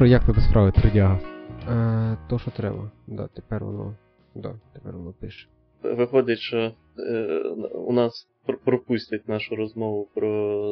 [0.00, 1.18] що, як тебе справи, трудяга?
[1.68, 2.90] Е, то, що треба.
[3.06, 3.96] Да, тепер воно.
[4.34, 5.46] Да, тепер воно пише.
[5.82, 7.38] Виходить, що е,
[7.74, 10.28] у нас пр- пропустять нашу розмову про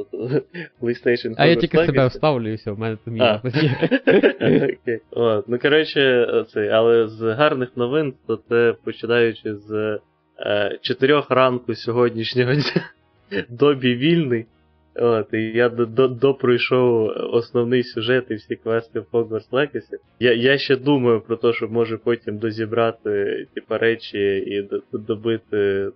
[0.83, 3.41] PlayStation А я тільки себе вставлю і все, в мене там є.
[4.83, 5.01] Окей.
[5.47, 10.01] Ну, коротше, цей, але з гарних новин, то це починаючи з
[10.41, 12.83] е, 4 ранку сьогоднішнього дня
[13.49, 14.47] добі вільний.
[15.01, 19.97] От, і я до, до, допройшов основний сюжет і всі квести в Hogwarts Legacy.
[20.21, 24.99] Я, я ще думаю про те, що може потім дозібрати типа, речі і до- до-
[24.99, 25.91] добити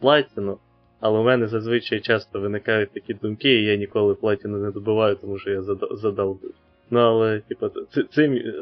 [0.00, 0.58] платіну.
[1.00, 5.38] Але у мене зазвичай часто виникають такі думки, і я ніколи платіну не добиваю, тому
[5.38, 6.54] що я зада- задовбив.
[6.90, 7.70] Ну, але, типа,
[8.10, 8.32] цим.
[8.32, 8.54] е,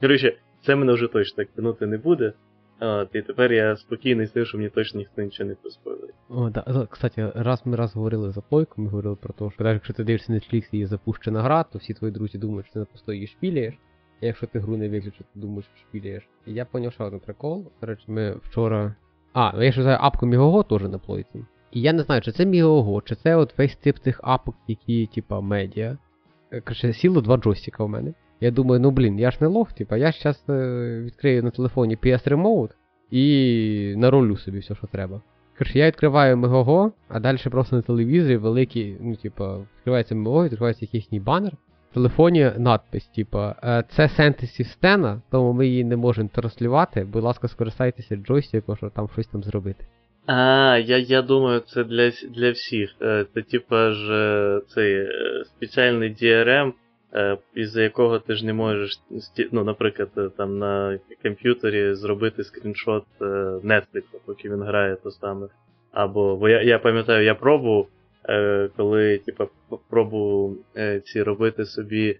[0.00, 0.32] Коротше,
[0.66, 2.32] це мене вже точно так тянути не буде.
[2.80, 6.14] От, і тепер я спокійний з тим, що мені точно ніхто нічого не поспойлить.
[6.28, 6.86] О, да.
[6.90, 10.04] Кстати, раз ми раз говорили за плойку, ми говорили про те, що навіть якщо ти
[10.04, 13.12] дивишся Netflix і є запущена гра, то всі твої друзі думають, що ти на просто
[13.12, 13.74] її шпілюєш.
[14.22, 16.28] А якщо ти гру не виключиш, ти думаєш, що шпілюєш.
[16.46, 17.64] І я поняв ще один прикол.
[17.80, 18.94] Коротше, ми вчора.
[19.32, 21.44] А, ну я ще знаю апку Мігого теж на плойці.
[21.70, 25.06] І я не знаю, чи це Мігого, чи це от весь тип тих апок, які,
[25.06, 25.98] типа, медіа.
[26.52, 28.14] Е, сіло два джойстика в мене.
[28.40, 30.44] Я думаю, ну блін, я ж не лох, типа, я ж зараз
[31.04, 32.70] відкрию на телефоні PS Remote
[33.10, 35.20] і наролю собі все, що треба.
[35.58, 40.86] Коротше, я відкриваю Мегого, а далі просто на телевізорі великий, ну, типа, відкривається Мего, відкривається
[40.92, 41.52] їхній банер.
[41.90, 47.04] В телефоні надпис, типа, «Е, це сентесі стена, тому ми її не можемо транслювати.
[47.04, 49.86] Будь ласка, скористайтеся джойстиком, щоб там щось там зробити.
[50.26, 52.90] А, я, я думаю, це для, для всіх.
[53.02, 55.08] Е, Це типа ж е, цей е,
[55.44, 56.72] спеціальний DRM,
[57.14, 59.00] е, із-за якого ти ж не можеш,
[59.52, 63.24] ну, наприклад, е, там на комп'ютері зробити скріншот е,
[63.64, 65.46] Netflix, поки він грає то саме.
[65.92, 67.86] Або, бо я, я пам'ятаю, я пробував,
[68.76, 70.56] коли, типа, п- пробував
[71.04, 72.18] ці робити собі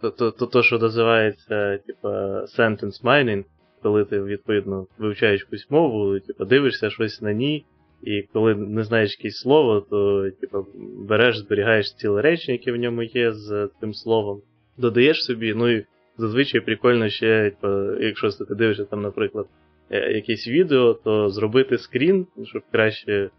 [0.00, 2.08] то, то, то, то, що називається, типа,
[2.40, 3.44] sentence mining,
[3.82, 7.64] коли ти відповідно вивчаєш якусь мову, типу, дивишся щось на ній,
[8.02, 10.66] і коли не знаєш якесь слово, то типу,
[11.08, 14.42] береш, зберігаєш ціле речення, яке в ньому є з цим словом,
[14.78, 15.84] додаєш собі, ну і
[16.16, 19.46] зазвичай прикольно ще, типу, якщо ти дивишся там, наприклад,
[19.90, 23.30] е, якесь відео, то зробити скрін, щоб краще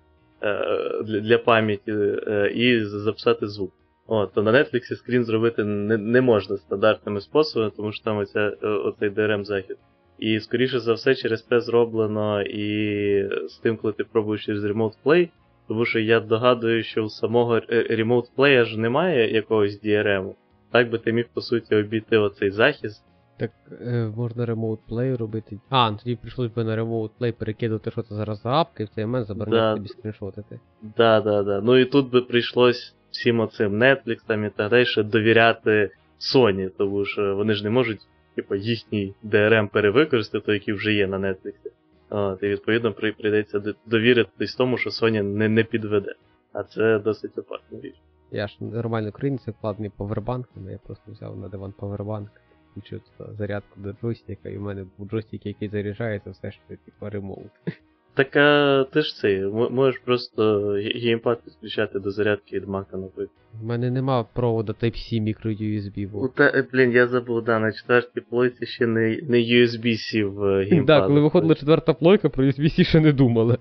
[0.42, 3.72] е, для, пам'яті, е, і записати звук.
[4.08, 8.50] О, то на Netflix скрін зробити не, не можна стандартними способами, тому що там оця,
[8.62, 9.78] оцей DRM-захід.
[10.20, 12.68] І скоріше за все, через це зроблено і
[13.50, 15.30] з тим, коли ти пробуєш через Remote Play,
[15.68, 20.34] тому що я догадую, що у самого е, Remote Play ж немає якогось DRM.
[20.72, 23.04] Так би ти міг, по суті, обійти оцей захист.
[23.40, 25.60] Так е, можна Remote Play робити.
[25.70, 28.86] А, ну тоді прийшлось би на Remote Play перекидувати, що це зараз за апки, і
[28.86, 29.76] в цей момент забороняти Да.
[29.76, 30.60] тобі скріншотити.
[30.98, 31.62] Да, да, да.
[31.62, 35.92] Ну і тут би прийшлось всім оцим Netflix там і так далі довіряти
[36.36, 38.00] Sony, тому що вони ж не можуть,
[38.36, 41.54] типу, їхній DRM перевикористати, той, який вже є на Netflix.
[42.10, 46.16] От, і відповідно при- прийдеться довіритись тому, що Sony не, не підведе.
[46.54, 47.96] А це досить опасна річ.
[48.32, 49.92] Я ж нормально українець вкладений
[50.58, 52.30] але я просто взяв на диван повербанк,
[52.72, 56.82] включив туди зарядку до джойстика, і в мене був джойстик, який заряджається, все ж таки
[56.86, 57.52] типу ремоут.
[58.16, 63.30] Так а ти ж це, можеш просто ге- геймпад підключати до зарядки від Mac, наприклад.
[63.62, 68.22] В мене нема провода Type-C мікро-USB, Ну та, е, блін, я забув, да, на четвертій
[68.22, 70.88] плойці ще не, не USB-C в е, геймпад.
[70.88, 73.58] Так, коли виходила четверта плойка, про USB-C ще не думали.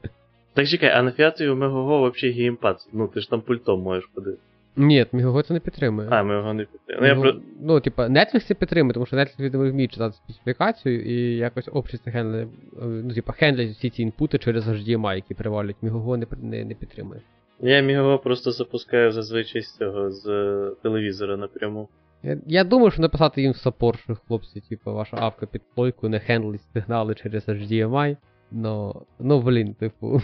[0.54, 2.76] Так чекай, а на фіатові у Мегого взагалі геймпад.
[2.92, 4.38] Ну ти ж там пультом можеш ходити.
[4.76, 6.08] Ні, Мігого це не підтримує.
[6.10, 7.24] А, ми його не підтримуємо.
[7.24, 11.36] Ну, я ну, типа, Netflix це підтримує, тому що Netflix видимо, вміє читати специфікацію і
[11.36, 12.46] якось общество хендле,
[12.82, 15.76] ну, типа, хендлять всі ці інпути через HDMI, які привалюють.
[15.82, 17.20] Мігого не, не, не підтримує.
[17.60, 21.88] Я Мегого просто запускаю зазвичай з цього, з е, телевізора напряму.
[22.22, 26.08] Я, я думаю, що написати їм в саппорт, що хлопці, типу, ваша апка під плойку
[26.08, 28.16] не хендлить сигнали через HDMI.
[28.50, 30.20] Но, ну, блін, типу.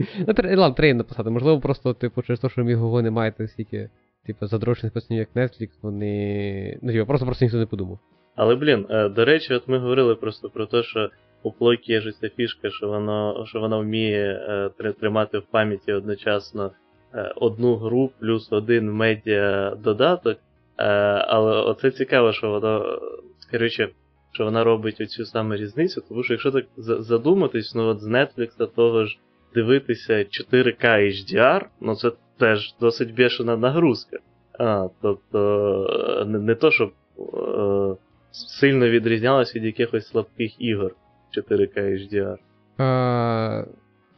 [0.26, 1.30] Ну, тр- ладно, треба написати.
[1.30, 3.90] Можливо, просто, типу, через те, що Мігого не має стільки,
[4.26, 6.78] типу, задрочених пацанів, як Netflix, вони.
[6.82, 7.98] Ну, типу, просто просто ніхто не подумав.
[8.36, 11.10] Але блін, е, до речі, от ми говорили просто про те, що
[11.42, 14.42] у плойки є ж ця фішка, що воно, що вона вміє
[14.80, 16.70] е, тримати в пам'яті одночасно
[17.14, 20.38] е, одну гру плюс один медіа додаток.
[21.28, 22.98] Але оце цікаво, що воно,
[23.50, 23.88] коротше,
[24.32, 28.06] що вона робить оцю саме різницю, тому що якщо так за- задуматись, ну от з
[28.08, 29.18] Netflix того ж
[29.54, 34.18] дивитися 4K HDR, ну це теж досить бешена нагрузка.
[34.58, 37.96] А, тобто, не, не то, щоб е,
[38.30, 40.94] сильно відрізнялось від якихось слабких ігор
[41.36, 42.36] 4K HDR.
[42.80, 43.66] Е,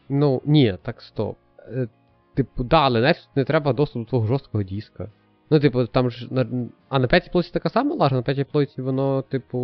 [0.09, 1.37] ну, ні, так стоп.
[1.59, 1.89] Е,
[2.35, 5.11] типу, да, але навіть не треба доступ до твого жорсткого диска.
[5.53, 6.27] Ну, типу, там ж.
[6.31, 6.47] На...
[6.89, 9.59] А на п'ятій плойці така сама лажа, на п'ятій плойці воно, типу.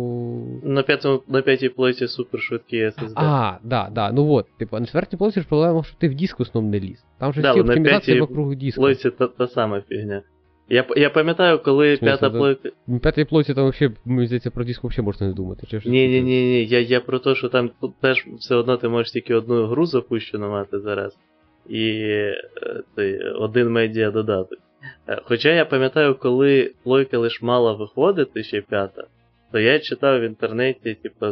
[0.63, 3.11] На п'ятому на п'ятій плойці супер швидкі SSD.
[3.15, 4.11] А, да, да.
[4.11, 6.71] Ну от, типу, а на четвертій плойці ж проблема, що ти в диск в основному
[6.71, 7.05] не ліз.
[7.19, 8.81] Там же Да, всі на оптимізації п'ятій вокруг диска.
[8.81, 10.21] плойці та, та сама фігня.
[10.69, 12.69] Я, я пам'ятаю, коли смислі, п'ята плойка.
[12.87, 15.67] На п'ятій плойці там взагалі, мені здається, про диск взагалі можна не думати.
[15.67, 16.65] Чи Ні, ні, ні, ні.
[16.65, 17.71] Я, я про те, що там
[18.01, 21.17] теж все одно ти можеш тільки одну гру запущену мати зараз.
[21.69, 21.89] І
[22.97, 24.59] е, один медіа додаток.
[25.07, 29.03] Е, Хоча я пам'ятаю, коли плойка лиш мала виходити ще п'ята,
[29.51, 31.25] то я читав в інтернеті, типу,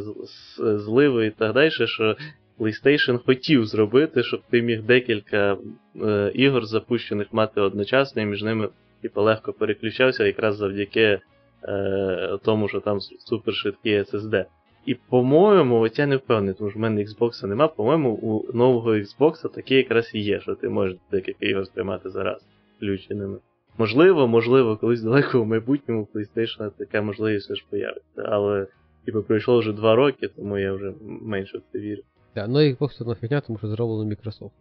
[0.58, 2.16] зливи і так далі, що
[2.60, 5.58] PlayStation хотів зробити, щоб ти міг декілька
[6.02, 8.70] е, ігор запущених мати одночасно, і між ними
[9.02, 11.20] типу, легко переключався, якраз завдяки
[11.64, 14.46] е, тому, що там супер швидкий SSD.
[14.86, 18.96] І, по-моєму, от я не впевнений, тому що в мене Xbox нема, по-моєму, у нового
[18.96, 22.46] Xbox таке якраз і є, що ти можеш декілька ігор тримати зараз
[22.78, 23.38] включеними.
[23.78, 28.24] Можливо, можливо, колись далеко в майбутньому у PlayStation така можливість ж появиться.
[28.26, 28.68] Але,
[29.06, 32.02] типу, пройшло вже два роки, тому я вже менше в це вірю.
[32.36, 34.52] Да, ну Xbox одна фігня, тому що зроблено Microsoft.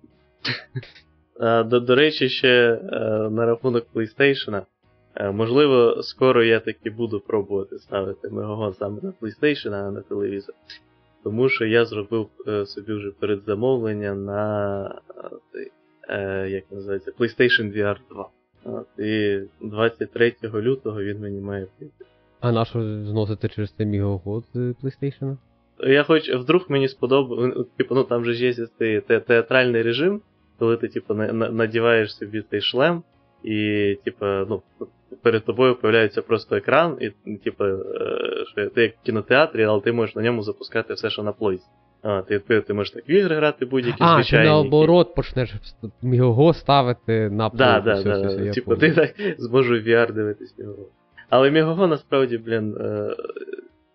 [1.65, 2.99] До, до речі, ще е,
[3.31, 4.63] на рахунок PlayStation.
[5.15, 10.01] Е, можливо, скоро я таки буду пробувати ставити Мегого саме на PlayStation, а не на
[10.01, 10.55] телевізор.
[11.25, 15.01] Тому що я зробив е, собі вже передзамовлення на
[16.09, 18.29] е, як називається, PlayStation VR 2.
[18.65, 22.05] От, і 23 лютого він мені має прийти.
[22.41, 25.37] А на що зносити через цей мігагод з PlayStation?
[25.81, 30.21] Я хоч вдруг мені сподобав, типу, ну там же є цей те- театральний режим,
[30.59, 33.03] коли ти, типу, на- на- надіваєш собі цей шлем,
[33.45, 34.63] і, типу, ну,
[35.23, 37.79] перед тобою появляється просто екран, і, типу, е,
[38.53, 41.67] що ти як в кінотеатрі, але ти можеш на ньому запускати все, що на плойці.
[42.09, 44.47] А, ти, ти, ти можеш так в ігри грати будь-які А, ти звичайні.
[44.47, 45.55] які- наоборот почнеш
[46.03, 48.19] мігого ставити на Да, да, Все, да.
[48.19, 50.89] все, все, я Типу, ти так зможу VR дивитись Мігого.
[51.31, 52.77] Але Мігого насправді, блін.
[52.81, 53.17] Е...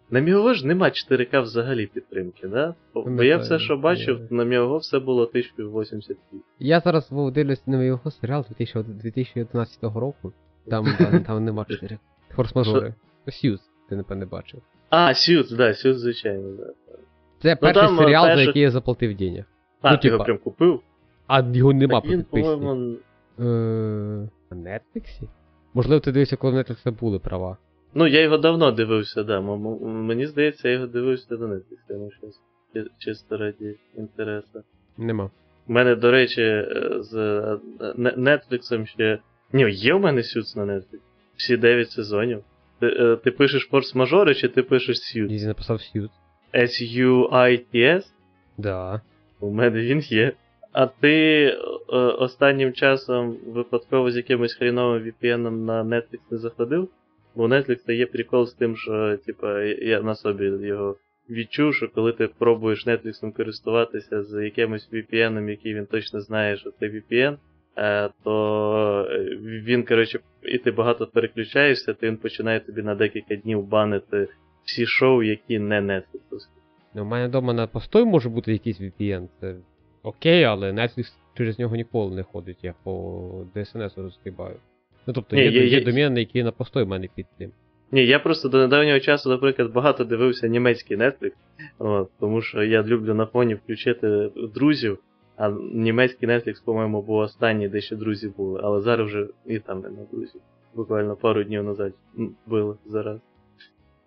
[0.09, 2.75] На Мігого ж нема 4К взагалі підтримки, да?
[2.93, 4.27] Бо бо я все, що бачив, є.
[4.29, 6.15] на Мігого все було 1080p.
[6.59, 10.33] Я зараз дивлюсь на його серіал 2000 2011 року.
[10.69, 11.97] Там, там, там нема 4.
[12.37, 12.93] Форс-мажори.
[13.29, 13.59] Сьюз,
[13.89, 14.61] ти напевне бачив.
[14.89, 16.73] А, Сьюз, да, Сьюз, звичайно, да.
[17.41, 19.45] Це перший там, серіал, за який я заплатив денег.
[19.81, 20.79] А, Ну, ти його прям купив?
[21.27, 22.49] А його нема по підписці.
[23.39, 25.29] Е, На Нетфліксі?
[25.73, 27.57] Можливо, ти дивився, коли в Netflix були права.
[27.93, 29.37] Ну, я його давно дивився, да.
[29.37, 32.27] м- м- Мені здається, я його дивився до Netflix, тому що
[32.97, 34.63] чисто раді інтересу.
[34.97, 35.29] Нема.
[35.67, 36.65] У мене, до речі, е,
[36.99, 37.57] з е,
[37.97, 39.19] Netflix ще.
[39.53, 40.99] Ні, є в мене Сюц на Netflix.
[41.35, 42.43] Всі 9 сезонів.
[42.79, 45.29] Ти, е, ти пишеш форс-мажори чи ти пишеш Сюц?
[45.29, 46.09] Дізі написав Сьюз.
[46.53, 48.03] S-U-I-T-S?
[48.57, 49.01] Да.
[49.39, 50.31] У мене він є.
[50.71, 51.57] А ти е,
[51.97, 56.89] останнім часом випадково з якимось хріновим VPN на Netflix не заходив?
[57.35, 60.97] Бо у Netflix є прикол з тим, що типа, я на собі його
[61.29, 66.71] відчув, що коли ти пробуєш Netflix користуватися з якимось VPN, який він точно знає, що
[66.71, 67.37] це VPN,
[67.77, 73.35] е, то е, він, коротше, і ти багато переключаєшся, то він починає тобі на декілька
[73.35, 74.27] днів банити
[74.65, 76.47] всі шоу, які не Netflix.
[76.93, 79.27] Ну, у мене вдома на постой може бути якийсь VPN.
[79.39, 79.55] Це
[80.03, 82.91] окей, але Netflix через нього ніколи не ходить, я по
[83.55, 84.55] DSNS розстрібаю.
[85.07, 87.51] Ну тобто Ні, є, є- є, домени, які на постой в мене під тим.
[87.91, 91.31] Ні, я просто до недавнього часу, наприклад, багато дивився німецький Netflix,
[91.79, 94.99] от, тому що я люблю на фоні включити друзів,
[95.37, 99.81] а німецький Netflix, по-моєму, був останній, де ще друзі були, але зараз вже і там
[99.81, 100.41] нема друзів.
[100.75, 101.93] Буквально пару днів назад
[102.45, 103.19] були зараз.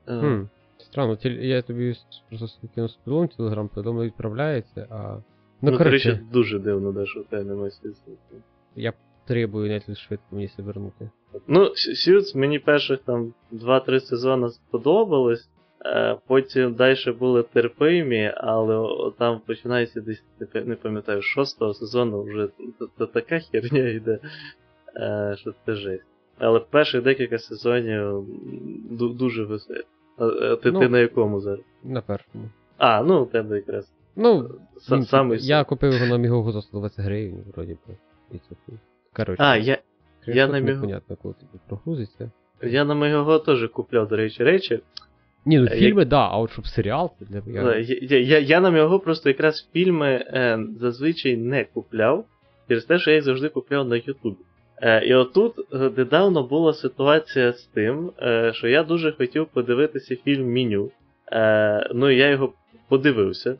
[0.08, 0.42] Е, Хм.
[0.78, 1.94] Странно, я тобі
[2.28, 5.16] просто скину спілом телеграм, повідомлення відправляється, а.
[5.62, 8.10] Ну, Ну, коротше, коротше, дуже дивно, да, що в тебе немає зв'язку.
[8.76, 8.92] я
[9.26, 11.10] требую Netflix швидко мені це вернути.
[11.48, 11.60] Ну,
[12.06, 15.48] Suits мені перших там 2-3 сезони сподобалось.
[15.86, 20.22] Е, потім далі були терпимі, але там починається десь,
[20.54, 24.18] не не пам'ятаю, шостого сезону вже т- т- така херня йде,
[24.96, 26.04] е, що це жесть.
[26.38, 28.24] Але перших декілька сезонів
[28.90, 29.80] дуже веселі.
[30.18, 30.80] А, е, Ти, Ну.
[30.80, 31.60] ти на якому зараз?
[31.84, 32.44] На першому.
[32.78, 33.92] А, ну у тебе якраз.
[34.16, 37.94] Ну, С- м, самий я купив його на Мігого за 120 гривень, вроді би.
[39.16, 39.42] Коротше.
[39.42, 39.78] А, я,
[40.26, 42.30] я на Міго- Непонятно, коли тобі прогрузиться.
[42.62, 44.80] я на Мегого теж купляв, до речі, речі.
[45.46, 48.60] Ні, ну Е, фільми, да, а от щоб серіал, це для Я, я, я, я
[48.60, 52.24] нам його просто якраз фільми е, зазвичай не купляв,
[52.68, 54.36] через те, що я їх завжди купляв на Ютубі.
[54.82, 60.16] Е, і отут е, недавно була ситуація з тим, е, що я дуже хотів подивитися
[60.16, 60.90] фільм Меню.
[61.94, 62.52] Ну я його
[62.88, 63.56] подивився.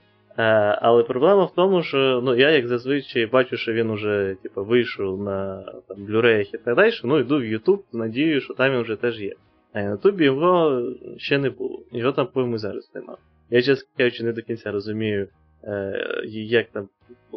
[0.82, 5.22] Але проблема в тому, що ну, я як зазвичай бачу, що він уже типу, вийшов
[5.22, 8.96] на там, Blu-ray і так далі, ну йду в YouTube, надію, що там він вже
[8.96, 9.32] теж є.
[9.72, 10.82] А на Ютубі його
[11.16, 11.82] ще не було.
[11.92, 13.18] Його там, по-моєму, зараз немає.
[13.50, 15.28] Я, чесно кажучи, не до кінця розумію,
[16.24, 16.88] як там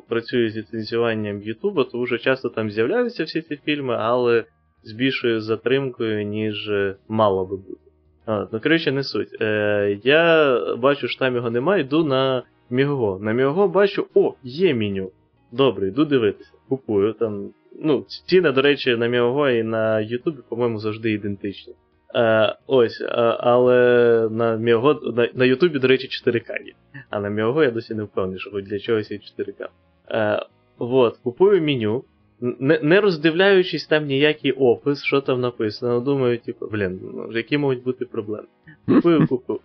[0.10, 4.44] працює з ліцензіюванням Ютуба, тому що часто там з'являються всі ці фільми, але
[4.84, 6.72] з більшою затримкою, ніж
[7.08, 7.82] мало би бути.
[8.26, 9.42] А, ну, коротше, не суть.
[9.42, 13.20] Е, Я бачу, що там його немає, йду на Міго.
[13.22, 15.12] На Міго бачу, о, є меню.
[15.52, 16.52] Добре, йду дивитися.
[16.70, 17.50] Купую там.
[17.82, 21.74] Ну, ціни, до речі, на Міого і на Ютубі, по-моєму, завжди ідентичні.
[22.16, 26.74] Е, Ось, а, але на Міого, на, на Ютубі, до речі, 4К є.
[27.10, 29.68] А на Міого я досі не впевнений, що для чогось є 4К.
[30.12, 30.46] Е,
[30.78, 32.04] Вот, купую меню.
[32.42, 37.84] Не, не роздивляючись там ніякий опис, що там написано, думаю, типу, блін, ну, які можуть
[37.84, 38.48] бути проблеми.
[38.88, 39.60] Купую, купую.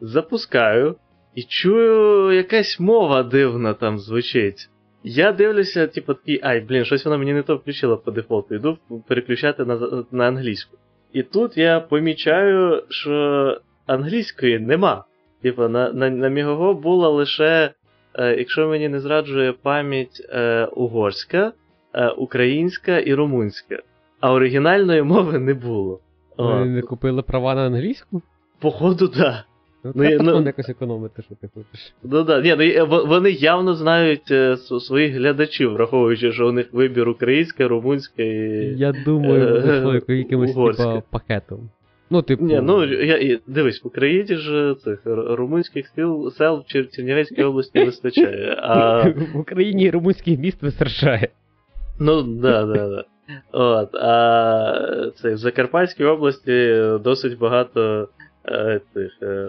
[0.00, 0.94] Запускаю
[1.34, 4.68] і чую, якась мова дивна там звучить.
[5.04, 8.54] Я дивлюся, типу, такий, ай, блін, щось вона мені не то включила по дефолту.
[8.54, 8.78] Йду
[9.08, 10.78] переключати на на англійську.
[11.12, 15.04] І тут я помічаю, що англійської нема.
[15.42, 17.70] Типу, на на, на Мігого була лише,
[18.14, 21.52] е, якщо мені не зраджує пам'ять, е, угорська,
[21.94, 23.78] е, українська і румунська.
[24.20, 26.00] А оригінальної мови не було.
[26.38, 28.22] Ви не купили права на англійську?
[28.60, 29.18] Походу, так.
[29.18, 29.44] Да.
[29.94, 31.92] Ну, ну, ну, якось економити, що ти хочеш.
[32.02, 37.08] Ну да, ні, ну, вони явно знають е, своїх глядачів, враховуючи, що у них вибір
[37.08, 38.74] українська, румунська і.
[38.76, 41.70] Я думаю, вони е, якимось типа пакетом.
[42.10, 42.44] Ну, типу.
[42.44, 48.56] Ні, ну я дивись, в Україні ж цих румунських сел, сел в Чернівецькій області вистачає.
[48.62, 49.02] А...
[49.34, 51.28] В Україні румунських міст вистачає.
[52.00, 53.04] Ну, да, да, да.
[53.52, 58.08] От, а це, в Закарпатській області досить багато
[58.52, 59.48] е, тих е,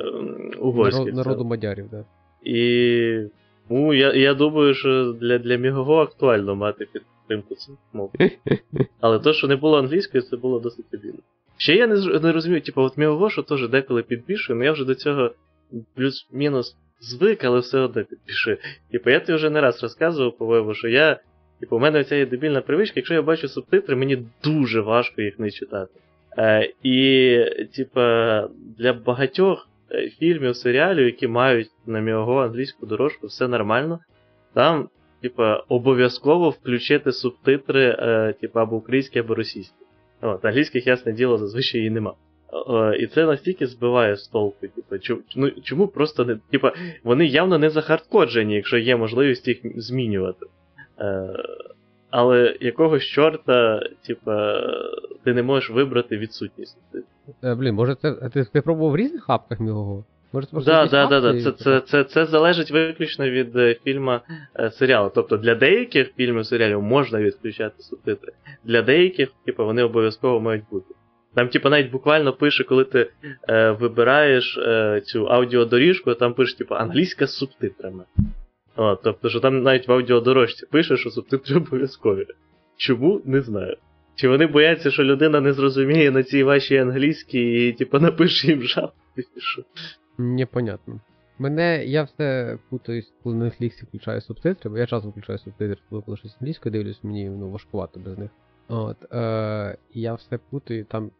[0.59, 1.05] угорських.
[1.05, 1.99] Народ, народу мадярів, так.
[1.99, 2.05] Да.
[2.43, 3.29] І
[3.69, 8.11] ну, я я думаю, що для для Мігого актуально мати підтримку цих мов.
[8.99, 11.19] Але то, що не було англійською, це було досить обідно.
[11.57, 14.85] Ще я не не розумію, типу, от Мігого, що теж деколи підбільшує, але я вже
[14.85, 15.31] до цього
[15.95, 18.57] плюс-мінус звик, але все одно підпішую.
[18.91, 21.19] Типу, я тобі вже не раз розказував, по-моєму, що я.
[21.59, 25.39] Типу, у мене оця є дебільна привичка, якщо я бачу субтитри, мені дуже важко їх
[25.39, 25.99] не читати.
[26.39, 27.37] Е, І,
[27.75, 33.99] типа, для багатьох е, фільмів, серіалів, які мають на мього англійську дорожку, все нормально.
[34.53, 34.89] Там,
[35.21, 39.75] типа, обов'язково включити субтитри, е, типа, або українські, або російські.
[40.21, 42.13] От, Англійських, ясне діло, зазвичай і нема.
[42.99, 44.67] І це настільки збиває з толку.
[44.67, 46.39] Типу, чому, ну, чому просто не.
[46.51, 50.45] Типа, вони явно не захардкоджені, якщо є можливість їх змінювати.
[52.09, 54.61] Але якогось чорта, типа,
[55.23, 56.77] ти не можеш вибрати відсутність.
[57.43, 58.13] Е, блін, може це.
[58.33, 60.03] Ти, ти пробував в різних апках мього?
[60.33, 60.71] Може, це просто.
[60.71, 64.19] Так, так, так, це, це, це, це залежить виключно від е, фільму
[64.59, 65.11] е, серіалу.
[65.15, 68.31] Тобто для деяких фільмів серіалів можна відключати субтитри.
[68.63, 70.95] Для деяких, типу, вони обов'язково мають бути.
[71.35, 73.09] Там, типу, навіть буквально пише, коли ти
[73.49, 78.03] е, вибираєш е, цю аудіодоріжку, там пише, типу, англійська з субтитрами.
[78.79, 82.25] О, тобто, що там навіть в аудіодорожці пише, що субтитри обов'язкові.
[82.77, 83.21] Чому?
[83.25, 83.77] Не знаю.
[84.15, 88.63] Чи вони бояться, що людина не зрозуміє на цій вашій англійській і, типу, напише їм
[88.63, 88.91] жаб?
[90.17, 90.99] Непонятно.
[91.39, 96.17] Мене я все путаюсь, коли на Netflix включаю субтитри, бо я часто включаю субтитри, коли
[96.17, 98.29] щось англійською дивлюсь, мені ну, важкувато без них.
[98.67, 101.11] От, е, Я все путаю, там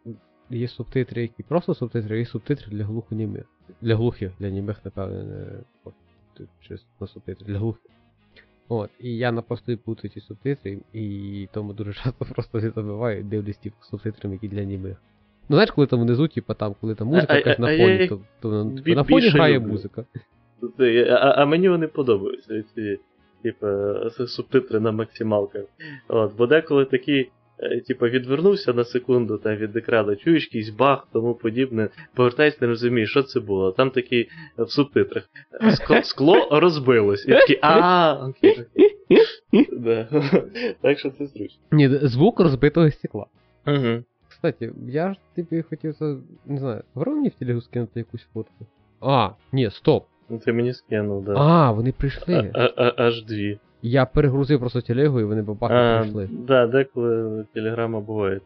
[0.49, 3.45] є субтитри, які просто субтитри, є субтитри для глухонімих.
[3.81, 5.45] Для глухих, для німих, напевне, не
[6.61, 7.91] через на субтитри для глухих.
[8.69, 13.23] От, І я на посту путаю ці субтитри, і тому дуже часто просто не забиваю,
[13.23, 14.97] дивлюсь ті субтитрами, які для німих.
[15.49, 18.71] Ну знаєш, коли там внизу, типа там, коли там музика якась на фоні, то, то,
[18.85, 20.05] то на фоні грає музика.
[21.09, 22.99] А, а мені вони подобаються, ці,
[23.43, 25.65] типа, субтитри на максималках.
[26.07, 27.29] От, Бо деколи такі
[27.63, 32.67] Е, типа, відвернувся на секунду там від екрану, чуєш якийсь баг, тому подібне, повертайся, не
[32.67, 33.71] розумієш, що це було.
[33.71, 35.29] Там такий е, в субтитрах.
[35.71, 37.25] Скло, скло розбилось.
[37.27, 38.51] І такий, а, окей,
[39.51, 40.75] окей.
[40.81, 41.61] Так що це зручно.
[41.71, 43.25] Ні, звук розбитого стекла.
[43.67, 44.03] Угу.
[44.29, 45.95] Кстати, я ж тобі хотів,
[46.45, 48.65] не знаю, грав мені в телегу скинути якусь фотку.
[49.01, 50.05] А, ні, стоп.
[50.29, 51.33] Ну ти мені скинув, да.
[51.37, 52.51] А, вони прийшли.
[52.53, 53.59] А, а, аж дві.
[53.81, 56.29] Я перегрузив просто телегу і вони бабахи прийшли.
[56.31, 58.41] Да, деколи телеграма буває.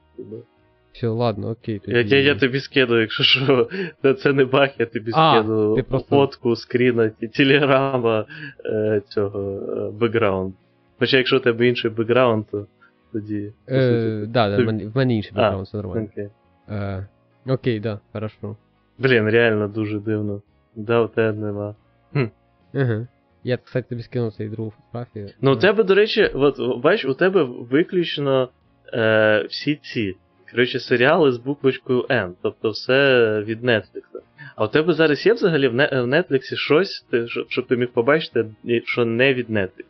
[0.94, 1.80] Все, ладно, окей.
[1.80, 2.16] Тоді...
[2.16, 3.70] Я, я я, тобі скидаю, якщо що,
[4.14, 6.10] це не баг, я тобі а, скину ти просто...
[6.10, 8.26] фотку, скріна, телеграма
[8.66, 10.54] е, цього е, бекграунд.
[11.00, 12.68] Хоча якщо у тебе інший бекграунд, то
[13.14, 13.54] тоді.
[13.70, 16.08] Е, да, да, в мене інший бекграунд, все нормально.
[16.12, 16.30] Окей.
[16.70, 17.08] Е,
[17.48, 18.56] окей, да, хорошо.
[18.98, 20.42] Блін, реально дуже дивно.
[20.76, 21.76] Да, у тебе нема.
[22.14, 22.26] Хм.
[22.74, 23.08] Ага.
[23.44, 25.30] Я, кстати, тобі скинув цей другу фотографію.
[25.42, 28.50] Ну, у тебе, до речі, от, бач, у тебе виключно
[28.94, 30.16] е, всі ці.
[30.52, 34.02] Коротше, серіали з буквочкою N, тобто все від Netflix.
[34.56, 37.06] А у тебе зараз є взагалі в Netflix щось,
[37.50, 38.46] щоб ти міг побачити,
[38.86, 39.86] що не від Netflix.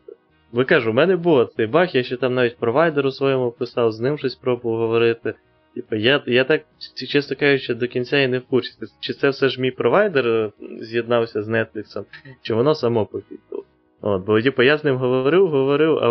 [0.52, 4.00] Ви кажу, у мене був цей баг, я ще там навіть провайдеру своєму писав, з
[4.00, 5.34] ним щось пробував говорити.
[5.76, 6.62] Типа, я я так,
[7.10, 8.72] чесно кажучи, до кінця і не в курсі.
[9.00, 10.52] Чи це все ж мій провайдер е,
[10.82, 12.06] з'єднався з Netflix,
[12.42, 13.64] чи воно само пофікало.
[14.02, 16.08] От, Бо типу, я з ним говорив, говорив, а,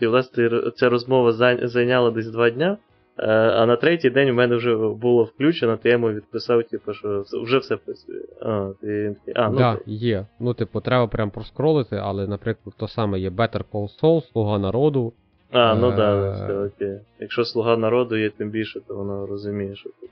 [0.00, 1.32] а власне ця розмова
[1.66, 2.76] зайняла десь два дня.
[3.18, 6.92] Е, а на третій день у мене вже було включено, то я йому відписав, типу,
[6.92, 8.22] що вже все працює.
[8.42, 9.16] А, ти...
[9.34, 10.26] а, ну, да, є.
[10.40, 15.12] Ну, типу, треба прям проскролити, але, наприклад, то саме є Better Call Saul, Слуга народу.
[15.50, 17.00] А, ну так, да, все окей.
[17.20, 20.10] Якщо слуга народу є тим більше, то воно розуміє, що тут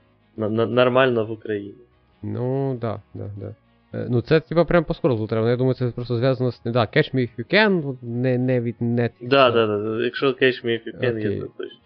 [0.71, 1.75] нормально в Україні.
[2.23, 3.55] Ну, да, да, да.
[3.93, 5.49] Е, ну, це типа прям по скролу треба.
[5.49, 6.61] Я думаю, це просто зв'язано з.
[6.65, 9.27] Да, Catch Me If You Can, не не від Netflix.
[9.27, 10.03] Да, да, да.
[10.03, 11.79] Якщо Catch Me If You Can, є, то точно.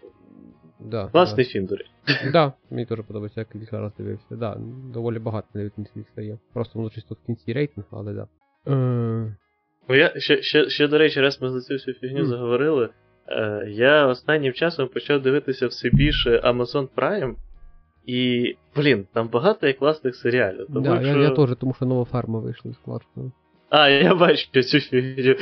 [0.80, 1.52] Да, Класний да.
[1.52, 1.90] фільм, до речі.
[2.34, 4.36] Да, мені теж подобається, я кілька раз дивився.
[4.36, 4.58] Да,
[4.94, 6.38] доволі багато навіть Netflix стає.
[6.54, 8.28] Просто воно чисто в кінці рейтинг, але да.
[8.68, 9.36] Е...
[9.90, 12.26] Ну, я ще, ще, ще, до речі, раз ми за цю всю фігню mm.
[12.26, 12.90] заговорили.
[13.32, 17.36] Е, Я останнім часом почав дивитися все більше Amazon Prime.
[18.06, 20.68] І, блін, там багато є класних серіалів.
[20.74, 21.08] Тому, да, що...
[21.08, 23.32] я, я теж, тому що нова ферма вийшла з Кларксона.
[23.70, 25.36] А, я бачу цю фігню.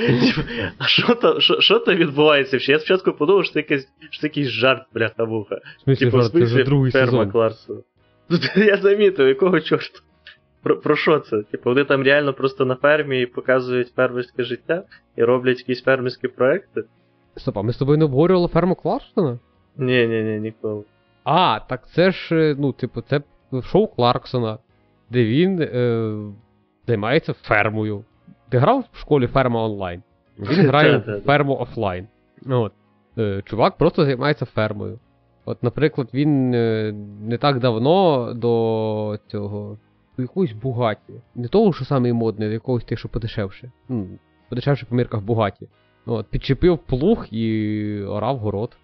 [0.77, 2.57] А що там що, що там відбувається?
[2.71, 5.55] Я спочатку подумав, що це якийсь, що це якийсь жарт, бляха муха.
[5.55, 7.31] В смысле, типу, жарт, це вже другий ферма сезон.
[7.31, 7.79] Кларсона.
[8.55, 9.99] Я замітив, якого чорта?
[10.63, 11.41] Про, про що це?
[11.41, 14.83] Типу, вони там реально просто на фермі показують фермерське життя
[15.15, 16.83] і роблять якісь фермерські проекти.
[17.37, 19.39] Стоп, а ми з тобою не обговорювали ферму Кларксона?
[19.77, 20.83] Ні, ні, ні, ніколи.
[21.23, 23.21] А, так це ж, е, ну, типу, це
[23.63, 24.57] шоу Кларксона,
[25.09, 26.13] де він е,
[26.87, 28.03] займається фермою.
[28.49, 30.03] Ти грав в школі ферма онлайн?
[30.39, 32.07] Він грає в ферму офлайн.
[32.49, 32.73] От.
[33.17, 34.99] Е, чувак просто займається фермою.
[35.45, 39.77] От, наприклад, він е, не так давно до цього.
[40.17, 41.13] До якоїсь бугаті.
[41.35, 43.71] Не того, що саме модний, а якогось тих, що подешевше.
[43.89, 44.07] Ну,
[44.49, 45.67] подешевше по мірках бугаті.
[46.07, 48.77] От, Підчепив плуг і орав город.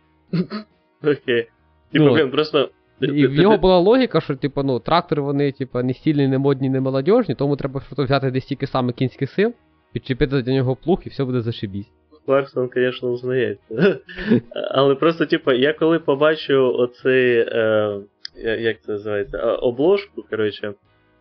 [1.04, 1.48] Окей.
[1.92, 2.70] Типу, блін, просто.
[3.02, 6.70] І в нього була логіка, що типу, ну, трактори вони типу, не стільні, не модні,
[6.70, 9.54] не молодіжні, тому треба щось взяти десь тільки саме кінських сил,
[9.94, 11.92] підчепити до нього плуг і все буде зашибісь.
[12.26, 14.00] Кларксон, звісно, узнається.
[14.72, 18.02] Але просто, типу, я коли побачив оцей, е,
[18.44, 20.74] як це називається, обложку, коротше,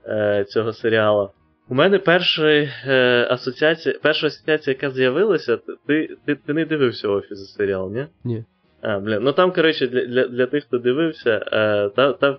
[0.07, 1.31] е, цього серіалу,
[1.73, 7.55] у мене перша е, асоціація, перша асоціація, яка з'явилася, ти ти, ти не дивився офіс
[7.55, 8.07] серіал, ні?
[8.25, 8.45] Ні.
[8.83, 12.39] А, бля, ну там, коротше, для для, для тих, хто дивився, е, та, та в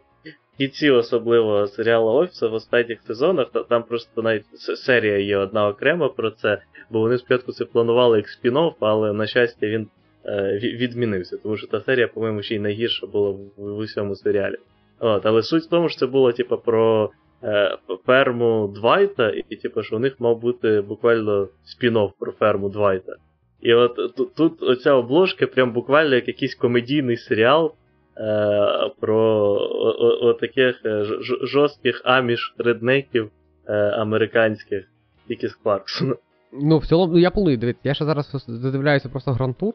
[0.57, 6.09] кінці особливо серіалу Офіса в останніх сезонах, та, там просто навіть серія є одна окрема
[6.09, 9.87] про це, бо вони спочатку це планували як спін-офф, але, на щастя, він
[10.25, 14.55] е, відмінився, тому що та серія, по-моєму, ще й найгірша була в, в усьому серіалі.
[14.99, 17.11] От, Але суть в тому, що це було, типу, про
[18.05, 23.15] ферму Двайта, і, типу, що у них мав бути буквально спін-офф про ферму Двайта.
[23.61, 27.73] І от тут, тут оця обложка прям буквально як якийсь комедійний серіал
[28.17, 31.05] е, про таких е,
[31.43, 33.31] жорстких аміш реднеків
[33.67, 34.85] е, американських,
[35.27, 36.15] тільки з Кларксона.
[36.61, 37.89] Ну, в цілому, ну я планую дивитися.
[37.89, 39.73] Я ще зараз задивляюся просто грантур.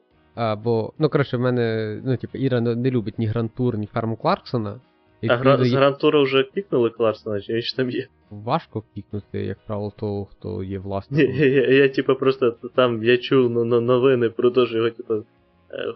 [0.65, 4.81] Бо, ну, коротше, в мене, ну, типу, Іра не любить ні грантур, ні ферму Кларксона.
[5.27, 8.07] А гра, з Грантура вже кікнули Кларсона, чи ще там є?
[8.31, 11.35] Важко кікнути, як правило, того, хто є власником.
[11.35, 15.15] Я, я, я, типу, просто там я чув ну, новини про те, що його, типу,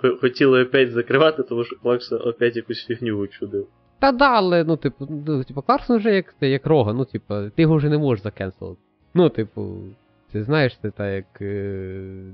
[0.05, 3.67] е, хотіли опять закривати, тому що Кларксон опять якусь фігню учудив.
[3.99, 7.63] Та да, але, ну, типу, ну, типу, Кларксон вже як як рога, ну, типу, ти
[7.63, 8.81] його вже не можеш закенселити.
[9.15, 9.77] Ну, типу,
[10.33, 11.43] ти знаєш, це так як.
[11.43, 11.45] Е,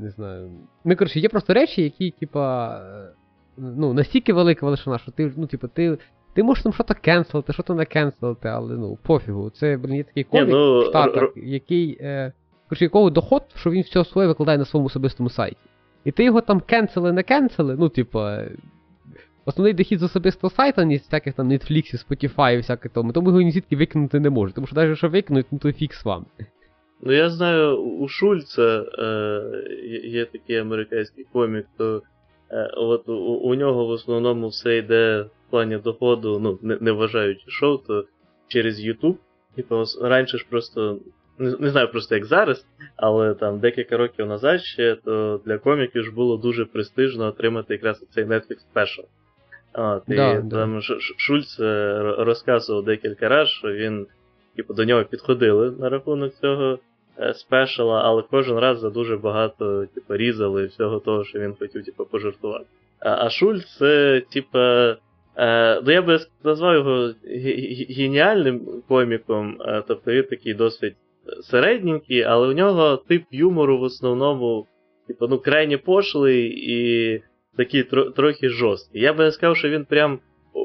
[0.00, 0.50] не знаю.
[0.84, 2.76] Ну, коротше, є просто речі, які, типа.
[2.78, 3.12] Е,
[3.56, 5.98] ну, настільки велика величина, що ти, ну, типу, ти
[6.38, 9.50] ти можеш там щось кенселити, що то не кенселити, але ну, пофігу.
[9.50, 11.98] Це, блін, є такий комік ну, в Штатах, р- який.
[12.00, 12.32] Е,
[12.72, 15.56] якого доход, що він все своє викладає на своєму особистому сайті.
[16.04, 18.44] І ти його там кенсели, не кенсели, ну, типа.
[19.44, 23.28] Основний дохід з особистого сайта, ні з всяких там Netflix, Spotify і всяке тому, тому
[23.28, 24.54] його ні звідки викинути не може.
[24.54, 26.26] Тому що навіть якщо викинуть, ну то фіг з ним.
[27.02, 29.42] Ну я знаю, у Шульца е,
[30.04, 32.00] є такий американський комік, то е,
[32.76, 37.50] от у, у нього в основному все йде в плані доходу, ну, не, не вважаючи
[37.50, 38.04] шоу, то
[38.48, 39.16] через YouTube.
[39.56, 40.98] Типу, раніше ж просто.
[41.38, 46.04] Не, не знаю просто як зараз, але там декілька років назад ще то для коміків
[46.04, 49.04] ж було дуже престижно отримати якраз цей Netflix Special.
[49.74, 50.56] От, да, і да.
[50.56, 50.80] там
[51.16, 51.56] Шульц
[52.18, 54.06] розказував декілька разів, що він,
[54.56, 56.78] типу, до нього підходили на рахунок цього е,
[57.34, 62.04] спешала, але кожен раз за дуже багато типу, різали всього того, що він хотів типу,
[62.04, 62.64] пожартувати.
[63.00, 64.96] А, а Шульц це, типа.
[65.36, 70.94] Е, ну, я би назвав його ге- ге- геніальним коміком, е, тобто він такий досить
[71.42, 74.66] середненький, але у нього тип юмору в основному,
[75.08, 77.22] типу, ну, крайні пошлий і
[77.56, 79.02] такий тро- трохи жорсткий.
[79.02, 80.18] Я би не сказав, що він прям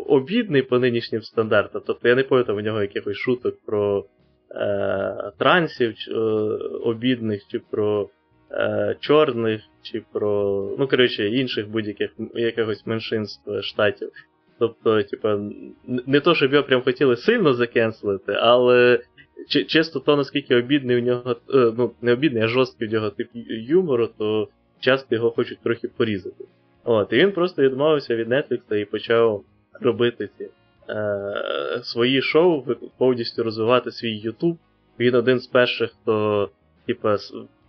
[0.07, 1.81] обідний по нинішнім стандартам.
[1.87, 4.05] Тобто я не пам'ятаю у нього якихось шуток про
[4.53, 6.13] е, трансів е,
[6.83, 8.09] обідних, чи про
[8.51, 14.09] е, чорних, чи про, ну, коротше, інших будь-яких якихось меншинств е, штатів.
[14.59, 15.39] Тобто, типа,
[16.05, 18.99] не то, щоб його прям хотіли сильно закенселити, але
[19.49, 23.09] чи- чисто то, наскільки обідний у нього, е, ну, не обідний, а жорсткий у нього
[23.09, 24.47] тип юмору, то
[24.79, 26.45] часто його хочуть трохи порізати.
[26.83, 29.43] От, і він просто відмовився від Netflix і почав
[29.81, 30.47] робити ці
[30.89, 32.63] е, свої шоу,
[32.97, 34.57] повністю розвивати свій YouTube.
[34.99, 36.49] Він один з перших, хто,
[36.87, 37.17] типа,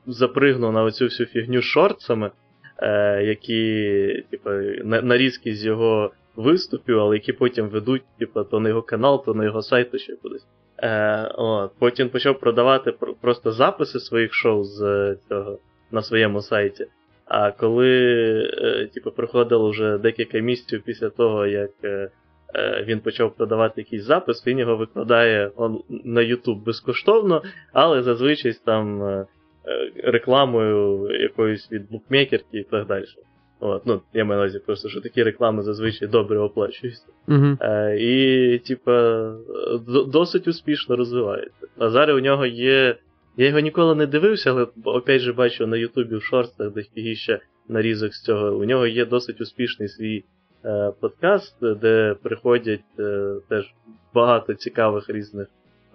[0.06, 2.30] запригнув на оцю всю фігню шортсами,
[2.78, 4.24] е, які,
[4.84, 9.34] на- нарізки з його виступів, але які потім ведуть, типа, то на його канал, то
[9.34, 10.46] на його сайт, то ще кудись.
[10.78, 11.72] Е, от.
[11.78, 15.58] Потім почав продавати просто записи своїх шоу з е, цього
[15.90, 16.86] на своєму сайті.
[17.26, 17.88] А коли
[18.62, 22.10] е, типу, проходило вже декілька місяців після того, як е,
[22.86, 29.02] він почав продавати якийсь запис, він його викладає он, на YouTube безкоштовно, але зазвичай там
[29.02, 29.26] е,
[29.66, 33.04] е, рекламою якоюсь від букмекерки і так далі.
[33.60, 37.06] От, ну, я маю на увазі просто, що такі реклами зазвичай добре оплачуються.
[37.28, 37.56] Угу.
[37.60, 39.32] Е, і, типа,
[40.06, 41.66] досить успішно розвивається.
[41.78, 42.96] А зараз у нього є.
[43.36, 47.40] Я його ніколи не дивився, але опять же бачу на Ютубі в шортах, де фігіще
[47.68, 48.56] нарізок з цього.
[48.56, 50.24] У нього є досить успішний свій е,
[51.00, 53.74] подкаст, де приходять е, теж
[54.14, 55.48] багато цікавих різних.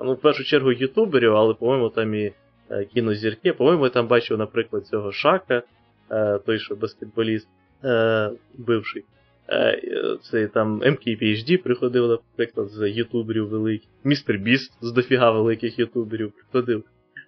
[0.03, 2.33] Ну, в першу чергу, ютуберів, але, по-моєму, там і
[2.71, 3.53] е, кінозірки.
[3.53, 5.63] По-моєму, я там бачив, наприклад, цього Шака,
[6.11, 7.47] е, той, що баскетболіст,
[7.83, 9.03] е, бивший.
[9.49, 9.81] Е,
[10.21, 13.89] Це там MKPHD приходив, наприклад, з ютуберів великих.
[14.03, 16.83] Містер Біст з дофіга великих ютуберів приходив.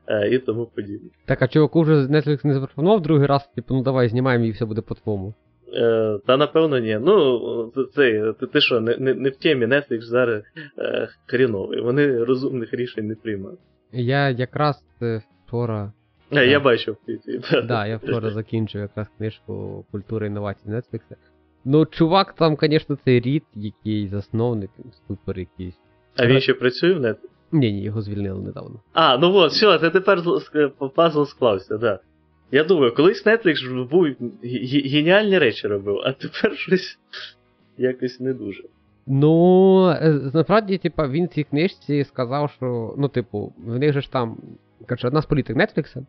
[0.07, 1.09] е, І тому подібне.
[1.25, 4.65] Так, а чуваку вже Netflix не запропонував другий раз, типу, ну давай знімаємо і все
[4.65, 5.33] буде по-твому.
[5.73, 6.99] Е, Та напевно ні.
[7.01, 10.43] Ну, це, ти, ти що, не, не, не в темі Netflix зараз
[10.77, 11.81] е, хріновий.
[11.81, 13.59] Вони розумних рішень не приймають.
[13.91, 15.93] Я якраз е, вчора.
[16.31, 16.63] Е, я Так.
[16.63, 17.41] бачив в твіті.
[17.67, 20.99] Да, я вчора закінчив якраз книжку Культура інновацій Netflix.
[21.65, 24.69] Ну, чувак там, звісно, цей рід, який засновник,
[25.07, 25.79] супер якийсь.
[26.17, 27.29] А він ще працює в Netflix?
[27.51, 28.79] Ні, ні, його звільнили недавно.
[28.93, 30.21] А, ну от, все, це тепер
[30.95, 31.99] пазл склався, да.
[32.51, 34.07] Я думаю, колись Netflix був
[34.91, 36.99] геніальні речі робив, а тепер щось
[37.77, 38.63] якось не дуже.
[39.07, 44.01] Ну, е, насправді, типа, він в цій книжці сказав, що, ну, типу, в них же
[44.01, 44.37] ж там,
[44.87, 46.05] коротше, одна з політик Нетфлікса,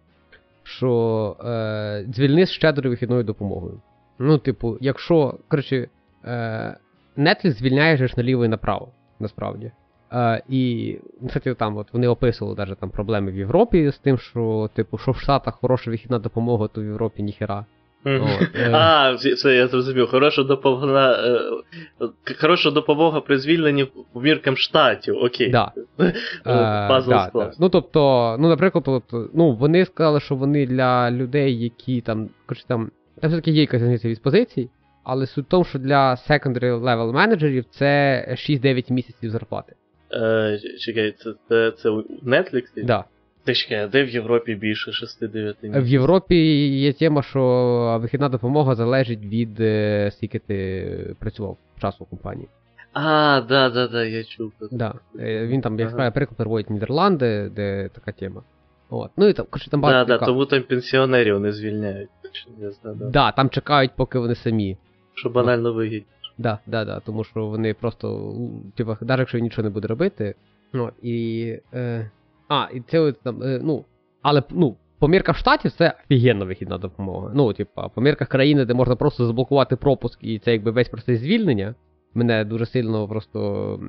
[0.63, 3.81] що е, звільни з щедрою вихідною допомогою.
[4.19, 5.89] Ну, типу, якщо, коротше,
[6.25, 6.77] е,
[7.19, 8.89] Netflix звільняє ж наліво і направо,
[9.21, 9.73] насправді.
[10.13, 10.97] Е, і,
[11.27, 15.11] кстати, там от вони описували даже там проблеми в Європі з тим, що, типу, що
[15.11, 17.65] в Штатах хороша вихідна допомога, то в Європі ніхера.
[18.07, 18.21] Е.
[18.73, 20.09] А, все, я зрозумів.
[20.09, 21.41] Хороша допомога, е,
[22.41, 25.51] хороша допомога при звільненні по міркам штатів, окей.
[25.51, 25.73] Да.
[26.89, 27.53] Пазл да, да.
[27.59, 32.65] Ну, тобто, ну, наприклад, от, ну, вони сказали, що вони для людей, які там, коротше,
[32.69, 34.71] там, там все-таки є якась різниця від позицій,
[35.05, 39.75] але суть в тому, що для secondary level менеджерів це 6-9 місяців зарплати.
[40.13, 42.85] Е, чекай, це, це, це у Netflix?
[42.85, 43.05] Да.
[43.45, 45.83] Ти чекай, а де в Європі більше 6-9 місяців?
[45.85, 46.37] В Європі
[46.79, 52.49] є тема, що вихідна допомога залежить від е, скільки ти працював часу в компанії.
[52.93, 54.53] А, да, да, да, я чув.
[54.71, 54.95] Да.
[55.21, 56.11] Е, Він там, як Ага.
[56.11, 58.43] приклад, приводить Нідерланди, де така тема.
[58.91, 59.11] От.
[59.17, 60.19] Ну і там, коротше, там Да, багато.
[60.19, 62.09] да, тому там пенсіонерів не звільняють.
[62.61, 63.05] Я знаю, да.
[63.11, 64.77] Да, там чекають, поки вони самі.
[65.15, 66.07] Що банально вигідно.
[66.39, 69.89] Да, да, да, тому що вони просто, у, типа, навіть якщо він нічого не буде
[69.89, 70.35] робити.
[70.73, 71.59] Ну, і.
[71.75, 72.11] Е,
[72.49, 73.85] а, і це там, е, ну,
[74.23, 77.31] але ну, по мірках штатів це офігенна вихідна допомога.
[77.35, 81.21] Ну, типа, по мірках країни, де можна просто заблокувати пропуск, і це якби весь процес
[81.21, 81.75] звільнення.
[82.15, 83.81] Мене дуже сильно просто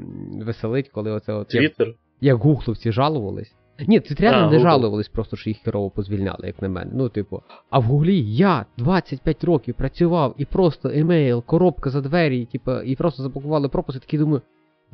[0.45, 1.53] веселить, коли оце от.
[1.53, 1.93] Як, Твіттер.
[2.21, 3.55] як гугловці жалувались.
[3.87, 4.61] Ні, це реально А, не Google.
[4.61, 6.91] жалувались, просто що їх херово позвільняли, як на мене.
[6.93, 12.39] Ну, типу, а в гуглі я 25 років працював і просто емейл, коробка за двері,
[12.41, 14.41] і, типу, і просто заблокували пропуск, і такий думаю.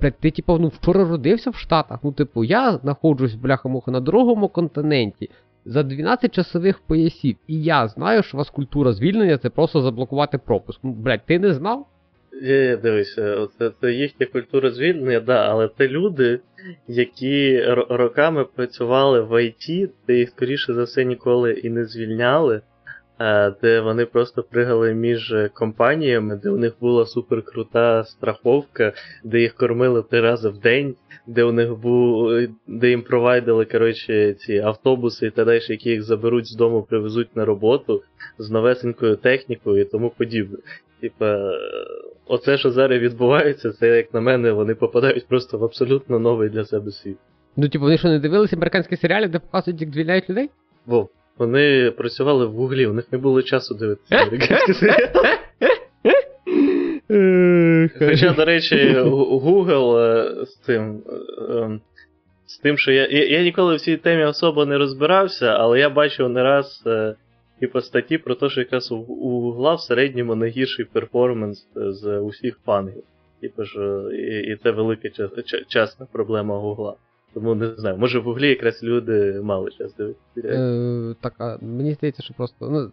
[0.01, 1.99] Блядь, ти типу, ну вчора родився в Штатах.
[2.03, 5.29] Ну, типу, я знаходжусь бляха-муха на другому континенті
[5.65, 7.37] за 12 часових поясів.
[7.47, 10.79] І я знаю, що у вас культура звільнення це просто заблокувати пропуск.
[10.83, 11.85] Ну, блядь, ти не знав?
[12.41, 16.39] Є, дивися, це, це їхня культура звільнення, да, але це люди,
[16.87, 22.61] які роками працювали в ІТ, де їх, скоріше за все, ніколи і не звільняли,
[23.61, 30.03] де вони просто пригали між компаніями, де у них була суперкрута страховка, де їх кормили
[30.03, 30.95] три рази в день,
[31.27, 32.31] де у них був,
[32.67, 37.45] де їм провайдили коротше, ці автобуси і далі, які їх заберуть з дому, привезуть на
[37.45, 38.01] роботу
[38.37, 40.57] з новесенькою технікою і тому подібне.
[41.01, 41.51] Типа,
[42.29, 46.65] оце, що зараз відбувається, це, як на мене, вони попадають просто в абсолютно новий для
[46.65, 47.17] себе світ.
[47.57, 50.49] Ну, типу, вони що не дивилися американські серіали, де показують, як звільняють людей?
[50.85, 55.09] Вов, вони працювали в гуглі, у них не було часу дивитися американські серіали.
[57.99, 58.95] Хоча, до речі,
[59.45, 61.01] Google е, з цим.
[61.07, 61.81] Е, ем,
[62.45, 65.89] з тим, що я я, я ніколи в цій темі особо не розбирався, але я
[65.89, 67.15] бачив не раз е,
[67.59, 72.59] типу, статті про те, що якраз у, у Google в середньому найгірший перформанс з усіх
[72.65, 73.03] фангів.
[73.41, 75.09] Типу, що, і, і це велика
[75.67, 76.95] частна проблема Гугла.
[77.33, 80.47] Тому не знаю, може в гуглі якраз люди мали час дивитися.
[80.47, 82.69] Е, Так, а мені здається, що просто.
[82.69, 82.91] Ну,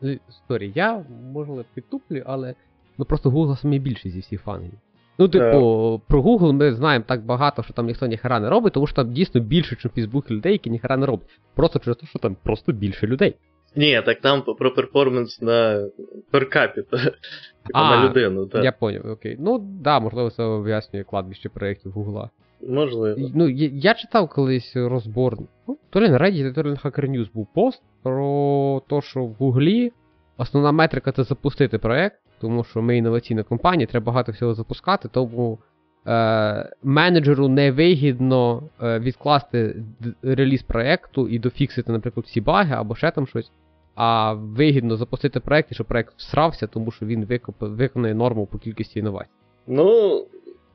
[0.00, 0.72] це історія.
[0.74, 2.54] Я, можливо, підтуплю, але
[2.98, 4.72] ну просто Google самі більший зі всіх фангів.
[5.18, 6.00] Ну, типу, yeah.
[6.08, 9.12] про Google ми знаємо так багато, що там ніхто ніхера не робить, тому що там
[9.12, 11.40] дійсно більше, ніж Facebook людей, які ніхера не роблять.
[11.54, 13.34] Просто через те, що там просто більше людей.
[13.76, 15.88] Ні, так там про перформанс на
[16.30, 16.96] перкапіта.
[17.66, 18.64] Типу на людину, так.
[18.64, 19.36] Я поняв, окей.
[19.38, 22.30] Ну, да, можливо, це об'яснює кладбище проєктів Гугла.
[22.68, 23.30] Можливо.
[23.34, 25.38] Ну, я, я читав колись розбор.
[25.68, 29.24] Ну, то ли на Reddit, то ли на Hacker News був пост про те, що
[29.24, 29.92] в Гуглі
[30.36, 35.58] основна метрика це запустити проєкт, тому що ми інноваційна компанія, треба багато всього запускати, тому
[36.06, 39.76] е, менеджеру невигідно е, відкласти
[40.22, 43.50] реліз проєкту і дофіксити, наприклад, всі баги або ще там щось.
[43.94, 48.98] А вигідно запустити проєкт, і щоб проєкт всрався, тому що він виконує норму по кількості
[48.98, 49.30] інновацій.
[49.66, 50.26] Ну,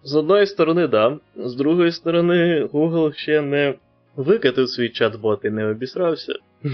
[0.03, 1.17] з одної сторони, да.
[1.35, 3.75] З другої сторони, Google ще не
[4.15, 6.33] викатив свій чат-бот і не обісрався.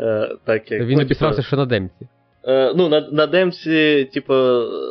[0.00, 2.08] Е, так, як, Він обісрався ще на демці.
[2.48, 4.34] Е, ну, на на демці, типу,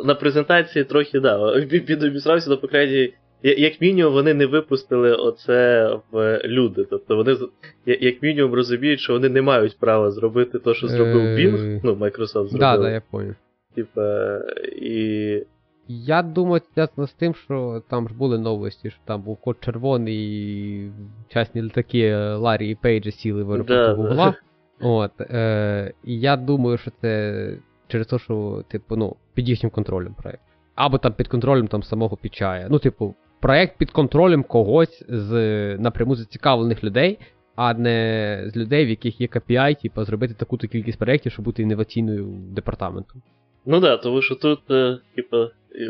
[0.06, 6.41] на презентації трохи, да, підобісрався, але, по крайній, як мінімум, вони не випустили оце в
[6.46, 6.86] люди.
[6.89, 7.38] Тобто вони
[7.86, 11.93] як мінімум розуміють, що вони не мають права зробити те, що зробив е, Bing, ну,
[11.93, 12.60] Microsoft зробив.
[12.60, 13.34] Да, да, я понял.
[13.76, 14.38] Типа,
[14.82, 15.43] і
[15.88, 20.15] я думаю, зв'язано з тим, що там ж були новості, що там був код червоний,
[20.15, 20.91] і
[21.30, 24.15] частні літаки Ларі і Пейджа сіли в аеропорту Гугла.
[24.15, 24.36] Да.
[24.80, 27.54] От, е, І я думаю, що це
[27.88, 30.42] через те, що, типу, ну, під їхнім контролем проєкт.
[30.76, 32.68] Або там під контролем там самого Пічая.
[32.70, 35.32] Ну, типу, проєкт під контролем когось з
[35.78, 37.20] напряму зацікавлених людей,
[37.56, 41.62] а не з людей, в яких є KPI, типу, зробити таку-то кількість проєктів, щоб бути
[41.63, 43.22] інноваційною департаментом.
[43.66, 45.38] Ну да, тому що тут, е, типу,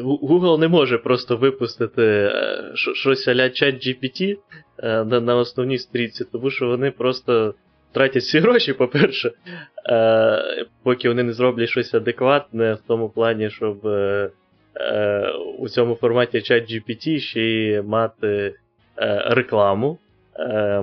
[0.04, 2.32] Google не може просто випустити е,
[2.76, 4.38] щось а-ля чат GPT
[4.78, 7.54] е, на, на основній стрічці, тому що вони просто
[7.91, 9.32] тратять всі гроші, по-перше,
[9.89, 13.78] е, поки вони не зроблять щось адекватне в тому плані, щоб
[15.60, 18.56] у цьому форматі чат GPT ще й мати
[19.26, 19.97] рекламу.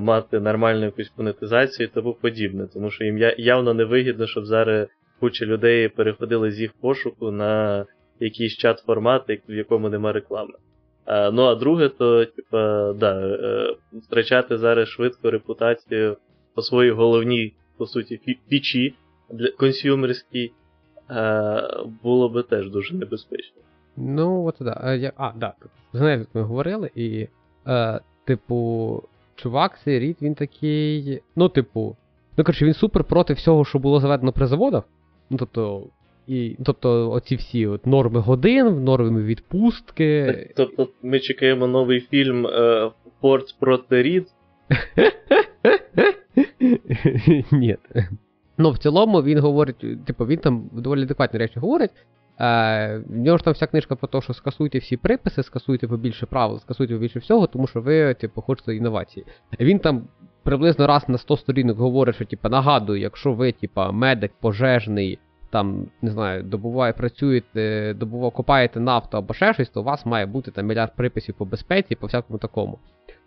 [0.00, 4.88] Мати нормальну якусь монетизацію і тому подібне, тому що їм явно не вигідно, щоб зараз
[5.20, 7.84] куча людей переходили з їх пошуку на
[8.20, 10.54] якийсь чат-формат, в якому нема реклами.
[11.04, 16.16] А, Ну, а друге, то, типа, да, е, втрачати зараз швидко репутацію
[16.54, 18.94] по своїй головній, по суті, пічі
[19.30, 20.52] для консюмерській,
[22.02, 23.62] було би теж дуже небезпечно.
[23.96, 24.94] Ну, от да.
[24.94, 25.54] Я, А, да.
[25.92, 27.28] З нею ми говорили, і,
[27.66, 29.02] е, типу,
[29.36, 31.20] чувак, цей рід, він такий.
[31.36, 31.96] Ну, типу,
[32.36, 34.84] ну коротше, він супер проти всього, що було заведено при заводах.
[35.30, 35.86] Ну, тобто,
[36.26, 40.52] і, Тобто оці всі от норми годин, норми відпустки.
[40.56, 42.90] Тобто ми чекаємо новий фільм е,
[43.20, 44.26] Форд проти Рід?
[47.52, 47.76] Ні.
[48.58, 51.90] Ну, в цілому він говорить, типу, він там доволі адекватні речі говорить.
[52.40, 56.26] Е, В нього ж там вся книжка про те, що скасуйте всі приписи, скасуйте побільше
[56.26, 59.26] правил, скасуйте побільше всього, тому що ви, типу, хочете інновації.
[59.60, 60.02] Він там
[60.42, 65.18] приблизно раз на 100 сторінок говорить, що типу, нагадую, якщо ви, типу, медик, пожежний,
[65.50, 70.26] там, не знаю, добуває, працюєте, добуває, копаєте нафту або ще щось, то у вас має
[70.26, 72.78] бути там мільярд приписів по безпеці, по всякому такому.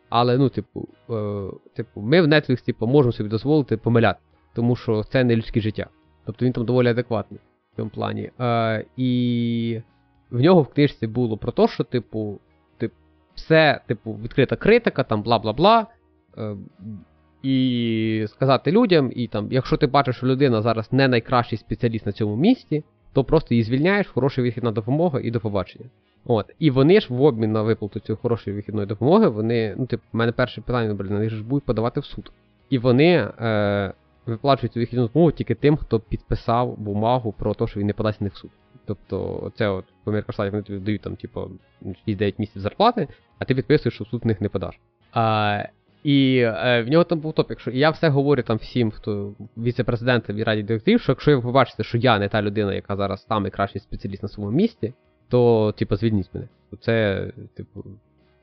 [0.10, 4.20] Але, ну, типу, е, типу, ми в Netflix типу, можемо собі дозволити помиляти,
[4.56, 5.88] тому що це не людське життя.
[6.26, 7.40] Тобто він там доволі адекватний
[7.74, 8.32] в цьому плані.
[8.40, 9.82] Е, І
[10.32, 12.40] в нього в книжці було про те, що, типу,
[12.78, 12.94] тип,
[13.36, 15.88] все, типу, відкрита критика, там бла бла бла.
[16.38, 16.56] Е,
[17.44, 22.12] і сказати людям, і там, якщо ти бачиш, що людина зараз не найкращий спеціаліст на
[22.12, 25.86] цьому місці, то просто її звільняєш, хороша вихідна допомога і до побачення.
[26.28, 26.56] От.
[26.60, 30.18] І вони ж в обмін на виплату цієї хорошої вихідної допомоги, вони, ну, типу, в
[30.18, 32.32] мене перше питання, блін, них ж будуть подавати в суд.
[32.70, 33.94] І вони е,
[34.26, 38.22] виплачують цю вихідну допомогу тільки тим, хто підписав бумагу про те, що він не подасть
[38.22, 38.52] них в суд.
[38.86, 41.52] Тобто, це от по Американській вони тобі дають там, типу,
[42.08, 43.08] 6-9 місяців зарплати,
[43.40, 44.80] а ти підписуєш, що в суд них не подаш.
[45.14, 45.64] А,
[46.04, 50.36] і е, в нього там був топік, що я все говорю там всім, хто віце-президентів
[50.36, 53.42] і раді директорів, що якщо ви побачите, що я не та людина, яка зараз там
[53.42, 54.94] найкращий спеціаліст на своєму місці,
[55.30, 56.48] то, типу, звільніть мене.
[56.82, 57.84] Це, типу,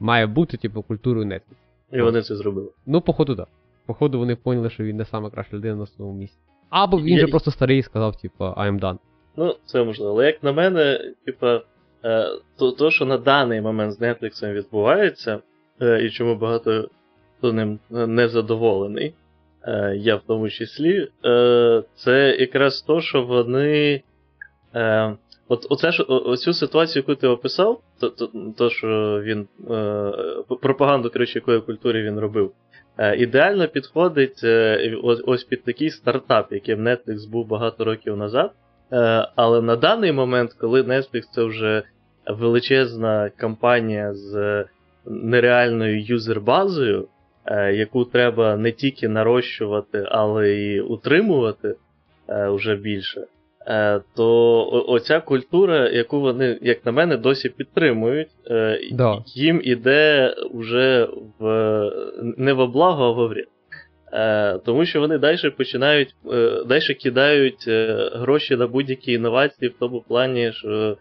[0.01, 1.57] має бути, типу, культурою Netflix.
[1.93, 2.69] І вони це зробили.
[2.87, 3.47] Ну, походу, так.
[3.47, 3.51] Да.
[3.87, 6.39] Походу, вони поняли, що він не сама краща людина на своєму місці.
[6.71, 8.99] Або він Я- же просто старий і сказав, типу, I'm done.
[9.37, 10.13] Ну, це можливо.
[10.13, 11.63] Але як на мене, типа,
[12.05, 12.27] е,
[12.59, 15.39] то, то, що на даний момент з Netflix відбувається,
[15.83, 16.89] е, і чому багато
[17.39, 19.15] хто ним не задоволений,
[19.63, 21.09] е, я в тому числі,
[21.95, 24.03] це якраз то, що вони.
[25.45, 30.13] Е, От оце ж оцю ситуацію, яку ти описав, то, то, то що він е,
[30.63, 32.53] пропаганду, коротше, якої культури він робив,
[32.99, 38.53] е, ідеально підходить е, ось, ось під такий стартап, яким Netflix був багато років назад.
[38.93, 41.83] Е, але на даний момент, коли Netflix це вже
[42.27, 44.65] величезна компанія з
[45.07, 47.09] нереальною юзер-базою,
[47.47, 51.75] е, яку треба не тільки нарощувати, але й утримувати
[52.29, 53.27] е, вже більше, е,
[54.17, 54.27] то
[54.73, 59.19] о- оця культура, яку вони, як на мене, досі підтримують, е, Да.
[59.27, 61.47] їм іде вже в
[62.37, 63.47] не во благо, а во вред.
[64.13, 69.75] Е, тому що вони далі починають, е, далі кидають е, гроші на будь-які інновації в
[69.81, 70.97] тому плані, що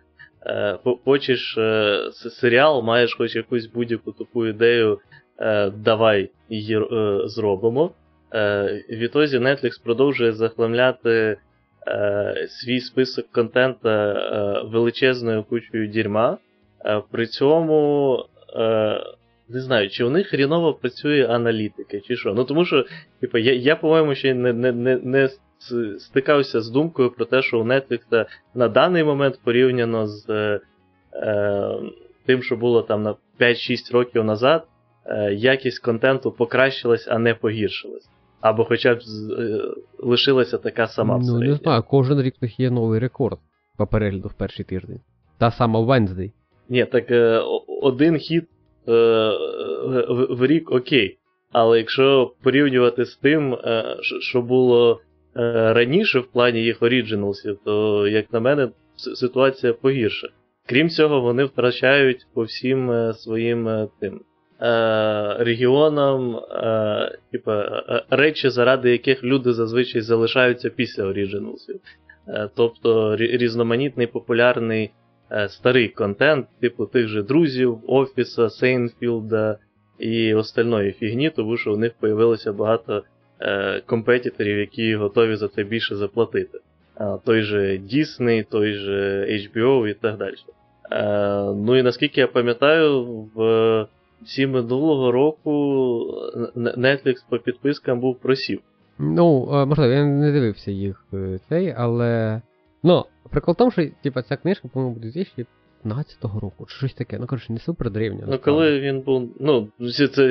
[0.45, 4.99] е, хочеш е, серіал, маєш хоч якусь будь-яку таку ідею,
[5.39, 7.91] е, давай її е, зробимо.
[8.34, 11.38] Е, відтоді Netflix продовжує захламляти
[11.88, 16.38] е, свій список контента е, величезною кучою дерьма.
[16.86, 18.26] Е, при цьому.
[18.56, 19.04] Е,
[19.50, 22.34] не знаю, чи у них хріново працює аналітика, чи що.
[22.34, 22.86] Ну тому що,
[23.22, 25.30] типу, я, я по-моєму, ще не, не, не, не
[26.00, 30.60] стикався з думкою про те, що у Netflix на даний момент порівняно з е,
[31.13, 31.69] е,
[32.26, 34.67] тим, що було там на 5-6 років назад,
[35.06, 38.10] е, якість контенту покращилась, а не погіршилась.
[38.43, 39.62] Або хоча б з- е,
[39.99, 43.38] лишилася така сама ну, не знаю, кожен рік в них є новий рекорд
[43.77, 44.99] по перегляду в перший тиждень.
[45.39, 46.32] Та сама Wednesday.
[46.69, 47.41] Ні, так е,
[47.82, 48.43] один хіт
[48.88, 48.91] е,
[49.88, 51.17] в, в рік окей.
[51.51, 54.99] Але якщо порівнювати з тим, е, що- було
[55.38, 60.27] е, раніше в плані їх оріджиналсів, то, як на мене, ситуація погірша.
[60.69, 64.21] Крім цього, вони втрачають по всім своїм тим
[65.39, 71.80] регіонам е, типа, е, речі, заради яких люди зазвичай залишаються після originals ів.
[72.28, 74.91] Е, тобто різноманітний популярний
[75.32, 79.58] е, старий контент, типу тих же друзів, Офіса, Сейнфілда
[79.99, 83.04] і остальної фігні, тому що у них появилося багато
[83.41, 86.60] е, компетіторів, які готові за це більше заплатити.
[86.99, 90.36] Е, той же Disney, той же HBO і так далі.
[90.91, 91.04] Е,
[91.56, 93.04] ну і наскільки я пам'ятаю,
[93.36, 93.88] в
[94.26, 95.52] всі минулого року
[96.56, 98.62] Netflix по підпискам був просів.
[99.00, 102.42] Ну, е, можливо, я не дивився їх е, цей, але.
[102.84, 107.18] Ну, прикол в тому, що типа, ця книжка, по-моєму, 2015 року, чи щось таке.
[107.20, 108.26] Ну, коротше, не супер древня.
[108.28, 109.30] Ну, коли він був.
[109.40, 110.28] Ну, це- це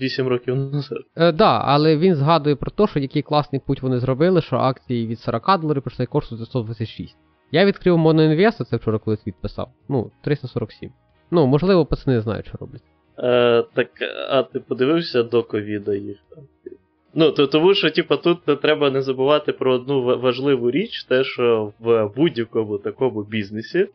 [0.00, 0.98] 8 років назад.
[1.16, 5.06] Е, да, але він згадує про те, що який класний путь вони зробили, що акції
[5.06, 7.16] від 40 доларів прийшли курсу за 126.
[7.52, 9.68] Я відкрив Monoinvest, це вчора колись відписав.
[9.88, 10.90] Ну, 347.
[11.30, 12.82] Ну, можливо, пацани знають, що роблять.
[13.18, 13.88] Е, так,
[14.28, 16.44] а ти подивився до ковіда їх там?
[17.14, 21.72] Ну, то, тому що, типу, тут треба не забувати про одну важливу річ, те, що
[21.80, 23.88] в будь-якому такому бізнесі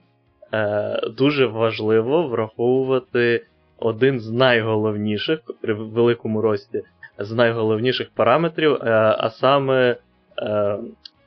[0.53, 3.45] е, дуже важливо враховувати
[3.79, 6.81] один з найголовніших при великому рості,
[7.19, 8.79] з найголовніших параметрів, е,
[9.19, 9.97] а саме
[10.39, 10.77] е,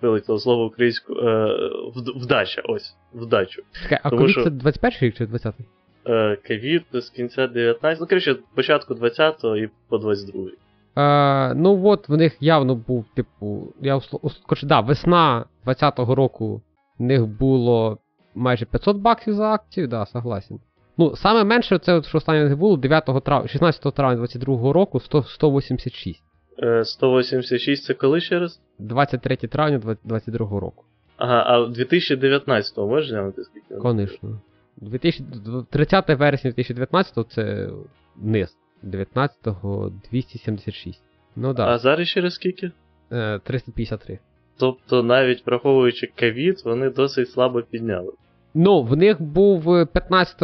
[0.02, 2.62] вилетіло слово українською е, вдача.
[2.64, 3.62] Ось, вдачу.
[3.82, 5.64] Чекай, а Тому коли що- це 21 рік чи 20-й?
[6.08, 10.54] Е, Ковід з кінця 19, ну, коротше, початку 20-го і по 22-й.
[10.96, 14.00] Е, ну от в них явно був, типу, я
[14.46, 16.62] коротше, да, весна 20-го року
[16.98, 17.98] в них було
[18.34, 20.60] майже 500 баксів за акцію, да, согласен.
[20.98, 23.48] Ну, саме менше, це от, що останнє було 9 трав...
[23.48, 26.22] 16 травня 22 року 100, 186.
[26.62, 28.60] Е, 186 це коли ще раз?
[28.78, 30.84] 23 травня 22 року.
[31.16, 33.74] Ага, а в 2019-му можеш глянути скільки?
[33.74, 34.40] Конечно.
[34.76, 35.24] 2000...
[35.70, 37.70] 30 вересня 2019 це
[38.16, 38.56] низ.
[38.84, 41.02] 19-го 276.
[41.36, 42.70] Ну А зараз ще раз скільки?
[43.12, 44.18] Е, 353.
[44.58, 48.12] тобто, навіть враховуючи ковід, вони досить слабо підняли.
[48.54, 50.42] Ну, в них був 15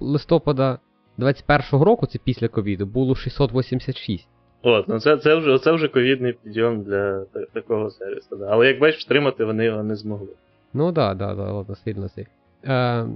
[0.00, 0.78] листопада
[1.18, 4.28] 21-го року, це після ковіду, було 686.
[4.62, 8.36] От, ну це це, вже це вже ковідний підйом для такого сервісу.
[8.36, 8.46] Да.
[8.50, 10.28] Але як бачиш, втримати вони його не змогли.
[10.74, 12.28] Ну да, да, да, ладно, сильно сильно.
[12.64, 13.06] Е,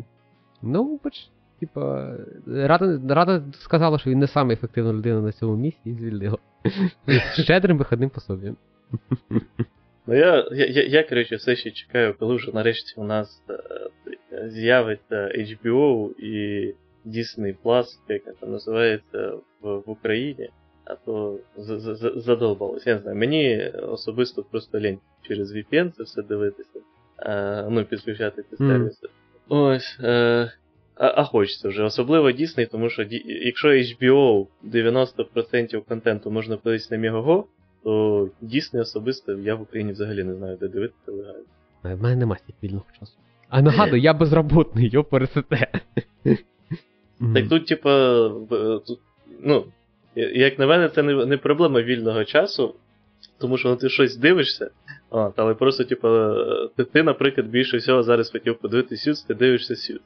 [0.63, 1.29] ну, бач,
[1.61, 6.39] типа, Рада, Рада сказала, що він не саме ефективна людина на цьому місці і звільнила.
[7.45, 8.57] Щедрим виходним пособієм.
[10.07, 14.49] Ну я, я, я, я, коротше, все ще чекаю, коли вже нарешті у нас е,
[14.49, 16.75] з'явиться HBO і
[17.07, 20.51] Disney Plus, як це називається в, в Україні,
[20.85, 21.39] а то
[22.17, 22.87] задолбалось.
[22.87, 26.79] Я не знаю, мені особисто просто лень через VPN це все дивитися,
[27.19, 29.07] е, ну, підключати ці сервіси.
[29.07, 29.11] Mm.
[29.51, 29.99] Ось.
[30.03, 30.53] Е,
[30.97, 37.11] а, а хочеться вже, особливо Disney, тому що якщо HBO 90% контенту можна подивитися на
[37.11, 37.45] Megogo,
[37.85, 41.45] то Disney особисто я в Україні взагалі не знаю, де дивитися легально.
[41.83, 43.13] В мене немає вільного часу.
[43.49, 45.69] А нагадую, я безробітний, йо пересете.
[47.35, 48.29] Так тут, типа,
[48.87, 48.99] тут,
[49.41, 49.65] ну,
[50.15, 52.75] як на мене, це не, не проблема вільного часу,
[53.39, 54.71] тому що ну, ти щось дивишся,
[55.11, 56.35] от, але просто, типа,
[56.77, 59.99] ти, ти, наприклад, більше всього зараз хотів подивитися Сюз, ти дивишся Сюз.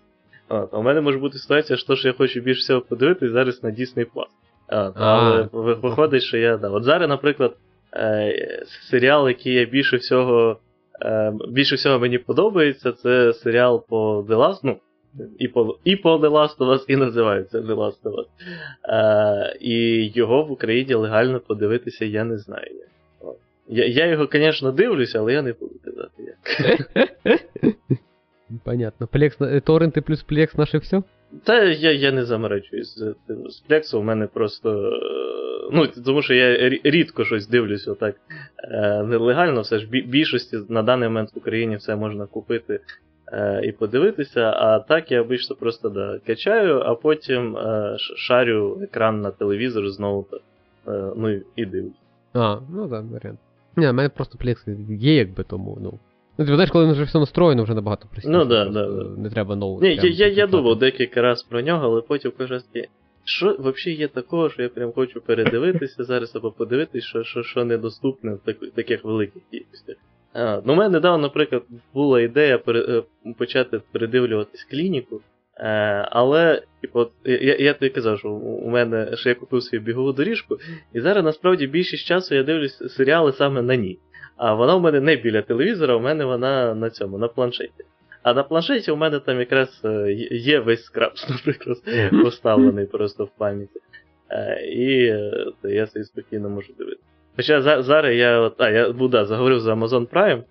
[0.49, 3.63] От, а у мене може бути ситуація, що, що я хочу більше всього подивитися зараз
[3.63, 4.27] на Disney Plus.
[4.69, 6.57] От, але виходить, що я.
[6.57, 6.69] да.
[6.69, 7.57] От зараз, наприклад,
[7.95, 10.59] е, серіал, який я більше всього.
[11.03, 14.77] Е, більше всього мені подобається, це серіал по The Last, ну,
[15.39, 18.27] і по і по The Last of Us, і називається The Last of Us.
[18.89, 22.71] Е, І його в Україні легально подивитися я не знаю.
[23.69, 27.49] Я я його, звісно, дивлюся, але я не буду казати як.
[28.65, 29.07] Понятно.
[29.07, 31.03] Плекс, торренти плюс плекс наше все?
[31.45, 32.99] Та я я не заморачуюсь
[33.49, 34.93] з плексу, у мене просто.
[35.73, 38.17] Ну, Тому що я рідко щось дивлюсь отак
[38.71, 42.81] е, нелегально, все ж більшості на даний момент в Україні все можна купити
[43.33, 44.41] е, і подивитися.
[44.41, 50.27] А так я обично просто да, качаю, а потім е, шарю екран на телевізор знову
[50.89, 51.93] е, ну і дивлюсь.
[52.35, 53.39] А, ну так, варіант.
[53.77, 55.99] Ні, в мене просто плекс є, якби тому, ну.
[56.39, 58.33] Ну, ти знаєш, коли вже все настроєно, вже набагато простіше.
[58.33, 59.05] Ну да, да, да.
[59.17, 59.81] Не треба нову.
[59.83, 62.65] Ні, я я, я думав декілька разів про нього, але потім кожен раз
[63.25, 67.65] що взагалі є такого, що я прям хочу передивитися зараз або подивитися, що що, що
[67.65, 69.97] недоступне в так, таких великих кількостях.
[70.33, 71.63] А, ну, У мене недавно, наприклад,
[71.95, 73.03] була ідея пере, е,
[73.39, 75.21] почати передивлюватись клініку.
[75.57, 80.13] Е, але, типу, я я тобі казав, що у мене що я купив свою бігову
[80.13, 80.59] доріжку,
[80.93, 83.99] і зараз насправді більшість часу я дивлюсь серіали саме на ній.
[84.37, 87.85] А вона у мене не біля телевізора, у мене вона на цьому, на планшеті.
[88.23, 91.77] А на планшеті у мене там якраз е, є весь скрабс, наприклад,
[92.23, 93.81] поставлений просто в пам'яті.
[94.31, 95.13] Е, і
[95.63, 97.09] то я собі спокійно можу дивитися.
[97.37, 100.43] Хоча зараз я от, а, я був, да, заговорив за Amazon Prime,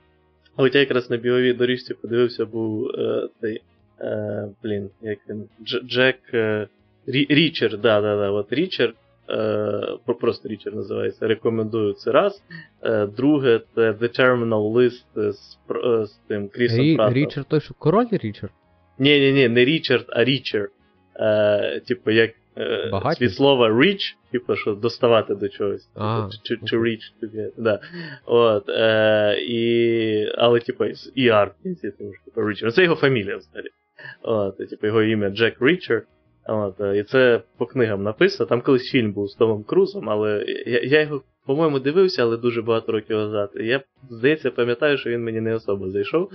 [0.56, 3.62] але я якраз на біговій доріжці подивився, був е, цей.
[4.00, 5.50] Е, блін, як він.
[5.86, 6.20] Джек.
[6.34, 6.68] Е,
[7.08, 8.94] Річер, да, да, да, от Річер
[9.30, 11.28] Е, просто Річер називається.
[11.28, 12.44] Рекомендую це раз.
[12.84, 17.14] Е, друге, це The Terminal List з, е, з тим Крісом Рі, Пратом.
[17.14, 18.54] Річард той, що король Річард?
[19.00, 20.70] Ні, ні, ні, не Річард, а Річер.
[21.16, 22.92] Е, Типу, як е,
[23.22, 25.90] від слова reach, типу, що доставати до чогось.
[25.96, 27.52] А, to, to, to reach to get.
[27.58, 27.80] Да.
[28.26, 31.50] От, е, і, Але, типу, і ER,
[31.82, 32.04] типу,
[32.50, 32.74] Річер.
[32.74, 33.70] Це його фамілія взагалі.
[34.22, 36.04] От, типу, його ім'я Джек Річер.
[36.48, 38.50] От, І це по книгам написано.
[38.50, 42.62] Там колись фільм був з Томом Крузом, але я я його, по-моєму, дивився, але дуже
[42.62, 43.52] багато років назад.
[43.60, 46.32] І я, здається, пам'ятаю, що він мені не особо зайшов.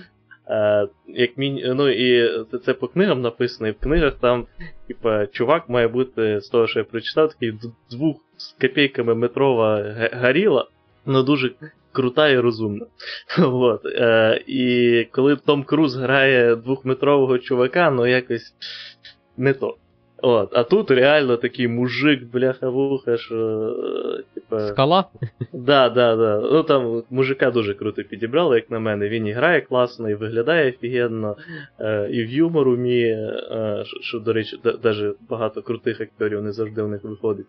[0.46, 1.72] А, е, як мі...
[1.74, 4.46] Ну і це, це по книгам написано, і в книгах там,
[4.88, 7.52] типа, чувак має бути, з того, що я прочитав, такий
[7.90, 10.68] двох з копійками метрова горіла,
[11.06, 11.50] ну дуже
[11.92, 12.86] крута і розумна.
[13.38, 13.86] От.
[13.86, 18.54] Е, І коли Том Круз грає двохметрового чувака, ну якось
[19.36, 19.76] не то.
[20.22, 23.76] От, А тут реально такий мужик, бляха-вуха, що.
[24.34, 24.60] типа...
[24.60, 25.04] Скала?
[25.52, 26.40] Да, да, да.
[26.52, 29.08] Ну там мужика дуже круто підібрали, як на мене.
[29.08, 31.36] Він і грає класно, і виглядає офігенно,
[31.80, 36.82] е, і в юмор уміє, е, що, до речі, навіть багато крутих акторів не завжди
[36.82, 37.46] в них виходить.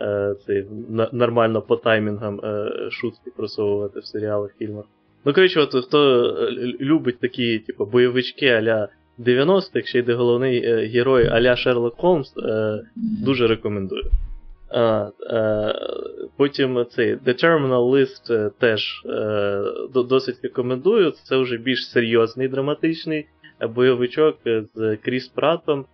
[0.00, 0.64] Е, це,
[1.12, 4.84] нормально по таймінгам е, шутки просовувати в серіалах, фільмах.
[5.24, 6.32] Ну, коротше, от хто
[6.80, 8.88] любить такі, типу, бойовички а-ля
[9.18, 12.80] 90-х, ще йде головний е, герой Аля Шерлок Холмс, е,
[13.24, 14.04] дуже рекомендую.
[14.70, 15.74] А, е,
[16.36, 19.62] Потім цей The Terminal List е, теж е,
[19.94, 21.10] досить рекомендую.
[21.10, 23.26] Це вже більш серйозний драматичний
[23.74, 24.38] бойовичок
[24.74, 25.84] з Кріс Пратом.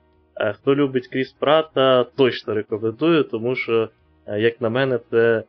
[0.55, 3.89] Хто любить Кріс Прата, точно рекомендую, тому що,
[4.26, 5.45] як на мене, це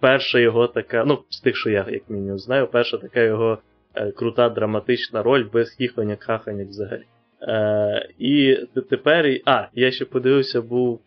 [0.00, 3.58] перша його така, ну, з тих, що я, як мінімум, знаю, перша така його
[3.94, 7.04] е, крута драматична роль без хіхоньок хахоньок взагалі.
[7.42, 8.58] Е, І
[8.90, 9.40] тепер.
[9.44, 11.00] А, я ще подивився, був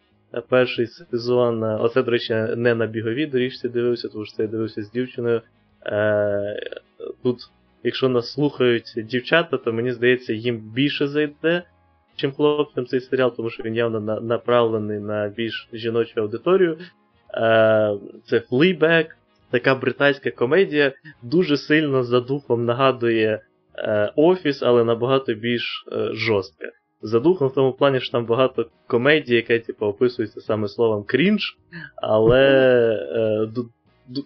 [0.49, 1.63] перший сезон.
[1.63, 5.41] Оце, до речі, не на біговій доріжці дивився, тому що це я дивився з дівчиною.
[5.85, 6.59] Е,
[7.23, 7.37] Тут,
[7.83, 11.63] якщо нас слухають дівчата, то мені здається, їм більше зайде,
[12.21, 16.77] чим хлопцям цей серіал, тому що він явно на, направлений на більш жіночу аудиторію.
[17.33, 19.05] Е, Це Fleabag,
[19.51, 23.41] така британська комедія, дуже сильно за духом нагадує
[23.77, 26.67] е, Офіс, але набагато більш е, жорстка.
[27.01, 31.57] За духом в тому плані, що там багато комедії, яке типу, описується саме словом крінж,
[31.95, 32.41] але
[33.15, 33.49] е,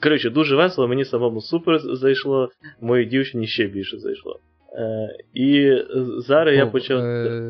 [0.03, 2.49] коротше, дуже весело, мені самому супер зайшло,
[2.81, 4.39] моїй дівчині ще більше зайшло.
[4.76, 5.78] Е, І
[6.17, 6.99] зараз О, я почав.
[6.99, 7.41] Е,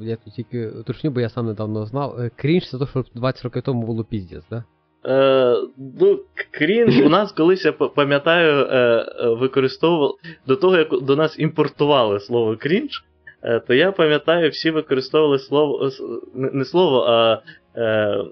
[0.00, 2.20] Я тут тільки уточню, бо я сам недавно знав.
[2.20, 4.62] Е, крінж це то, що 20 років тому було піздець, так?
[4.62, 4.64] Да?
[5.04, 5.56] Е,
[6.00, 10.14] Ну, крінж у нас колись я пам'ятаю, е, використовував
[10.46, 13.04] до того, як до нас імпортували слово крінж,
[13.42, 15.90] е, то я пам'ятаю, всі використовували слово
[16.34, 17.42] не слово, а
[17.76, 18.24] е,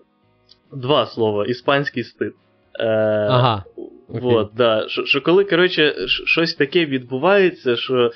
[0.72, 2.30] два слова іспанський стиль.
[2.80, 2.86] Е,
[3.30, 3.64] ага.
[4.08, 4.88] Вот, да.
[4.88, 8.10] Що, що коли, коротше, щось таке відбувається, що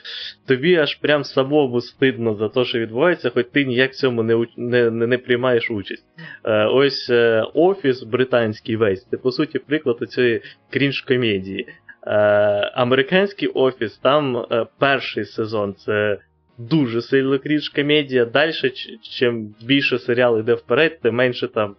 [0.46, 4.46] тобі аж прям самому стидно за те, що відбувається, хоч ти ніяк в цьому не
[4.56, 6.04] не, не, не приймаєш участь.
[6.44, 11.66] Е, Ось е, офіс британський весь, це по суті приклад цієї крінж-комедії.
[12.06, 12.10] Е,
[12.74, 16.18] Американський офіс, там е, перший сезон це
[16.58, 18.24] дуже сильно крінж-комедія.
[18.24, 18.52] Далі,
[19.18, 21.76] чим більше серіал йде вперед, тим менше там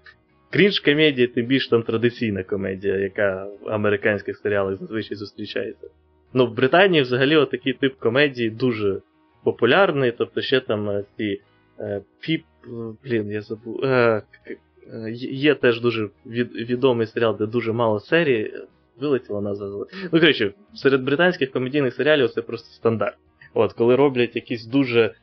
[0.52, 5.88] крінж комедія, тим більш там традиційна комедія, яка в американських серіалах зазвичай зустрічається.
[6.34, 9.02] Ну, в Британії взагалі такий тип комедії дуже
[9.43, 11.41] популярний, тобто ще там е, ці
[11.80, 12.43] е, піп.
[13.04, 13.86] Блін, я забув.
[13.86, 14.24] Е,
[15.32, 18.54] є теж дуже від, відомий серіал, де дуже мало серій.
[18.99, 19.86] Вилетіла назва.
[20.04, 23.18] Ну, коротше, серед британських комедійних серіалів це просто стандарт.
[23.54, 25.14] От, Коли роблять якісь дуже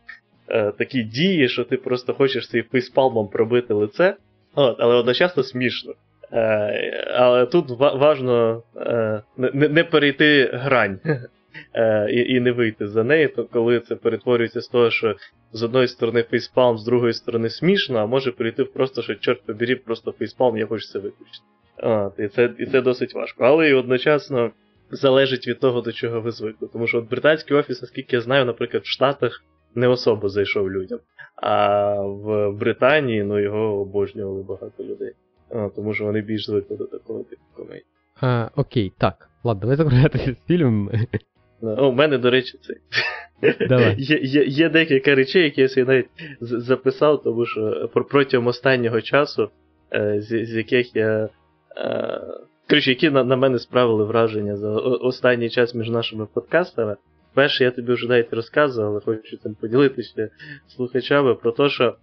[0.49, 4.17] е, такі дії, що ти просто хочеш цей фейспалмом пробити лице.
[4.55, 5.95] От, Але одночасно смішно.
[6.33, 11.01] Е, Але тут важливо е, не, не перейти грань
[11.75, 15.17] е, і і не вийти за неї, то коли це перетворюється з того, що
[15.53, 19.75] з одної сторони фейспалм, з другої сторони смішно, а може перейти просто, що чорт побері,
[19.75, 21.45] просто фейспалм, я хочу це виключити.
[21.83, 23.45] От, І це і це досить важко.
[23.45, 24.51] Але і одночасно
[24.91, 26.69] залежить від того, до чого ви звикли.
[26.73, 29.45] Тому що от британський офіс, наскільки я знаю, наприклад, в Штатах
[29.75, 30.99] не особо зайшов людям.
[31.37, 35.13] А в Британії ну, його обожнювали багато людей.
[35.51, 37.85] А, Тому що вони більш звикли до такого типу комедії.
[38.21, 39.29] А, Окей, так.
[39.45, 40.91] Ладно, давай закруглятися з фільмом.
[41.63, 42.75] О, у мене, до речі, це.
[43.67, 43.95] Давай.
[43.99, 46.09] Є є, є декілька речей, які я собі навіть
[46.41, 49.51] записав, тому що протягом останнього часу,
[49.93, 51.29] е, з, з яких я.
[51.77, 52.21] Е,
[52.69, 56.97] коротше, які на, на мене справили враження за останній час між нашими подкастами.
[57.39, 60.31] Перше, я тобі вже навіть розказував, але хочу там поділитися
[60.69, 61.97] слухачами про те, що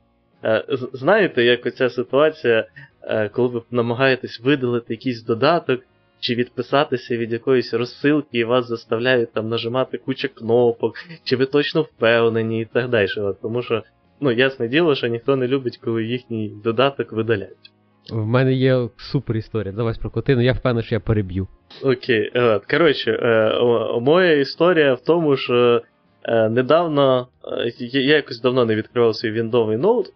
[0.43, 2.67] е, знаєте, як оця ситуація,
[3.03, 5.81] е, коли ви намагаєтесь видалити якийсь додаток
[6.19, 11.81] чи відписатися від якоїсь розсилки, і вас заставляють там нажимати куча кнопок, чи ви точно
[11.81, 13.07] впевнені і так далі.
[13.41, 13.83] Тому що,
[14.19, 17.71] ну, ясне діло, що ніхто не любить, коли їхній додаток видаляють.
[18.09, 19.73] В мене є супер історія.
[19.73, 21.47] Давай спрокоти, ну я впевнений, що я переб'ю.
[21.83, 22.31] Окей,
[22.69, 23.59] коротше, е,
[24.01, 25.81] моя історія в тому, що
[26.23, 30.07] е, недавно е, я якось давно не відкривав свій віндовий ноут,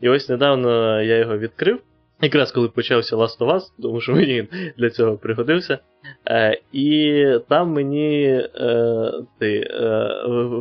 [0.00, 1.78] і ось недавно я його відкрив.
[2.22, 5.78] Якраз коли почався Last of Us, тому що мені для цього пригодився.
[6.72, 8.42] І там мені
[9.38, 9.70] ти,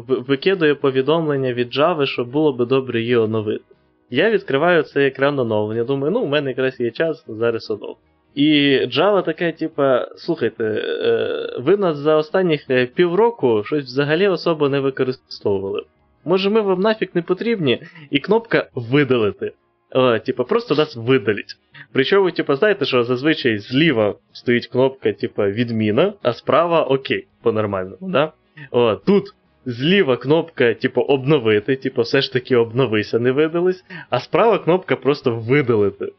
[0.07, 3.63] викидує повідомлення від Java, що було би добре її оновити.
[4.09, 5.83] Я відкриваю цей екран оновлення.
[5.83, 7.97] Думаю, ну, у мене якраз є час, зараз оновлю.
[8.35, 14.69] І Java таке, типа, слухайте, е, ви нас за останніх е, півроку щось взагалі особо
[14.69, 15.83] не використовували.
[16.25, 17.81] Може, ми вам нафіг не потрібні,
[18.11, 19.51] і кнопка видалити.
[19.91, 21.55] О, Типа, просто нас видаліть.
[21.93, 28.31] Причому, типа, знаєте, що зазвичай зліва стоїть кнопка, типа, відміна, а справа окей, по-нормальному, да?
[28.71, 29.23] О, Тут
[29.67, 35.35] зліва кнопка, типу, обновити, типу, все ж таки обновися, не видались, а справа кнопка просто
[35.35, 36.11] видалити.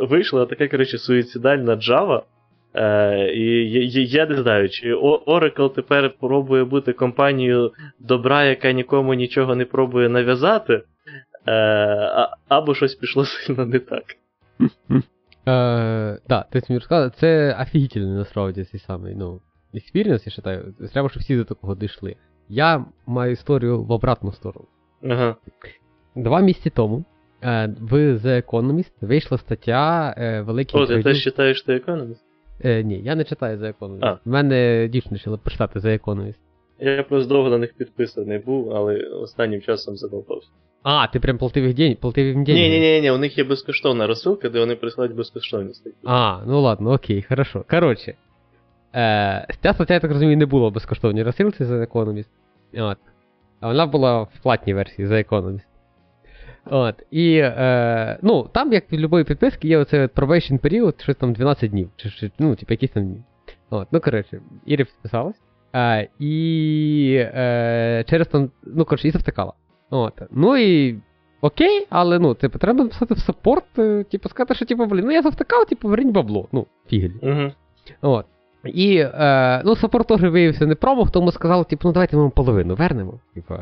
[0.00, 2.22] Вийшла така, коротше, суїцидальна Java.
[2.74, 9.56] Е, І я, не знаю, чи Oracle тепер пробує бути компанією добра, яка нікому нічого
[9.56, 10.82] не пробує нав'язати,
[11.48, 14.04] е, або щось пішло сильно не так.
[15.48, 19.40] Е, да, ти мені розказав, це офігітельний насправді цей самий ну,
[19.74, 20.74] experience, я вважаю.
[20.92, 22.16] Треба, щоб всі до такого дійшли.
[22.48, 24.66] Я маю історію в обратну сторону.
[25.04, 25.36] Ага.
[26.16, 27.04] Два місяці тому
[27.42, 30.80] е, в The Economist вийшла стаття е, великий.
[30.80, 32.20] О, ти теж читаєш The Economist?
[32.64, 33.98] Е, ні, я не читаю за Economist.
[34.00, 34.12] А.
[34.12, 36.38] В мене дівчина вирішила почитати за Economist.
[36.80, 40.48] Я просто довго на них підписаний був, але останнім часом задовбався.
[40.82, 42.62] А, ти прям платив їх день, платив їм деньги?
[42.62, 45.96] Ні, ні, ні, ні, у них є безкоштовна розсилка, де вони присилають безкоштовні статті.
[46.04, 47.64] А, ну ладно, окей, хорошо.
[47.70, 48.14] Коротше.
[48.96, 52.28] Е, ця стаття, я так розумію, не була в безкоштовній розсилці за Economist.
[52.74, 52.98] От.
[53.60, 55.66] А вона була в платній версії за Economist.
[56.64, 57.02] От.
[57.10, 61.70] І, е, ну, там, як від любої підписки, є оцей probation період, щось там 12
[61.70, 61.90] днів.
[61.96, 63.22] Чи, чи, ну, типу, якісь там дні.
[63.70, 65.42] От, ну, коротше, Іра підписалась.
[65.74, 69.52] Е, і е, через там, ну, коротше, і завтикала.
[69.90, 70.22] От.
[70.30, 70.98] Ну і
[71.40, 75.10] окей, але ну, типу, треба написати в саппорт, е, типу, сказати, що типу, блін, ну
[75.10, 76.48] я завтикав, типу, верніть бабло.
[76.52, 77.14] Ну, фігелі.
[77.22, 77.52] Угу.
[78.00, 78.26] От.
[78.64, 82.30] І е, ну, саппорт теж виявився не промах, тому сказали, типу, ну давайте ми вам
[82.30, 83.20] половину вернемо.
[83.34, 83.54] Типу.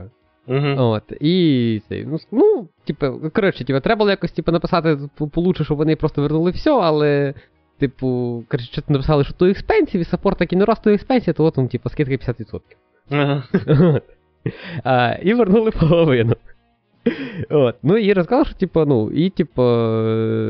[0.46, 0.74] Угу.
[0.78, 1.02] От.
[1.20, 4.98] І цей, ну, ну, типу, коротше, типу, треба було якось типу, написати
[5.32, 7.34] получше, щоб вони просто вернули все, але.
[7.78, 11.34] Типу, коротше, що написали, що то експенсів, і саппорт так і не раз то експенсів,
[11.34, 12.60] то от, ну, типу, скидка 50%.
[13.10, 13.42] Ага.
[13.68, 14.02] От.
[14.84, 16.36] А, і вернули половину.
[17.50, 17.76] От.
[17.82, 19.62] Ну і розказав, що типу, ну, і типу.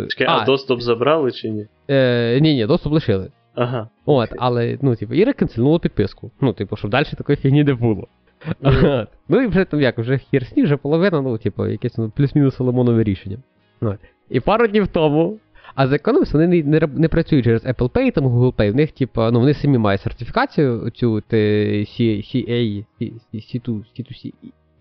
[0.09, 1.67] Чекай, а доступ забрали чи ні?
[1.91, 3.31] е, ні, ні, доступ лишили.
[3.55, 3.89] Ага.
[4.07, 6.31] От, але, ну, типу, і реканцельнуло підписку.
[6.41, 8.09] Ну, типу, щоб далі такої фігні не було.
[8.63, 9.09] От.
[9.29, 12.57] Ну і вже там як, вже хір сніг, вже половина, ну, типу, якесь ну, плюс-мінус
[12.57, 13.39] соломонове рішення.
[13.81, 13.99] От.
[14.31, 15.39] І пару днів тому.
[15.75, 18.73] А за Economist вони не, не, не працюють через Apple Pay, там Google Pay.
[18.73, 21.35] В них, типу, ну, вони самі мають сертифікацію цю C,
[21.81, 24.33] CA, C, C2, C2C,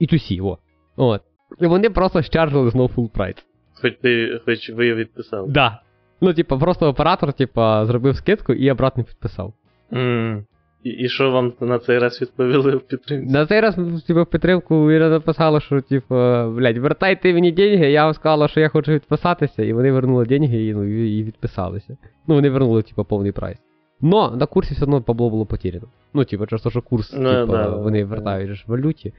[0.01, 0.57] E2C, о.
[0.95, 1.21] От.
[1.61, 3.43] І вони просто щаржили знову full price.
[3.81, 5.51] Хоч ти, хоч ви відписали.
[5.51, 5.79] Да.
[6.23, 9.53] Ну, типу, просто оператор, типу, зробив скидку і обратно підписав.
[9.93, 10.45] М.
[10.83, 13.33] І, і що вам на цей раз відповіли в підтримці?
[13.33, 13.75] На цей раз,
[14.07, 16.15] типу, в підтримку Іра написала, що, типу,
[16.57, 20.65] блядь, вертайте мені деньги, я вам сказала, що я хочу відписатися, і вони вернули деньги
[20.65, 21.97] і, ну, і, відписалися.
[22.27, 23.57] Ну, вони вернули, типу, повний прайс.
[24.01, 25.87] Но на курсі все одно бабло було потеряно.
[26.13, 28.09] Ну, типу, через те, що курс, Ну, типу, да, да, вони да.
[28.09, 29.13] вертають в валюті.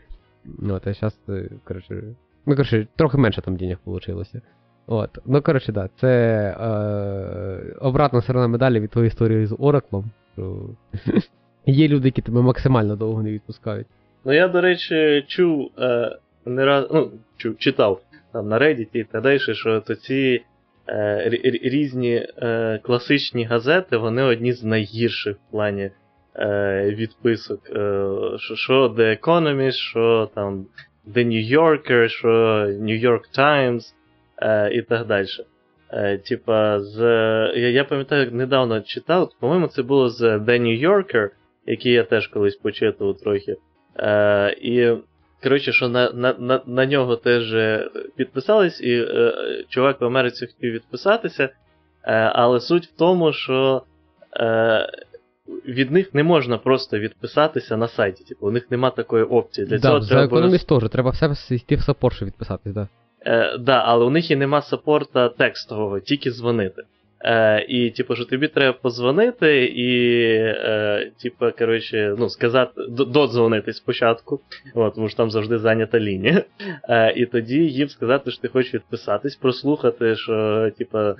[0.44, 1.20] Ну, а зараз,
[1.64, 2.02] коротше,
[2.46, 4.24] ну, коротше, трохи менше там денег вийшло.
[4.86, 5.10] От.
[5.26, 6.08] Ну, коротше, да, це
[6.60, 10.04] е, обратна сторона медалі від твоєї історії з Ораклом.
[11.66, 13.86] Є люди, які тебе максимально довго не відпускають.
[14.24, 16.16] Ну я, до речі, чув е,
[16.46, 18.00] не раз, ну, чув, читав
[18.32, 20.42] там на Reddit і так далі, що то ці
[20.86, 25.90] е, рі- рі- різні е, класичні газети, вони одні з найгірших в плані
[26.36, 27.60] е, відписок.
[27.70, 28.06] Е,
[28.38, 30.66] що, що The Economist, що там
[31.14, 32.28] The New Yorker, що
[32.80, 33.94] New York Times
[34.38, 35.26] е, і так далі.
[35.90, 37.00] Е, типа, з.
[37.56, 41.28] Я, я пам'ятаю, недавно читав, по-моєму, це було з The New Yorker,
[41.66, 43.56] який я теж колись почитував трохи.
[43.98, 44.96] Е, і,
[45.42, 49.32] коротше, що на, на, на, на нього теж е, підписались, і е,
[49.68, 51.48] чувак в Америці хотів відписатися.
[52.04, 53.82] Е, але суть в тому, що
[54.36, 54.88] е,
[55.66, 58.24] від них не можна просто відписатися на сайті.
[58.24, 59.66] Типу, у них нема такої опції.
[59.66, 62.72] Для да, цього за треба економіст теж, треба в себе йти в саппорт, щоб відписатись,
[62.72, 62.88] да.
[63.26, 66.82] Е, да, але у них і нема саппорта текстового, тільки дзвонити.
[67.24, 74.40] Е, і, типу, що тобі треба позвонити і, е, типу, коротше, ну, сказати, додзвонити спочатку,
[74.74, 76.42] от, тому що там завжди зайнята лінія.
[76.88, 81.14] Е, і тоді їм сказати, що ти хочеш відписатись, прослухати, що, типу, е,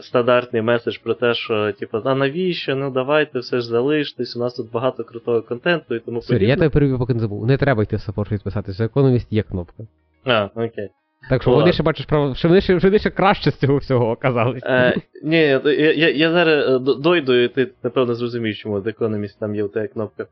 [0.00, 2.76] стандартний меседж про те, що, типу, а навіщо?
[2.76, 6.38] Ну давайте все ж залиштесь, у нас тут багато крутого контенту і тому sorry, я
[6.38, 6.56] подібне.
[6.56, 7.46] тебе перебив, поки не забув.
[7.46, 8.76] Не треба йти в саппорт, відписатись.
[8.76, 9.82] За економіст є кнопка.
[10.24, 10.88] А, окей.
[11.30, 12.36] Так що вони ще бачиш, прав...
[12.36, 14.62] що вони ще, вони ще краще з цього всього оказались.
[14.66, 15.60] Е, ні, я,
[15.96, 19.88] я, я зараз е, дойду, і ти напевно зрозумієш, чому Economist там є у тебе
[19.88, 20.22] кнопка.
[20.22, 20.26] Е,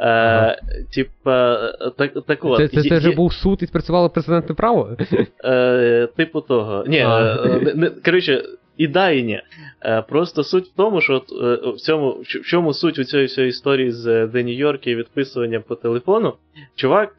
[0.00, 0.56] Ага.
[0.94, 1.58] Типа,
[1.98, 2.56] так, так от.
[2.56, 4.96] Це, це, це вже був суд і спрацювало прецедентне право?
[5.44, 6.84] Е, типу того.
[6.86, 8.42] Ні, е, не, коротше,
[8.76, 9.42] і да, і ні.
[9.84, 11.30] Е, просто суть в тому, що от,
[11.74, 15.62] в, цьому, в чому суть у цієї всієї історії з The New York і відписуванням
[15.68, 16.34] по телефону.
[16.76, 17.14] Чувак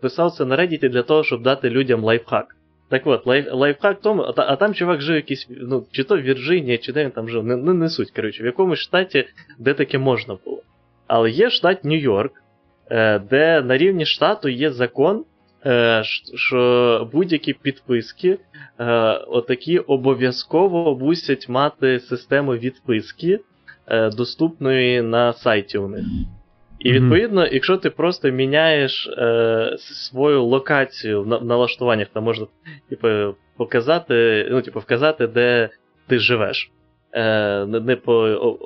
[0.00, 2.56] писав це на Reddit для того, щоб дати людям лайфхак.
[2.90, 6.16] Так от, лайф, лайфхак в тому, а, а там чувак жив якийсь, ну, чи то
[6.16, 9.24] в Вірджинії, чи де він там жив, не, не, не суть, коротше, в якомусь штаті,
[9.58, 10.62] де таке можна було.
[11.06, 12.30] Але є штат Нью-Йорк,
[12.90, 15.24] е, де на рівні штату є закон,
[15.66, 16.02] е,
[16.34, 18.38] що будь-які підписки
[18.78, 18.84] е,
[19.28, 23.40] отакі обов'язково мусять мати систему відписки,
[24.16, 26.04] доступної на сайті у них.
[26.80, 32.46] І відповідно, якщо ти просто міняєш е, свою локацію в на- налаштуваннях, там можна
[32.88, 33.08] типу,
[33.56, 35.68] показати, ну, типу, вказати, де
[36.06, 36.70] ти живеш.
[37.12, 38.58] Е, не, не по о,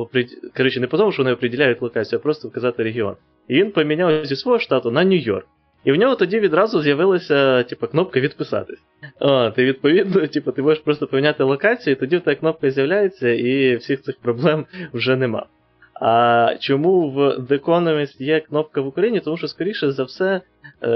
[0.00, 0.08] о,
[0.56, 3.16] коротше, не по тому, що вони определяють локацію, а просто вказати регіон.
[3.48, 5.46] І він поміняв зі свого штату на Нью-Йорк.
[5.84, 8.80] І в нього тоді відразу з'явилася типу, кнопка відписатись.
[9.20, 13.28] От, і відповідно, типу, ти можеш просто поміняти локацію, і тоді в тебе кнопка з'являється,
[13.28, 15.46] і всіх цих проблем вже нема.
[16.00, 19.20] А чому в The Economist є кнопка в Україні?
[19.20, 20.40] Тому що, скоріше за все,
[20.82, 20.88] е,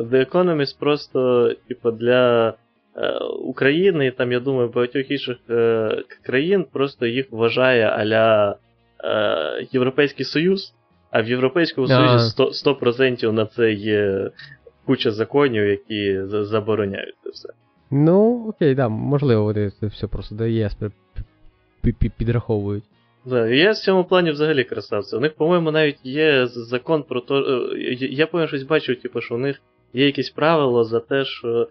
[0.00, 2.54] The Economist просто, типу, для
[2.96, 8.56] е, України, і там, я думаю, багатьох інших е, країн просто їх вважає аля
[9.72, 10.74] Європейський Союз,
[11.10, 11.86] а в Європейському.
[11.86, 14.30] Союзі 100%, 100% на це є
[14.86, 17.48] куча законів, які забороняють це все.
[17.90, 20.34] Ну, окей, да, можливо, вони це все просто
[21.84, 22.84] пі- підраховують.
[23.26, 25.16] Я в цьому плані взагалі красавці.
[25.16, 27.34] У них, по-моєму, навіть є закон про те.
[28.00, 29.60] Я пам'ятаю, щось бачив, типу, що у них
[29.92, 31.68] є якесь правило за те, що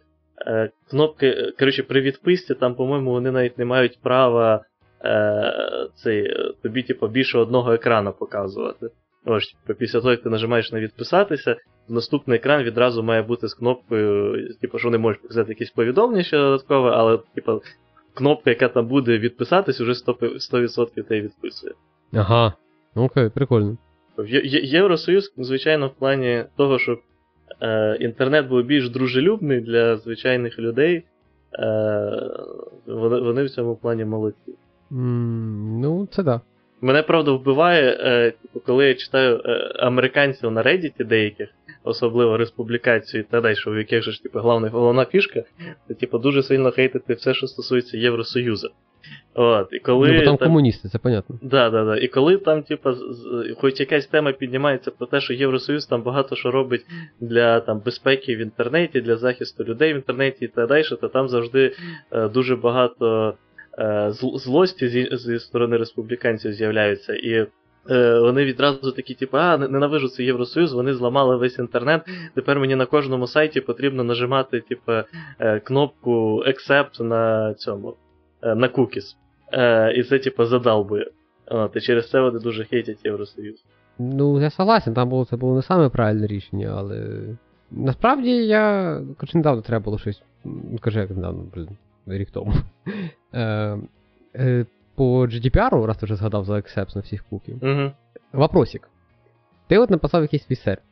[0.48, 4.66] е, кнопки, е, коротше, при відписці, там, по-моєму, вони навіть не мають права
[5.06, 5.54] е,
[5.96, 8.90] цей, е, тобі, типу, більше одного екрану показувати.
[9.26, 11.56] Ось, типу, після того, як ти нажимаєш на відписатися,
[11.90, 16.38] наступний екран відразу має бути з кнопкою, типу, що вони можуть показати якісь повідомлення ще
[16.38, 17.62] додаткове, але, типу,
[18.20, 21.74] кнопка, яка там буде відписатись, уже 100%, 100% тебе відписує.
[22.14, 22.54] Ага.
[22.96, 23.78] Окей, прикольно.
[24.64, 27.02] Євросоюз, звичайно, в плані того, щоб
[27.62, 31.04] е, інтернет був більш дружелюбний для звичайних людей.
[31.60, 32.30] Е,
[32.88, 34.52] вони, вони в цьому плані молодці.
[34.92, 36.42] Mm, ну, це да.
[36.82, 41.50] Мене правда вбиває, е, типу, коли я читаю е, американців на Reddit деяких,
[41.84, 45.44] особливо республікацію і так далі, що в яких же ж типу, головна, головна фішка,
[45.88, 48.70] це типу, дуже сильно хейтити все, що стосується Євросоюзу.
[49.34, 51.40] От, і коли ну, бо там там- комуністи, це понятно.
[51.42, 51.98] Да, да, да.
[51.98, 56.52] І коли там, з- хоч якась тема піднімається про те, що Євросоюз там багато що
[56.52, 56.86] робить
[57.20, 61.30] для там, безпеки в інтернеті, для захисту людей в інтернеті і так далі, то там
[61.30, 61.74] завжди
[62.12, 63.34] е, дуже багато
[64.34, 67.14] злості зі, зі сторони республіканців з'являються.
[67.16, 67.48] І
[67.90, 72.02] е, вони відразу такі, типу, а, не- ненавижу цей Євросоюз, вони зламали весь інтернет.
[72.36, 74.92] Тепер мені на кожному сайті потрібно нажимати, типу,
[75.40, 77.96] е, кнопку Accept на цьому,
[78.42, 79.16] е, на cookies.
[79.54, 81.08] Е, і це, типу, задалбує.
[81.48, 83.56] От, і через це вони дуже хейтять Євросоюз.
[84.00, 87.20] Ну, я согласен, там було це було не саме правильне рішення, але.
[87.72, 88.96] Насправді я.
[89.18, 90.22] Коротше, недавно треба було щось.
[90.82, 91.68] Кажи, як недавно, блін,
[92.08, 92.54] рік тому.
[93.34, 93.78] Е,
[94.36, 97.60] е, по GDPR, раз ти вже згадав за accepts на всіх куків.
[97.62, 97.92] Угу.
[98.34, 98.90] Вопросик.
[99.68, 100.84] Ти от написав якийсь свій сервіс.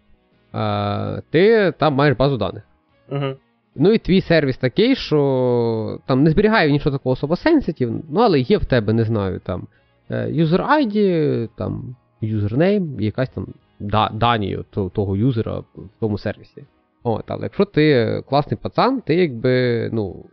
[0.54, 2.64] Е, ти там маєш базу даних.
[3.10, 3.36] Угу.
[3.76, 8.40] Ну і твій сервіс такий, що там не зберігає нічого такого особо сенситив, ну але
[8.40, 9.68] є в тебе, не знаю, там
[10.10, 13.48] user ID, там і якась там
[13.80, 14.60] да, дані
[14.94, 16.64] того юзера в тому сервісі.
[17.04, 20.26] От, але якщо ти класний пацан, ти якби, ну,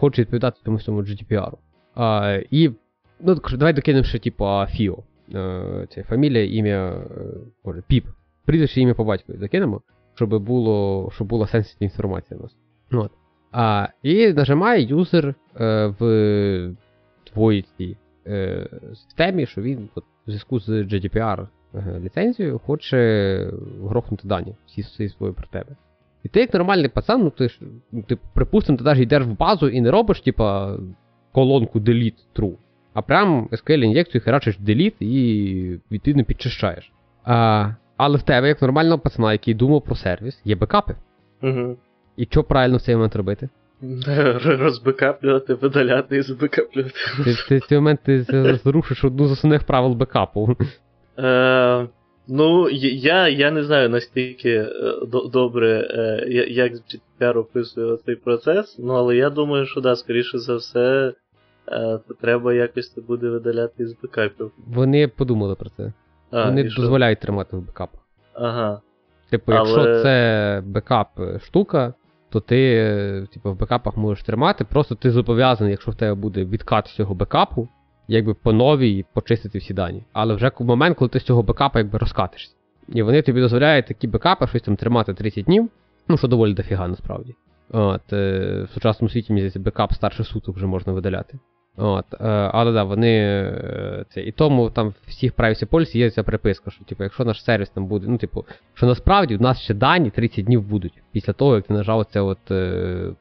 [0.00, 1.52] хочеш відповідати тому цьому GDPR.
[1.94, 2.70] А, і,
[3.20, 4.98] ну, давай докинемо ще, типу, FIO.
[5.34, 7.04] Е, це фамілія, ім'я, е,
[7.64, 8.06] боже, піп.
[8.44, 9.80] Прізвище ім'я по батькові закинемо,
[10.14, 12.56] щоб було, щоб була сенситивна інформація у нас.
[12.92, 13.10] От.
[13.52, 16.74] А, і нажимає юзер е, в
[17.24, 17.96] твоїй цій
[18.26, 23.50] е, системі, що він от, в зв'язку з GDPR е, ліцензією хоче
[23.82, 25.76] грохнути дані всі, всі свої про тебе.
[26.24, 27.58] І ти як нормальний пацан, ну ти ж,
[27.92, 30.76] ну, ти, припустимо, ти навіть йдеш в базу і не робиш, типа,
[31.32, 32.54] колонку delete true,
[32.94, 36.92] а прям SQL ін'єкцію херачиш delete і відповідно підчищаєш.
[37.24, 40.94] А, але в тебе, як нормального пацана, який думав про сервіс, є бекапи.
[41.42, 41.76] Угу.
[42.16, 43.48] І що правильно в цей момент робити?
[44.44, 46.94] Розбекаплювати, видаляти і збекаплювати.
[47.24, 48.22] Ти, ти в цей момент ти
[48.64, 50.56] зрушиш одну з основних правил бекапу.
[52.32, 54.72] Ну, я, я не знаю настільки е,
[55.32, 60.56] добре, е, як GDPR описує цей процес, ну але я думаю, що да, скоріше за
[60.56, 61.12] все,
[61.68, 64.52] е, треба якось це буде видаляти із бекапів.
[64.66, 65.92] Вони подумали про це.
[66.30, 66.82] А, Вони що?
[66.82, 68.00] дозволяють тримати в бекапах.
[68.34, 68.80] Ага.
[69.30, 71.08] Типу, Але- якщо це бекап
[71.42, 71.94] штука,
[72.30, 76.86] то ти типу, в бекапах можеш тримати, просто ти зобов'язаний, якщо в тебе буде відкат
[76.86, 77.68] з цього бекапу,
[78.10, 80.02] якби по новій почистити всі дані.
[80.12, 82.54] Але вже в момент, коли ти з цього бекапа якби розкатишся.
[82.88, 85.68] І вони тобі дозволяють такі бекапи щось там тримати 30 днів,
[86.08, 87.34] ну що доволі дофіга насправді.
[87.72, 91.38] От, е, в сучасному світі, мені здається, бекап старше суток вже можна видаляти.
[91.76, 94.20] От, е, але да, вони е, це.
[94.20, 97.70] І тому там в всіх privacy policy є ця приписка, що типу, якщо наш сервіс
[97.70, 101.54] там буде, ну, типу, що насправді в нас ще дані 30 днів будуть після того,
[101.56, 102.38] як ти нажав це от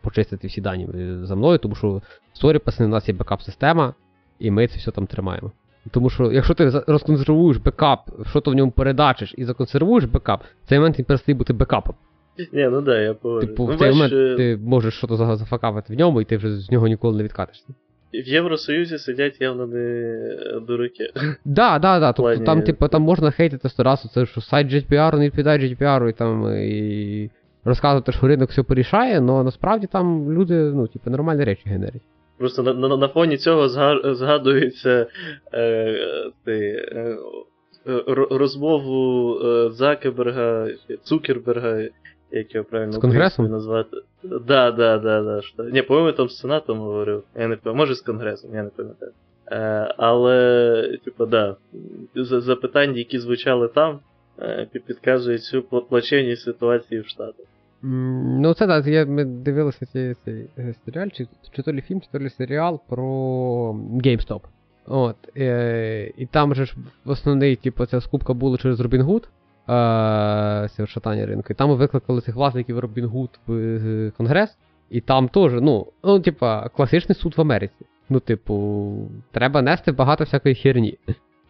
[0.01, 0.87] почистити всі дані
[1.23, 2.01] за мною, тому що
[2.33, 3.93] sorry, пацани, у нас є бекап-система,
[4.39, 5.51] і ми це все там тримаємо.
[5.91, 10.69] Тому що якщо ти розконсервуєш бекап, що то в ньому переіначиш і законсервуєш бекап, в
[10.69, 11.95] цей момент він перестає бути бекапом.
[12.53, 13.49] Ні, ну да, я погоджуюсь.
[13.49, 16.37] Типу, ну, в цей момент е, ти можеш щось за- зафакапити в ньому, і ти
[16.37, 17.65] вже з нього ніколи не відкатишся.
[18.13, 20.15] в Євросоюзі сидять явно не
[20.67, 21.11] дураки.
[21.45, 22.13] Да, да, да.
[22.13, 25.59] Тобто плані- там, типу, там можна хейтити сто разів, це що сайт GDPR не відповідає
[25.59, 27.29] GDPR і там і
[27.63, 32.01] розказувати, що ринок все порішає, але насправді там люди, ну, типу, нормальні речі генерять.
[32.39, 35.07] Просто на, на, на фоні цього зга- згадується
[35.53, 37.17] е, ти, е,
[38.29, 40.67] розмову е, Закерберга,
[41.03, 41.87] Цукерберга,
[42.31, 43.45] як його правильно З Конгресом?
[43.45, 43.97] назвати.
[44.23, 45.41] Да, да, да, да.
[45.41, 45.63] Що...
[45.63, 47.23] Ні, по-моєму, там з Сенатом говорив.
[47.35, 49.11] Я не пам'ятаю, може з Конгресом, я не пам'ятаю.
[49.51, 51.55] Е, але, типу, да,
[52.15, 53.99] запитання, які звучали там,
[54.41, 57.45] е, підказують цю пла- плачевність ситуації в Штатах.
[57.81, 62.01] Ну, це так, я, ми дивилися цей, цей е, серіал, чи, чи то лі фільм,
[62.01, 63.05] чи то лі серіал про
[63.93, 64.41] GameStop.
[64.85, 66.75] От, е, і там же ж
[67.05, 71.47] основний, типу, ця скупка була через Robinhood, е, це шатання ринку.
[71.49, 74.57] І там викликали цих власників Robinhood в е, Конгрес,
[74.89, 77.85] і там теж, ну, ну, типа, класичний суд в Америці.
[78.09, 78.93] Ну, типу,
[79.31, 80.97] треба нести багато всякої херні.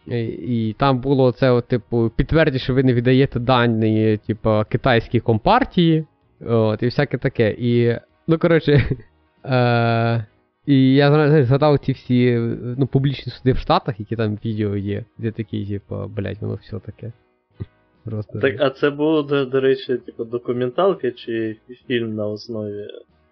[0.06, 5.20] І, і там було це, от, типу, підтвердіть, що ви не віддаєте дані, типу, китайській
[5.20, 6.04] компартії,
[6.46, 7.56] от, і всяке таке.
[7.58, 8.96] І, ну, коротше,
[9.44, 10.26] е,
[10.66, 12.36] і я знаєш, згадав ці всі
[12.78, 16.78] ну, публічні суди в Штатах, які там відео є, де такі, типу, блядь, воно все
[16.78, 17.12] таке.
[18.04, 18.38] Просто.
[18.38, 22.88] Так, а це було, до, до речі, типу, документалка чи фільм на основі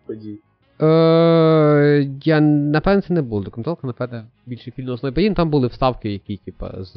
[0.07, 0.39] подій?
[0.81, 5.35] Е, я напевно це не було документалка, напевно, більше фільм на основі подій.
[5.35, 6.97] Там були вставки, які, типа, з.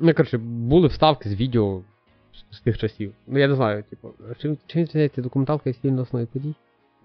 [0.00, 1.82] Ну, коротше, були вставки з відео
[2.50, 3.12] з, тих часів.
[3.26, 6.26] Ну, я не знаю, типу, чим, чим документалка і фільм на основі?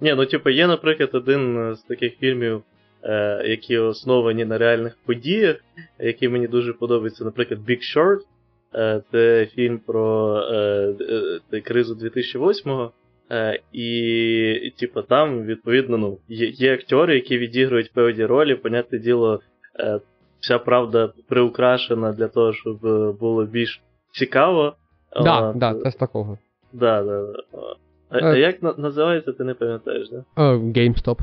[0.02, 2.64] Ні, ну типу, є, наприклад, один з таких фільмів,
[3.04, 5.56] е, які основані на реальних подіях,
[6.00, 8.20] який мені дуже подобається, наприклад, Big Short.
[8.76, 10.94] Е, це фільм про е,
[11.54, 12.92] е, кризу 2008-го.
[13.32, 19.42] Е, і, типу, там, відповідно, ну, є, є актори, які відігрують певні ролі, понятне діло,
[19.80, 20.00] е,
[20.40, 24.76] вся правда приукрашена для того, щоб е, було більш цікаво.
[25.12, 26.38] Так, От, да, це з такого.
[26.74, 27.34] Да, да, да.
[28.10, 28.40] А, а Е.
[28.40, 30.18] як на- називається, ти не пам'ятаєш, да?
[30.38, 31.20] Е, GameStop.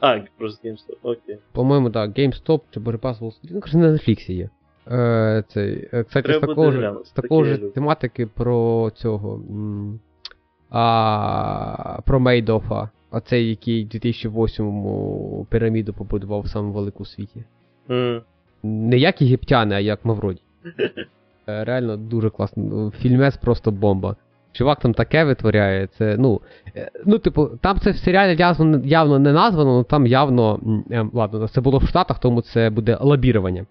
[0.00, 1.38] А, просто GameStop, окей.
[1.52, 4.50] По-моєму, так, GameStop чи Borepass Wall Street, ну, коротше, на Netflix є.
[4.90, 7.62] Е, цей, е, кстати, з Треба такого, буде ж, глянути, з такого таке ж я
[7.62, 7.70] люблю.
[7.74, 9.34] тематики про цього.
[9.34, 10.00] м,
[10.70, 12.90] А, про Мейдофа.
[13.10, 17.44] Оцей, який в 2008-му піраміду побудував саму велику у світі.
[17.90, 18.22] М.
[18.62, 20.40] Не як єгиптяни, а як Мавроді.
[21.48, 22.62] Е, Реально дуже класно.
[22.64, 24.16] Ну, Фільмець просто бомба.
[24.52, 26.40] Чувак там таке витворяє, це, ну.
[26.76, 30.60] е, Ну, типу, там це в серіалі явно, явно не названо, але там явно.
[30.90, 33.66] е, Ладно, це було в Штатах, тому це буде лобірування.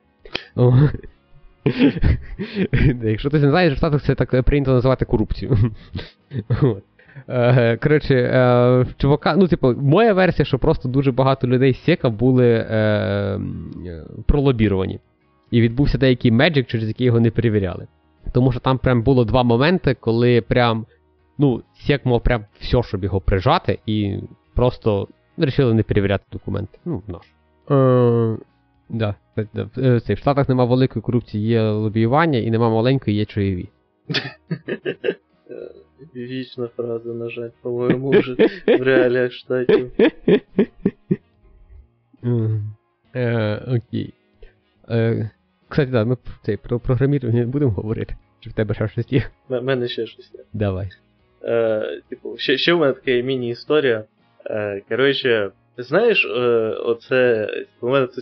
[3.04, 5.58] Якщо ти не знаєш, в Штатах це так прийнято називати корупцію.
[7.84, 12.66] Коротше, чувака, ну, типу, моя версія, що просто дуже багато людей з Сека були
[14.26, 15.00] пролобіровані.
[15.56, 17.88] І відбувся деякий меджик, через який його не перевіряли.
[18.34, 20.86] Тому що там прям було два моменти, коли прям,
[21.38, 24.20] ну, Сек мав прям все, щоб його прижати, і
[24.54, 26.80] просто вирішили не перевіряти документи.
[26.86, 27.26] Ну, наш.
[27.72, 28.38] Е,
[28.90, 29.16] да,
[29.54, 29.70] да.
[29.78, 33.26] Е, це, в Штатах нема великої корупції, є лобіювання, і нема маленької, є.
[33.36, 33.66] Е,
[36.16, 38.36] Вічна фраза, на жаль, по-моєму, вже
[38.68, 39.92] в реаліях штатів.
[43.16, 44.14] Е, Окей.
[44.90, 45.30] Е,
[45.70, 48.16] Кстати, да, ми цей, про програмірування не будемо говорити.
[48.40, 49.24] Чи в тебе ще щось є?
[49.50, 50.40] У мене ще щось є.
[50.54, 50.90] Давай.
[51.44, 54.04] Е, типу, ще, ще в мене така міні-історія.
[54.46, 56.30] Е, коротше, знаєш, е,
[56.70, 57.50] оце.
[57.82, 58.22] У мене це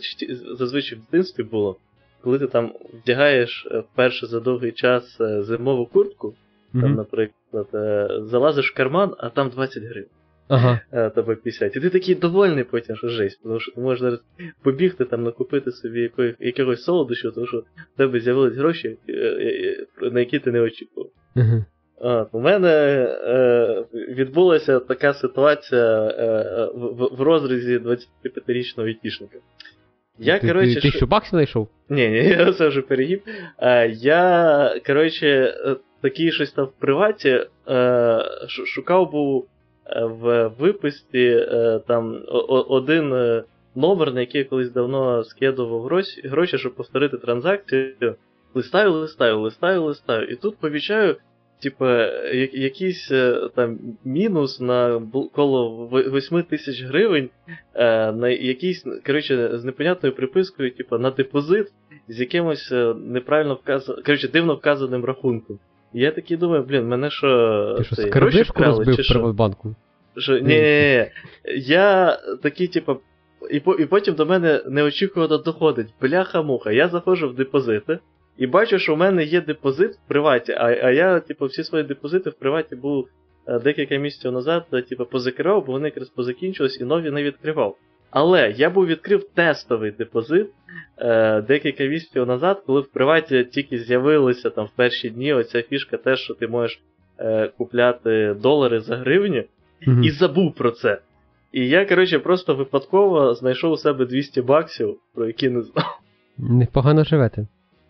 [0.55, 1.77] зазвичай в дитинстві було.
[2.21, 6.33] Коли ти там вдягаєш е, вперше за довгий час е, зимову куртку,
[6.71, 6.95] там, Мгм.
[6.95, 10.09] наприклад, е, залазиш в карман, а там 20 гривень.
[10.47, 10.79] Ага.
[10.91, 11.75] тебе 50.
[11.75, 14.19] І ти такий довольний потім, що жесть, тому що ти можеш зараз
[14.63, 20.09] побігти там, накупити собі якогось солодощу, тому що в тебе з'явились гроші, е, е, е,
[20.11, 21.09] на які ти не очікував.
[22.05, 29.37] От, у мене е, відбулася така ситуація е, в, в, розрізі 25-річного айтішника.
[30.19, 31.67] Я, ти, коротше, ти, ти ш- що баксі знайшов?
[31.89, 33.21] ні, ні, я це вже перегиб.
[33.59, 35.53] Е, я, коротше,
[36.01, 39.47] такий щось там в приваті е, шукав був
[39.95, 43.43] в виписці е, там один е,
[43.75, 48.15] номер, на який я колись давно скидував гроші, щоб повторити транзакцію.
[48.55, 50.27] Листаю, листаю, листаю, листаю.
[50.27, 51.15] І тут помічаю,
[51.61, 52.05] типа,
[52.53, 55.01] якийсь е, там мінус на
[55.33, 57.29] коло 8 тисяч гривень
[57.73, 61.67] е, на якийсь, коротше, з непонятною припискою, типу, на депозит
[62.07, 65.59] з якимось е, неправильно вказаним, коротше, дивно вказаним рахунком.
[65.93, 67.75] Я такий думаю, блін, мене що.
[67.77, 69.13] Ти що, цей, скарбишку розбив чи?
[69.13, 69.75] Приватбанку?
[70.17, 71.05] Що, ні, ні, ні.
[71.57, 72.97] Я такий, типу,
[73.51, 75.87] і, по- і потім до мене неочікувано доходить.
[76.01, 77.99] Бляха-муха, я заходжу в депозити
[78.37, 81.83] і бачу, що в мене є депозит в приваті, а, а я, типу, всі свої
[81.83, 83.07] депозити в приваті був
[83.47, 87.77] е, декілька місяців назад, е, типу, позакривав, бо вони якраз позакінчились і нові не відкривав.
[88.15, 90.47] Але я був відкрив тестовий депозит
[90.97, 95.97] е, декілька місяців назад, коли в приваті тільки з'явилася там в перші дні оця фішка,
[95.97, 96.79] те, що ти можеш
[97.19, 99.43] е, купляти долари за гривні,
[99.87, 100.03] Мгм.
[100.03, 100.99] і забув про це.
[101.51, 105.99] І я, коротше, просто випадково знайшов у себе 200 баксів, про які не знав.
[106.37, 107.47] Непогано живете.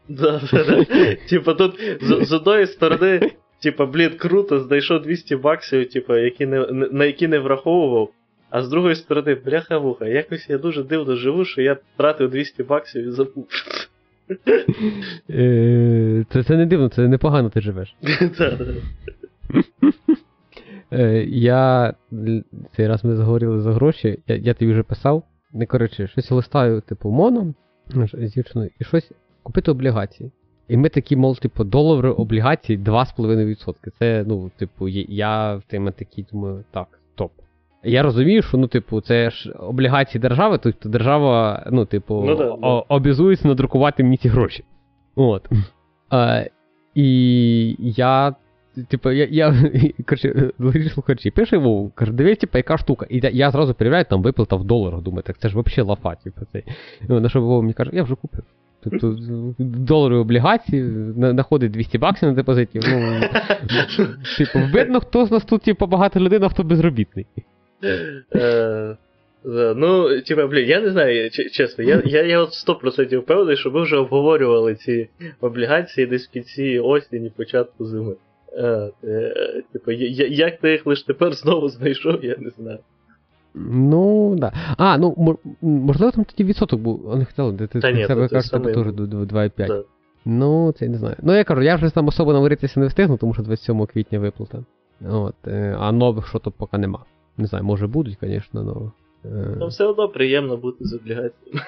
[0.09, 0.85] Да, да, да.
[1.29, 3.31] Типа тут з, з одної сторони,
[3.63, 8.09] типа, блін, круто, знайшов 200 баксів, типа, які не- на які не враховував.
[8.53, 13.07] А з другої сторони, бляха-вуха, якось я дуже дивно живу, що я тратив 200 баксів
[13.07, 13.47] і забув.
[15.29, 17.95] Е, Це, це не дивно, це непогано ти живеш.
[20.91, 21.93] Е, Я
[22.75, 25.23] цей раз ми заговорили за гроші, я, я тобі вже писав.
[25.53, 27.55] Не коротше, щось листаю, типу, моном
[28.13, 29.11] з дівчиною, і щось
[29.43, 30.31] купити облігації.
[30.67, 33.75] І ми такі, мол, типу, долари облігацій 2,5%.
[33.99, 37.31] Це, ну, типу, я в теми такий думаю, так, топ.
[37.83, 42.45] Я розумію, що ну, типу, це ж облігації держави, тобто держава, ну, типу, Ну да,
[42.61, 44.63] о- обязується надрукувати мені ці гроші.
[45.15, 45.49] От.
[46.13, 46.49] Е,
[46.95, 48.35] і я
[48.89, 49.55] Типу, я, я
[50.07, 50.51] коротше,
[50.93, 53.05] слухачі, пише Вову, каже, дивись, типу, яка штука.
[53.09, 55.01] І я- я зразу перевіряю, там виплата в доларах.
[55.01, 56.63] Думаю, так це ж взагалі лафа, типу, цей.
[57.07, 58.43] Ну, на що Вова мені каже, я вже купив.
[58.83, 59.15] Тобто
[59.59, 60.83] доларові облігації,
[61.17, 62.79] на- знаходить 200 баксів на депозиті.
[62.83, 63.21] Ну,
[64.37, 67.25] типу, видно, хто з нас тут, типу, багата людина, а хто безробітний.
[68.35, 68.97] Е,
[69.45, 73.71] да, Ну, типа, блін, я не знаю, чесно, я, я, я от 100% впевнений, що
[73.71, 75.09] ми вже обговорювали ці
[75.41, 78.15] облігації десь в кінці осені, початку зими.
[78.57, 79.33] Е, е,
[79.87, 82.79] я- я- як ти їх лише тепер знову знайшов, я не знаю.
[83.55, 84.53] Ну, да.
[84.77, 88.51] А, ну, можливо, там тоді відсоток був, вони хотіли, де ти себе кажеш,
[89.07, 89.67] до 2,5.
[89.67, 89.83] Да.
[90.25, 91.15] Ну, це я не знаю.
[91.23, 94.63] Ну, я кажу, я вже там особо наваритися не встигну, тому що 27 квітня виплата.
[95.09, 95.35] От,
[95.79, 96.99] а нових що то поки нема.
[97.37, 98.91] Не знаю, може будуть, звісно, але.
[99.59, 101.61] Ну, все одно приємно бути з облігаціями.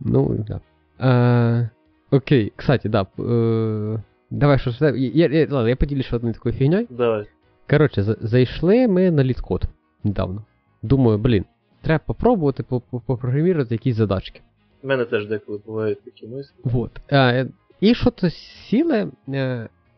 [0.00, 0.60] Ну, да.
[1.00, 1.70] Е,
[2.10, 3.06] окей, кстати, да.
[3.18, 4.92] Е, давай що ж.
[4.98, 6.86] Я, я, ладно, я поділюся одною такою фігньою.
[6.90, 7.26] Давай.
[7.70, 9.64] Коротше, за- зайшли ми на літкод
[10.04, 10.42] недавно.
[10.82, 11.44] Думаю, блін,
[11.82, 14.40] треба попробувати по- по- попрограмірувати якісь задачки.
[14.82, 16.54] У мене теж деколи бувають такі мислі.
[16.64, 16.90] Вот.
[17.12, 17.46] Е,
[17.80, 19.08] і що то сіли.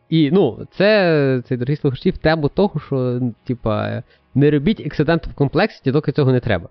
[0.09, 4.03] І, ну, це, це, дорогі слухачі, в тему того, що, типа,
[4.35, 6.69] не робіть ексидент в комплексі, доки цього не треба.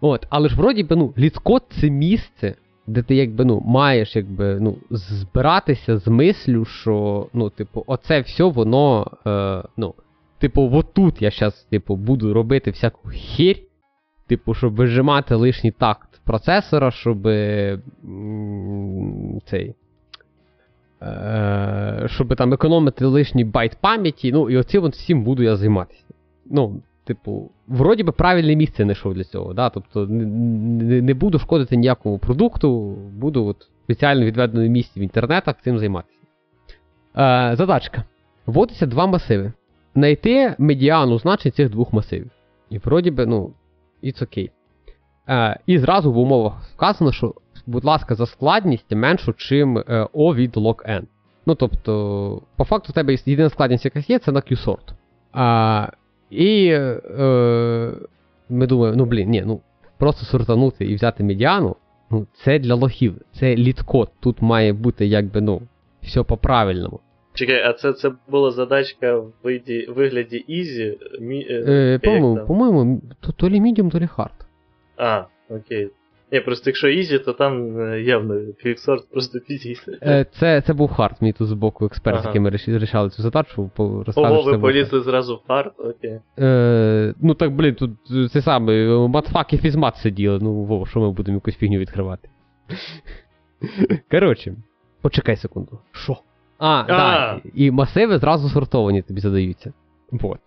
[0.00, 2.54] От, але ж вроді би, ну, літкод це місце,
[2.86, 8.44] де ти якби, ну, маєш якби, ну, збиратися з мислю, що, ну, типу, оце все
[8.44, 9.94] воно, е, ну,
[10.38, 13.60] типу, от тут я зараз, типу, буду робити всяку хірь,
[14.28, 17.80] типу, щоб вижимати лишній такт процесора, щоб м,
[19.46, 19.74] цей.
[21.02, 26.04] Е, щоб там економити лишній байт пам'яті, ну і оцим от всім буду я займатися.
[26.50, 29.54] Ну, типу, вроді би правильне місце знайшов для цього.
[29.54, 29.70] Да?
[29.70, 35.78] Тобто не, не, буду шкодити ніякому продукту, буду от спеціально відведеному місці в інтернетах цим
[35.78, 36.18] займатися.
[37.16, 38.04] Е, задачка.
[38.46, 39.52] Вводиться два масиви.
[39.94, 42.30] Знайти медіану значень цих двох масивів.
[42.70, 43.52] І вроді би, ну,
[44.02, 44.50] it's okay.
[45.28, 47.34] Е, і зразу в умовах вказано, що,
[47.66, 49.82] будь ласка, за складність меншу, чим е,
[50.14, 51.02] O від log n.
[51.46, 54.92] Ну, тобто, по факту, в тебе єдина складність, яка є, це на Q-sort.
[55.32, 55.88] А,
[56.30, 57.92] і е,
[58.48, 59.60] ми думаємо, ну блін, ні, ну
[59.98, 61.76] просто сортанути і взяти медіану,
[62.10, 64.10] ну, це для лохів, це літкод.
[64.20, 65.62] Тут має бути якби, ну,
[66.02, 67.00] все по-правильному.
[67.34, 70.98] Чекай, а це, це була задачка в виді, вигляді easy?
[71.20, 74.46] Мі, е, Е, по-моєму, по-моєму, то, то лі medium, то лі hard.
[74.96, 75.90] А, окей.
[76.32, 79.98] Ні, просто якщо easy, то там е, явно quicksort просто підійде.
[80.02, 82.28] Е, це, це був hard, мій тут з боку експерт, Ага.
[82.28, 86.20] яким ми рішали цю задачу, Ого, ви полізли зразу в hard, окей.
[86.38, 91.00] Е, ну так, блін, тут е, це саме, матфак і фізмат сиділи, ну Вова, що
[91.00, 92.28] ми будемо якусь фігню відкривати.
[94.10, 94.54] Коротше,
[95.02, 95.78] почекай секунду.
[95.92, 96.16] Що?
[96.58, 97.40] А, так.
[97.54, 99.72] І масиви зразу сортовані тобі задаються.
[100.10, 100.38] Вот.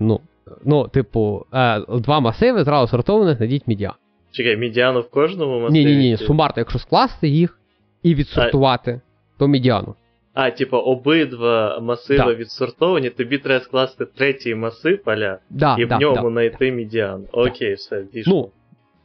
[0.00, 0.20] Ну,
[0.64, 3.92] ну, типу, е, два масиви зразу сортованих знайдіть медіан.
[4.32, 5.84] Чекай, медіану в кожному масиві?
[5.84, 7.58] Ні, ні, ні, сумарно, якщо скласти їх
[8.02, 9.00] і відсортувати,
[9.38, 9.94] то медіану.
[10.34, 12.34] А, типа, обидва масиви Да.
[12.34, 16.30] відсортовані, тобі треба скласти третій масив поля, Да, і да, в ньому да.
[16.30, 17.24] знайти медіан.
[17.32, 18.34] Окей, все, дійшло.
[18.34, 18.50] Ну,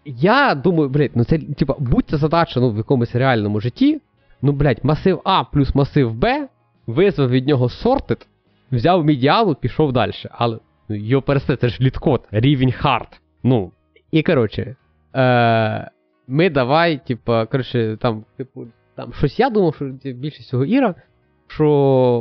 [0.05, 4.01] я думаю, блядь, ну це, типа, будь це задача ну, в якомусь реальному житті,
[4.41, 6.47] ну, блядь, масив А плюс масив Б,
[6.87, 8.25] визвав від нього sorted,
[8.71, 10.11] взяв медіану, пішов далі.
[10.31, 10.57] Але
[10.89, 13.21] ну, його пересте, це ж літкод, рівень хард.
[13.43, 13.71] Ну,
[14.11, 14.75] І коротше,
[15.17, 15.89] е,
[16.27, 20.95] ми давай, типа, коротше, там, типу, там щось я думав, що більшість цього Іра,
[21.47, 21.65] що,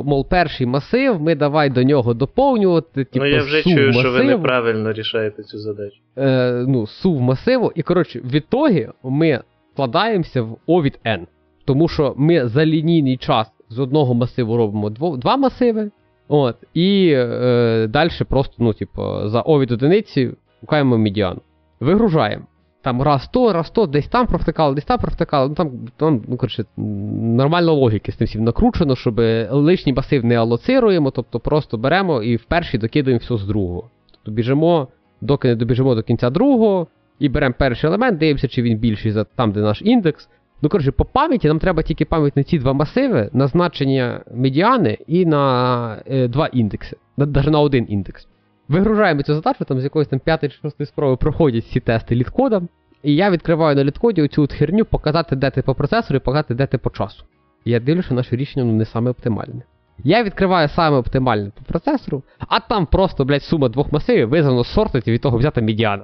[0.05, 4.11] мов, перший масив, ми давай до нього доповнювати, типу, ну я вже чую, масиву, що
[4.11, 5.95] ви неправильно рішаєте цю задачу.
[6.17, 9.41] е, ну, сув масиву, і коротше, в ітогі ми
[9.73, 11.19] складаємося в O від N.
[11.65, 15.91] Тому що ми за лінійний час з одного масиву робимо дво, два масиви,
[16.27, 21.41] от, і е, далі просто, ну, типу, за O від одиниці шукаємо медіану.
[21.79, 22.45] Вигружаємо.
[22.87, 25.49] Там раз то, раз то, десь там провтикали, десь там провтикали.
[25.49, 29.19] Ну там, там ну, коротше, нормально логіки з тим всім накручено, щоб
[29.49, 33.89] лишній масив не алоцируємо, тобто просто беремо і в перший докидаємо все з другого.
[34.11, 34.87] Тобто біжимо,
[35.21, 36.87] доки не добіжимо до кінця другого,
[37.19, 40.29] і беремо перший елемент, дивимося, чи він більший за там, де наш індекс.
[40.61, 44.97] Ну, коротше, по пам'яті нам треба тільки пам'ять на ці два масиви, на значення медіани
[45.07, 48.27] і на е, два індекси, навіть на один індекс.
[48.67, 52.69] Вигружаємо цю задачу, там з якоїсь там п'ятої чи шостої спроби проходять всі тести літкодом.
[53.03, 56.53] І я відкриваю на літкоді оцю от херню, показати, де ти по процесору і показати,
[56.53, 57.23] де ти по часу.
[57.65, 59.61] І я дивлюся, що наше рішення ну, не саме оптимальне.
[60.03, 65.07] Я відкриваю саме оптимальне по процесору, а там просто, блядь, сума двох масивів визвано сортить
[65.07, 66.03] і від того взята медіана.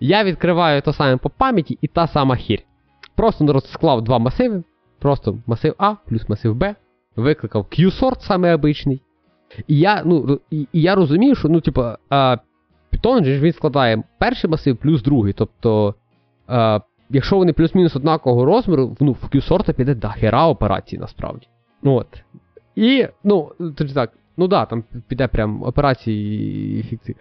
[0.00, 2.58] Я відкриваю то саме по пам'яті і та сама хір.
[3.14, 4.62] Просто народ склав два масиви,
[4.98, 6.74] просто масив А плюс масив Б,
[7.16, 9.02] викликав Q-сорт саме обичний.
[9.66, 12.36] І я, ну, і, і я розумію, що ну, типа, а,
[12.92, 15.32] Python же він складає перший масив плюс другий.
[15.32, 15.94] Тобто,
[16.46, 16.80] а,
[17.10, 21.46] якщо вони плюс-мінус однакового розміру, ну, в Q-сорта піде до хера операцій насправді.
[21.82, 22.22] Ну, от.
[22.76, 27.16] І, ну, тоді так, ну да, там піде прям операції і фікції.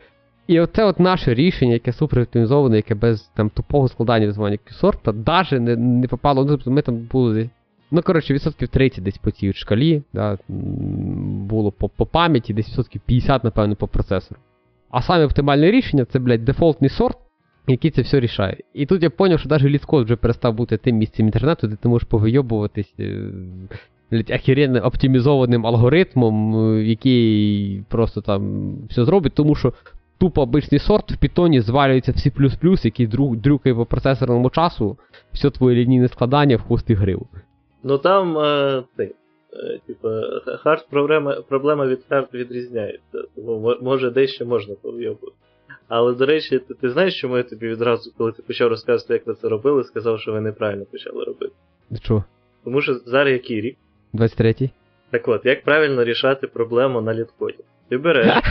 [0.48, 5.14] І оце от наше рішення, яке супер оптимізоване, яке без там тупого складання визвання Q-сорта,
[5.28, 6.46] навіть не, не попало.
[6.46, 7.50] Ну, тобто ми там були.
[7.92, 13.02] Ну, коротше, відсотків 30 десь по цій шкалі, да, було по, по пам'яті, десь відсотків
[13.06, 14.40] 50, напевно, по процесору.
[14.90, 17.18] А саме оптимальне рішення це, блядь, дефолтний сорт,
[17.68, 18.58] який це все рішає.
[18.74, 21.90] І тут я зрозумів, що навіть літкод вже перестав бути тим місцем інтернету, де ти
[21.90, 23.32] можеш повийобуватись е,
[24.12, 29.74] блядь, оптимізованим алгоритмом, е, який просто там все зробить, тому що
[30.18, 34.98] тупо обичний сорт в питоні звалюється в C++, який дру- дрюкає по процесорному часу,
[35.32, 37.28] все твоє лінійне складання в хвост і гриву.
[37.84, 39.16] Ну там, е, цей,
[39.54, 40.22] е, типа,
[40.64, 45.38] hard проблема, проблема від hard відрізняється, тому може дещо можна повйобувати.
[45.88, 49.28] Але, до речі, ти, ти знаєш, чому я тобі відразу, коли ти почав розказувати, як
[49.28, 51.54] ви це робили, сказав, що ви неправильно почали робити.
[52.04, 52.24] Що?
[52.64, 53.78] Тому що зараз який рік?
[54.14, 54.70] 23-й?
[55.12, 57.58] Так от, як правильно рішати проблему на LeetCode і?
[57.90, 58.26] Ти береш,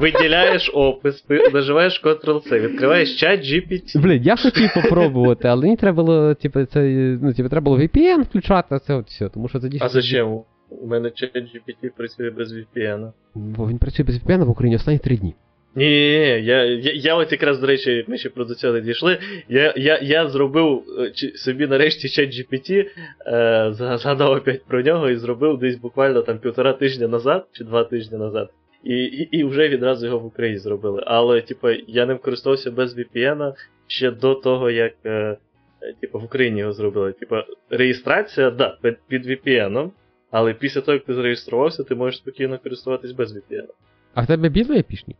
[0.00, 4.00] виділяєш опис, пи- наживаєш Ctrl-C, відкриваєш ChatGPT.
[4.00, 6.80] Блін, я хотів попробувати, але мені треба було, типу, це,
[7.22, 9.78] ну, типу, треба було VPN включати, а це от все, тому що тоді...
[9.80, 10.40] А зачем?
[10.70, 13.12] У мене чат GPT працює без VPN.
[13.34, 15.34] Бо він працює без VPN в Україні останні три дні.
[15.76, 18.72] Ні, ні, ні, я, я, я от якраз, до речі, ми ще про до цього
[18.72, 19.18] не дійшли.
[19.48, 22.86] Я, я, я зробив е, собі нарешті чат GPT,
[23.26, 27.84] е, згадав опять про нього і зробив десь буквально там півтора тижня назад чи два
[27.84, 28.50] тижні назад.
[28.84, 31.02] І, і, і вже відразу його в Україні зробили.
[31.06, 33.52] Але, типу, я ним користувався без VPN
[33.86, 35.10] ще до того, як е,
[35.82, 37.12] е, типу, в Україні його зробили.
[37.12, 37.36] Типу,
[37.70, 39.90] реєстрація, да, під, під VPN,
[40.30, 43.66] але після того, як ти зареєструвався, ти можеш спокійно користуватись без VPN.
[44.14, 45.16] А в тебе білий епішник?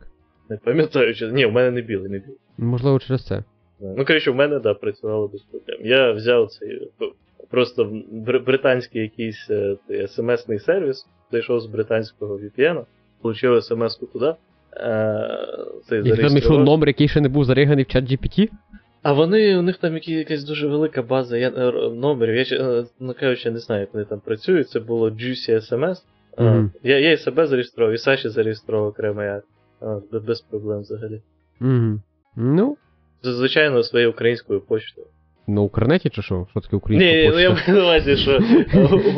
[0.49, 1.31] Не пам'ятаю, чи.
[1.31, 2.37] Ні, в мене не білий, не білий.
[2.57, 3.43] Можливо, через це.
[3.79, 5.79] Ну, коротше, в мене, да, працювало без проблем.
[5.83, 6.91] Я взяв цей
[7.51, 12.85] просто бр- британський якийсь е, смс-ний сервіс, зайшов з британського VPN,
[13.27, 14.33] отримав смс-ку туди.
[14.77, 15.47] Е,
[15.91, 18.49] І там йшов номер, який ще не був зариганий в чат GPT?
[19.03, 22.35] А вони, у них там якась дуже велика база я, е, номерів.
[22.35, 24.69] Я, е, ну, кажучи, не знаю, як вони там працюють.
[24.69, 25.95] Це було Juicy SMS.
[26.37, 26.71] Мгм.
[26.83, 29.41] Я, я і себе зареєстрував, і Саші зареєстрував окремо я.
[30.11, 31.21] Без- проблем взагалі.
[31.61, 31.99] Угу.
[32.35, 32.77] Ну,
[33.23, 35.07] Звичайно, своєю українською почтою.
[35.47, 36.47] На Укрнеті чи що?
[36.49, 37.41] Що таке українська Ні, ну почта?
[37.41, 38.39] я маю на увазі, що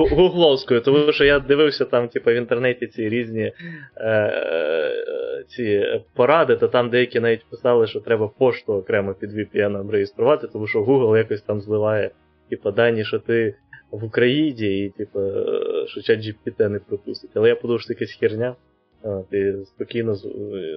[0.15, 3.53] гугловською, тому що я дивився там, типу, в інтернеті ці різні е,
[3.97, 5.85] е, ці
[6.15, 10.83] поради, то там деякі навіть писали, що треба пошту окремо під VPN реєструвати, тому що
[10.83, 12.11] Google якось там зливає,
[12.49, 13.55] типу, дані, що ти
[13.91, 15.19] в Україні, і типу,
[15.85, 17.31] що чат GPT не пропустить.
[17.33, 18.55] Але я подумав, що це якась херня.
[19.29, 20.15] Ти спокійно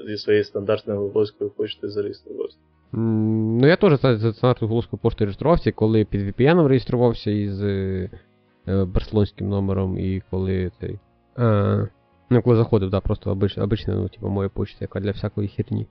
[0.07, 2.59] зі своєю стандартною гугловською почтою зареєструвався.
[2.93, 8.11] Ну, я теж стандартну голоскою поштою реєструвався, коли під VPN реєструвався із е,
[8.69, 10.99] е, барселонським номером, і коли цей.
[11.39, 11.89] Е,
[12.31, 15.87] ну, коли заходив, да, просто обич, обична, ну, типу, моя почта, яка для всякої херні.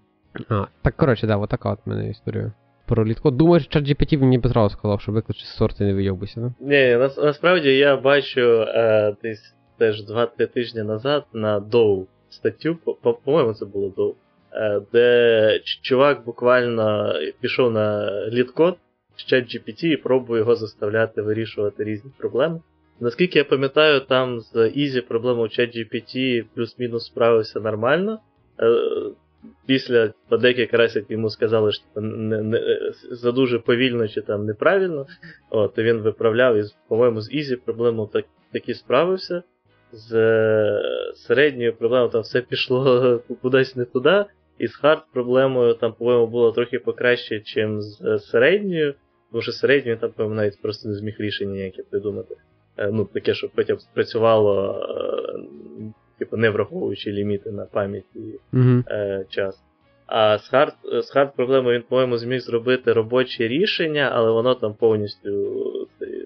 [0.50, 2.52] А, так, коротше, да, от така от мене історія.
[2.86, 3.32] Про літко.
[3.32, 6.54] Думаєш, чат GPT мені без зразу сказав, що виключи з сорти не вийобуйся, да?
[6.60, 12.94] Ні, нас, насправді я бачу е, десь теж 2-3 тижні назад на Доу статтю, по-
[12.94, 14.16] по- по-моєму, це було Доу.
[14.54, 18.78] Е, де чувак буквально пішов на літкод
[19.16, 22.62] з ChatGPT і пробує його заставляти вирішувати різні проблеми.
[23.00, 28.20] Наскільки я пам'ятаю, там з Easy проблема у ChatGPT плюс-мінус справився нормально.
[28.60, 28.66] Е,
[29.66, 35.06] Після по декілька разів йому сказали, що не, не, за дуже повільно чи там неправильно.
[35.50, 39.44] От, і він виправляв, і, по-моєму, з Easy проблему так, таки справився.
[39.92, 40.82] З е,
[41.16, 44.26] середньою проблемою там все пішло кудись не туди.
[44.60, 48.94] І з hard проблемою там, по-моєму, було трохи покраще, ніж з е, середньою.
[49.31, 52.36] Тому що середньою там, по-моєму, навіть просто не зміг рішення ніяке придумати.
[52.77, 58.19] Е, Ну, таке, щоб хоча б спрацювало, е, типу, не враховуючи ліміти на пам'ять і
[58.91, 59.64] е, час.
[60.06, 64.73] А з hard, з hard проблемою він, по-моєму, зміг зробити робоче рішення, але воно там
[64.73, 65.30] повністю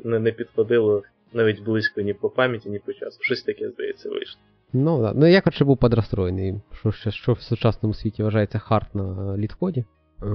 [0.04, 1.04] не підходило
[1.34, 3.18] навіть близько ні по пам'яті, ні по часу.
[3.22, 4.42] Щось таке, здається, вийшло.
[4.74, 5.14] Ну, да.
[5.16, 9.76] ну я коротше був подрастроєний, що, що, що в сучасному світі вважається hard на LeetCode
[9.76, 9.86] і.
[10.24, 10.26] Е,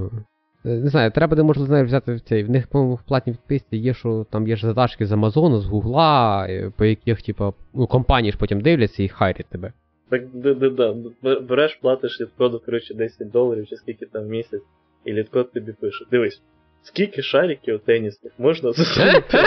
[0.63, 2.43] Не знаю, треба де можна знаєш, взяти цей.
[2.43, 5.65] В них, по-моєму, в платній підписці є, що там є ж задачки з Амазону, з
[5.65, 9.73] Гугла, е, по яких, типа, ну, компанії ж потім дивляться і хайрять тебе.
[10.09, 10.95] Так, да, да, да.
[11.39, 14.63] Береш, платиш LeetCode у, коротше, 10 доларів чи скільки там в місяць,
[15.05, 16.05] і LeetCode тобі пише.
[16.11, 16.41] Дивись,
[16.81, 19.37] скільки шариків тенісних можна засунути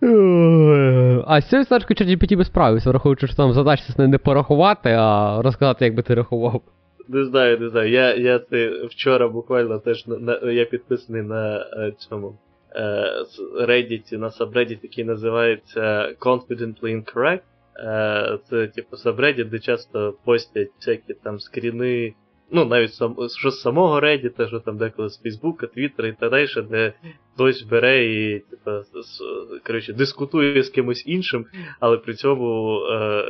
[0.00, 5.84] А з цією задачкою ChatGPT би справився, враховуючи, що там задача не, порахувати, а розказати,
[5.84, 6.62] як би ти рахував.
[7.08, 7.90] Не знаю, не знаю.
[7.90, 12.38] Я, я це вчора буквально теж на, на, я підписаний на е, цьому
[12.76, 13.12] е,
[13.60, 17.40] Reddit, на subreddit, який називається Confidently Incorrect.
[17.78, 22.14] Е, це типу subreddit, де часто постять всякі там скріни,
[22.50, 26.30] ну навіть сам, що з самого Reddit, що там деколи з Фейсбука, Твіттера і так
[26.30, 26.92] далі, де
[27.34, 28.70] хтось бере і типу,
[29.02, 29.22] з-
[29.66, 31.46] коротше, дискутує з кимось іншим,
[31.80, 33.24] але при цьому е,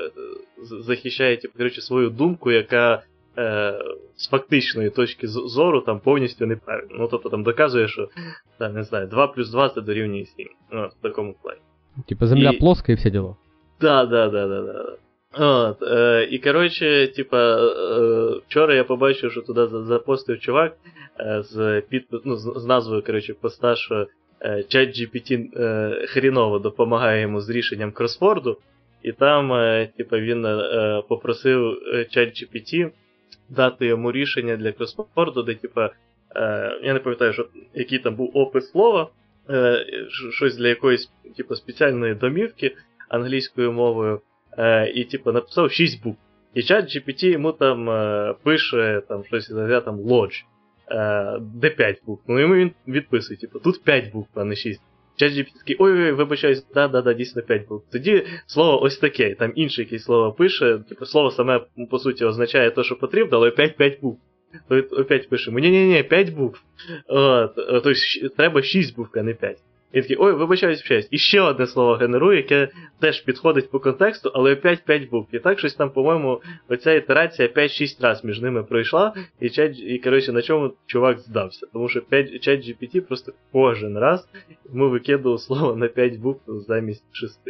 [0.63, 3.03] захищає типу, коротше, свою думку, яка
[3.39, 3.79] е,
[4.17, 6.97] з фактичної точки зору там повністю неправильно.
[6.99, 8.09] Ну, тобто там доказує, що
[8.59, 10.49] там, не знаю, 2 плюс 2 це дорівнює 7.
[10.73, 11.61] Ну, в такому плані.
[12.09, 13.37] Типа земля І- плоска і все діло.
[13.81, 14.97] Да, да, да, да, да.
[15.33, 20.77] От, е, і коротше, типа, е, вчора я побачив, що туди запостив чувак
[21.21, 24.07] е, з підпис, ну, з, з назвою, коротше, поста, що
[24.41, 28.59] е, ChatGPT е, хріново допомагає йому з рішенням кросворду,
[29.03, 32.91] і там, е, типа, він е, попросив е, ChatGPT
[33.49, 35.91] дати йому рішення для кросворду, де, типа,
[36.37, 39.09] е, я не пам'ятаю, що, який там був опис слова,
[39.51, 39.87] е,
[40.31, 42.77] щось для якоїсь, типу, спеціальної домівки
[43.09, 44.21] англійською мовою,
[44.59, 46.19] е, і, типу, написав 6 букв.
[46.55, 50.43] І чат GPT йому там е, пише там щось я там Lodge,
[50.91, 52.23] е, де 5 букв.
[52.29, 54.81] Ну йому він відписує, типу, тут 5 букв, а не 6.
[55.17, 57.87] Чат GPT такий, ой-ой, вибачаюсь, да-да-да, дійсно 5 букв.
[57.93, 61.61] Тоді слово ось таке, там інше якесь слово пише, типу, слово саме,
[61.91, 64.21] по суті, означає те, що потрібно, але опять 5 букв.
[64.69, 66.63] То опять пишемо, ні-ні-ні, 5 букв.
[67.07, 67.93] Тобто
[68.37, 69.59] треба 6 букв, а не 5.
[69.95, 71.09] Він такий, ой, вибачаюсь, вчаюсь.
[71.11, 72.69] І ще одне слово генерує, яке
[73.01, 75.29] теж підходить по контексту, але опять 5 букв.
[75.33, 79.99] І так щось там, по-моєму, оця ітерація 5-6 разів між ними пройшла, і чат, і
[79.99, 81.67] коротше, на чому чувак здався.
[81.73, 84.29] Тому що 5, чат GPT просто кожен раз
[84.73, 87.41] йому викидував слово на 5 букв замість 6.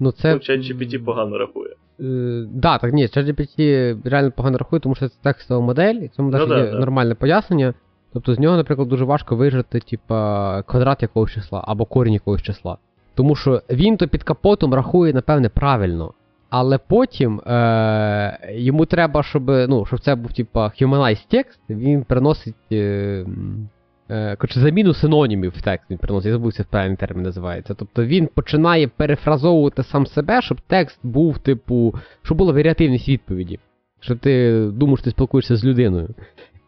[0.00, 0.34] Ну це.
[0.34, 1.74] Ну, чат GPT погано рахує.
[2.00, 6.30] Е, да, так ні, ChatGPT реально погано рахує, тому що це текстова модель, і цьому
[6.30, 6.78] Ну навіть да, є да.
[6.78, 7.74] нормальне пояснення.
[8.12, 12.76] Тобто з нього, наприклад, дуже важко вижити, типа, квадрат якогось числа або корінь якогось числа.
[13.14, 16.12] Тому що він то під капотом рахує, напевне, правильно.
[16.50, 22.54] Але потім е- йому треба, щоб, ну, щоб це був типа humanized текст, він приносить
[22.72, 23.26] е-
[24.10, 27.74] е- заміну синонімів в текст він приносить, я забув, це термін називається.
[27.74, 33.58] Тобто він починає перефразовувати сам себе, щоб текст був, типу, щоб була варіативність відповіді.
[34.00, 36.08] Щоб ти думав, що ти спілкуєшся з людиною.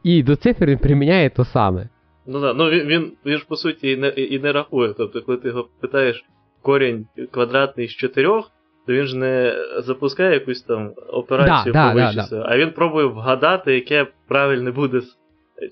[0.05, 1.89] І до цифр він приміняє то саме.
[2.27, 4.95] Ну да, ну він, він, він ж по суті і не, і не рахує.
[4.97, 6.25] Тобто, коли ти його питаєш
[6.63, 8.51] корінь квадратний з чотирьох,
[8.87, 12.71] то він ж не запускає якусь там операцію Да, да, по да, вичисленню, а він
[12.71, 15.01] пробує вгадати, яке правильне буде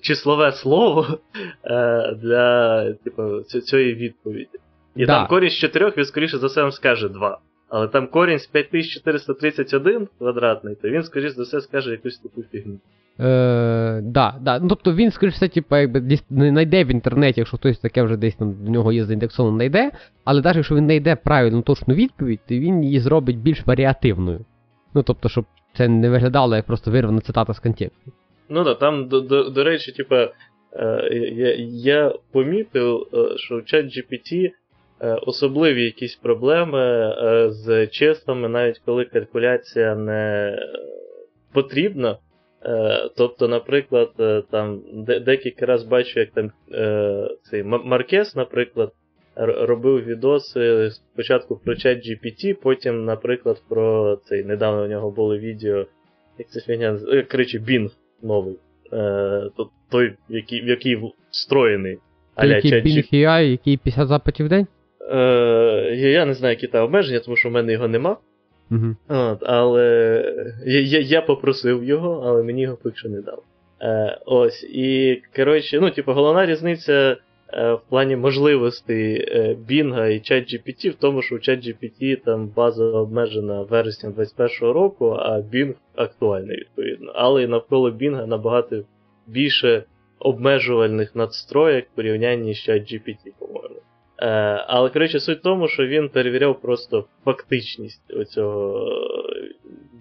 [0.01, 1.07] числове слово
[1.63, 4.59] е, для типу, цієї відповіді.
[4.95, 5.13] І Да.
[5.13, 7.39] там корінь з чотирьох, він скоріше за все вам скаже 2.
[7.69, 12.79] Але там корінь з 5431 квадратний, то він, скоріше за все, скаже якусь таку фігню.
[13.19, 14.59] Е, да, да.
[14.59, 18.03] Ну, тобто він, скоріше все, типу, якби десь не знайде в інтернеті, якщо хтось таке
[18.03, 19.91] вже десь там в нього є заіндексовано, знайде.
[20.23, 24.45] Але навіть якщо він знайде правильну точну відповідь, то він її зробить більш варіативною.
[24.93, 25.45] Ну, тобто, щоб
[25.77, 28.11] це не виглядало як просто вирвана цитата з контексту.
[28.49, 30.29] Ну да, там, до, до, до речі, типа,
[30.73, 34.51] е, я, я помітив, е, що в чат GPT
[35.01, 37.15] е, особливі якісь проблеми
[37.49, 40.57] з числами, навіть коли калькуляція не
[41.53, 42.17] потрібна.
[42.65, 48.91] Е, тобто, наприклад, е, там де- декілька разів бачу, як там е, цей Маркес, наприклад,
[49.35, 55.85] робив відоси спочатку про чат GPT, потім, наприклад, про цей недавно у нього було відео,
[56.39, 57.25] як це фігня, е,
[57.59, 57.89] Bing
[58.21, 58.55] новий.
[58.93, 60.97] Е, то- той, який, в який
[61.31, 61.97] встроєний.
[62.43, 64.67] Який Bing AI, який 50 запитів в день?
[65.11, 68.17] Е, я не знаю, які там обмеження, тому що в мене його нема.
[68.71, 68.95] Угу.
[69.07, 73.43] От, але я, я, попросив його, але мені його поки що не дав.
[73.81, 77.17] Е, ось, і коротше, ну, типу, головна різниця
[77.53, 82.85] е, в плані можливостей е, Bing і ChatGPT в тому, що у ChatGPT там база
[82.85, 87.11] обмежена вереснем 21-го року, а Bing актуальний, відповідно.
[87.15, 88.83] Але і навколо Bing набагато
[89.27, 89.83] більше
[90.19, 93.75] обмежувальних надстроєк в порівнянні з ChatGPT, по-моєму.
[94.19, 94.27] Е,
[94.67, 98.87] але коротше, суть в тому, що він перевіряв просто фактичність оцього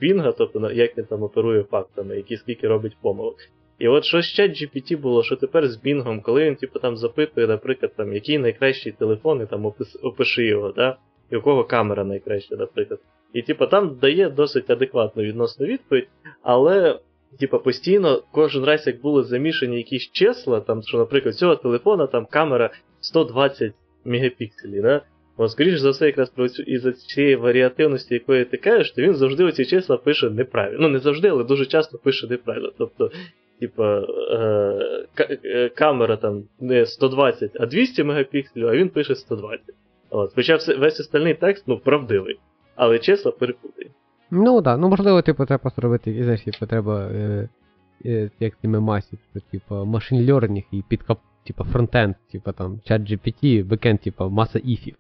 [0.01, 3.36] Бінга, тобто як він там оперує фактами, які скільки робить помилок.
[3.78, 7.47] І от що з GPT було, що тепер з Бінгом, коли він типу, там запитує,
[7.47, 10.97] наприклад, там, який найкращий телефон, і там опис, опиши його, да?
[11.30, 13.01] і у кого камера найкраща, наприклад.
[13.32, 16.09] І типу, там дає досить адекватну відносну відповідь,
[16.43, 16.98] але
[17.40, 22.26] типа постійно кожен раз, як були замішані якісь числа, там, що, наприклад, цього телефона там
[22.26, 22.70] камера
[23.01, 23.72] 120
[24.05, 25.01] мегапікселів, да?
[25.37, 29.45] От, скоріш за все, якраз цю із-за цієї варіативності, якої ти кажеш, то він завжди
[29.45, 30.79] оці числа пише неправильно.
[30.81, 32.73] Ну, не завжди, але дуже часто пише неправильно.
[32.79, 33.11] Тобто,
[33.61, 39.74] типа, е- к- е- камера там не 120, а 200 мегапікселів, а він пише 120.
[40.11, 40.33] От.
[40.35, 42.39] Хоча весь остальний текст, ну, правдивий.
[42.77, 43.91] Але числа перепутає.
[44.31, 44.77] Ну так, да.
[44.77, 47.49] ну можливо, типу, треба просто робити, знаєш, типу, треба, е,
[48.05, 53.02] е, як тими масі, типу, типу, машин learning і підкап, типу, фронтенд, типу там, чат
[53.02, 54.94] GPT, бекенд, типу, маса іфів.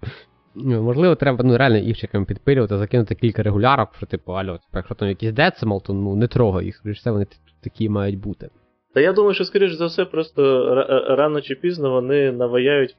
[0.54, 4.94] Ну, можливо, треба ну, реально іфчиками підпилювати, закинути кілька регулярок, що типу, алло, типу, якщо
[4.94, 7.26] там якийсь децимал, то ну не трогай їх, все вони
[7.62, 8.50] такі мають бути.
[8.94, 10.42] Та я думаю, що, скоріш за все, просто
[10.74, 12.96] ра- рано чи пізно вони наваяють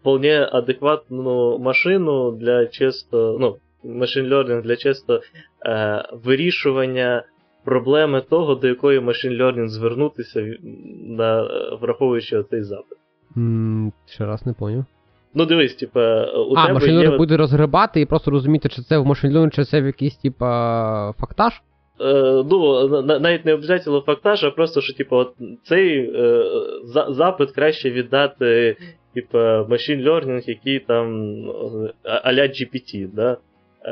[0.00, 5.20] вполне адекватну машину для чисто, ну, машин learning для чисто
[5.66, 7.22] е, вирішування
[7.64, 10.56] проблеми того, до якої машин learning звернутися,
[11.06, 11.48] на,
[11.80, 12.98] враховуючи цей запит.
[13.36, 14.84] м ще раз не поняв.
[15.34, 17.08] Ну, дивись, типа, у а, тебе машин є.
[17.08, 20.16] learning буде розгребати і просто розуміти, чи це в машин learning, чи це в якийсь,
[20.16, 21.62] типа, фактаж.
[22.00, 25.34] Е, ну, навіть не обов'язково фактаж, а просто, що, типу, от
[25.64, 26.44] цей е,
[26.84, 28.76] за, запит краще віддати,
[29.14, 33.36] типу, machine learning, який там е, а-ля GPT, да?
[33.84, 33.90] Е,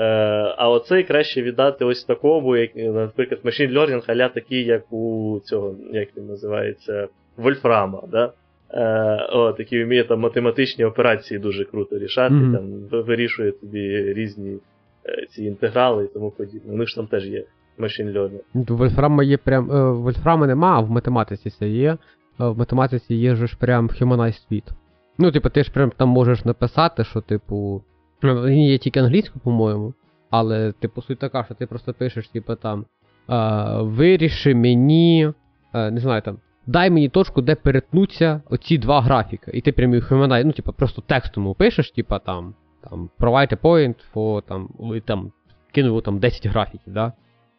[0.57, 5.75] а оцей краще віддати ось такому, як, наприклад, machine learning, аля такий, як у цього,
[5.93, 8.33] як він називається, Вольфрама, да?
[8.75, 12.57] Е, от, який вміє там математичні операції дуже круто рішати, Мгм.
[12.91, 14.57] там, вирішує тобі різні
[15.07, 16.73] е, ці інтеграли і тому подібне.
[16.75, 17.45] Ну ж там теж є
[17.79, 18.41] machine learning.
[18.55, 19.67] Ну, Вольфрама є прям.
[20.03, 21.97] Вольфрама нема, а в математиці це є.
[22.39, 24.65] В математиці є ж прям humanized світ.
[25.19, 27.83] Ну, типу, ти ж прям там можеш написати, що, типу.
[28.23, 29.95] Ну, Він є тільки англійською, по-моєму.
[30.31, 32.85] Але, типу, суть така, що ти просто пишеш, типу, там.
[33.81, 35.33] Виріши мені.
[35.73, 36.39] А, не знаю там.
[36.67, 39.51] Дай мені точку, де перетнуться оці два графіки.
[39.55, 42.55] І ти прям їх humanize, ну, типу, просто текстом пишеш, типу, там.
[42.91, 45.33] Там, provide a point for там, і там,
[45.73, 47.13] кинув там 10 графіків, да?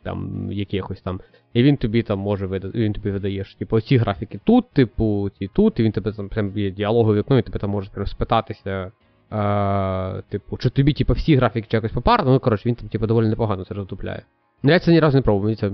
[0.03, 1.21] там якихось там.
[1.53, 5.29] І він тобі там може видати, він тобі видає, що типу, ці графіки тут, типу,
[5.39, 8.07] ці тут, і він тебе там прям є діалогове вікно, і тебе там може прям
[8.07, 8.91] спитатися.
[9.31, 13.07] Е, типу, чи тобі, типу, всі графіки чи якось попарно, ну коротше, він там, типу,
[13.07, 14.23] доволі непогано це роздупляє.
[14.63, 15.71] Ну я це ні разу не пробував, мені це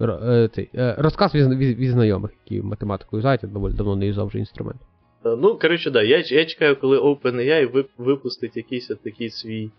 [0.00, 4.06] е, цей, е, розказ від, від, від знайомих, які математику юзають, я доволі давно не
[4.06, 4.80] юзав вже інструмент.
[5.26, 9.70] Е, Ну, коротше, да, я, я чекаю, коли OpenAI випустить якийсь такий свій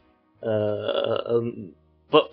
[0.43, 1.41] е, е,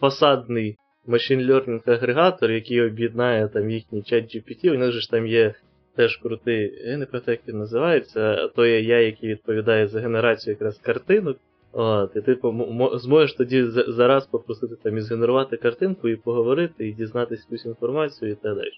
[0.00, 0.76] фасадний
[1.08, 4.70] machine learning агрегатор, який об'єднає там їхній чат GPT.
[4.70, 5.54] У них же ж там є
[5.96, 10.52] теж крутий, я не пам'ятаю, як він називається, то є я, який відповідає за генерацію
[10.52, 11.36] якраз картинок.
[11.72, 16.88] От, і ти мо- зможеш тоді за- зараз попросити там і згенерувати картинку, і поговорити,
[16.88, 18.70] і дізнатися якусь інформацію і так далі.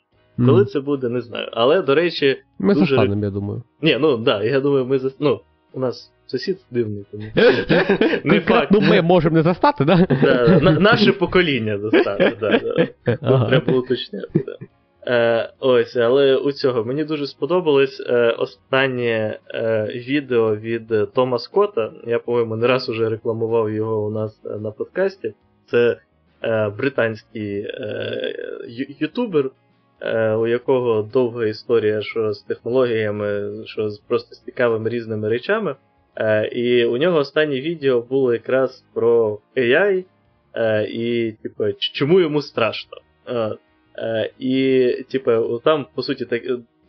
[0.49, 1.49] Коли це буде, не знаю.
[1.53, 3.63] Але, до речі, Ми дуже- застанемо, я думаю.
[3.83, 5.11] ні, ну да, я думаю, ми за...
[5.21, 5.41] ну,
[5.73, 7.25] у нас сусід дивний, тому.
[8.25, 8.69] Не факт.
[8.73, 10.07] Ну ми можемо не застати, да?
[10.23, 12.17] Да, наше покоління да.
[13.07, 13.49] Тут Ага.
[13.49, 14.57] треба було уточняти, да.
[15.09, 21.93] Е, ось, але у цього мені дуже сподобалось е, останнє е, відео від Тома Скотта.
[22.07, 25.35] Я, по-моєму, не раз уже рекламував його у нас е, на подкасті.
[25.71, 25.97] Це
[26.43, 28.35] е, британський е,
[29.01, 29.51] ютубер,
[30.01, 35.77] е, у якого довга історія, що з технологіями, що з просто з цікавими різними речами.
[36.53, 40.05] І у нього останнє відео було якраз про AI,
[40.89, 42.97] і, типу, чому йому страшно.
[43.99, 46.43] Е, е, І, типу, там, по суті, так.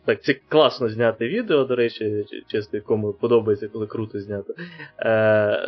[0.04, 4.54] Так, це класно зняти відео, до речі, чесно, кому подобається, коли круто знято.
[4.98, 5.60] Е,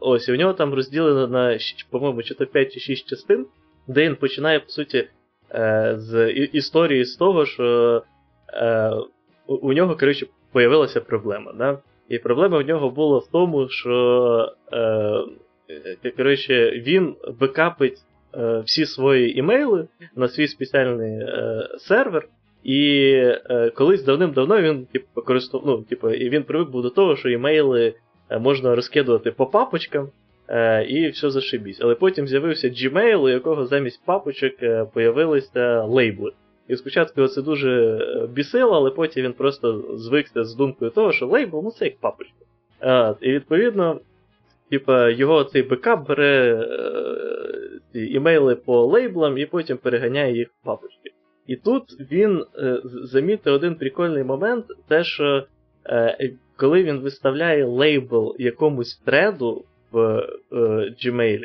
[0.00, 1.58] Ось, і у нього там розділено на,
[1.90, 3.46] по-моєму, чи то 5 чи 6 частин,
[3.88, 5.08] де він починає, по суті,
[5.54, 8.02] е, з історії з того, що
[8.54, 8.92] е,
[9.46, 11.52] у нього, коротше, появилася проблема.
[11.52, 11.78] Да?
[12.08, 14.54] І проблема в нього була в тому, що
[16.02, 17.98] е, коротше, він бекапить
[18.34, 22.28] е, всі свої імейли на свій спеціальний е, сервер.
[22.64, 23.02] І
[23.50, 27.94] е, колись давним-давно він типу, користував, ну, типу, він привик був до того, що імейли
[28.30, 30.08] е, можна розкидувати по папочкам,
[30.48, 31.80] е, і все зашибісь.
[31.80, 36.32] Але потім з'явився Gmail, у якого замість папочок е, появилися лейбли.
[36.68, 38.00] І спочатку це дуже
[38.34, 42.34] бісило, але потім він просто звикся з думкою того, що лейбл ну це як папочка.
[42.82, 44.00] Е, і відповідно,
[44.70, 46.66] типу, його цей бекап бере
[47.94, 51.10] е, імейли по лейблам і потім переганяє їх в папочки.
[51.46, 51.82] І тут
[52.12, 55.44] він е, замітив один прикольний момент, те, що
[55.86, 59.98] е, коли він виставляє лейбл якомусь треду в
[60.52, 60.56] е,
[61.04, 61.40] Gmail,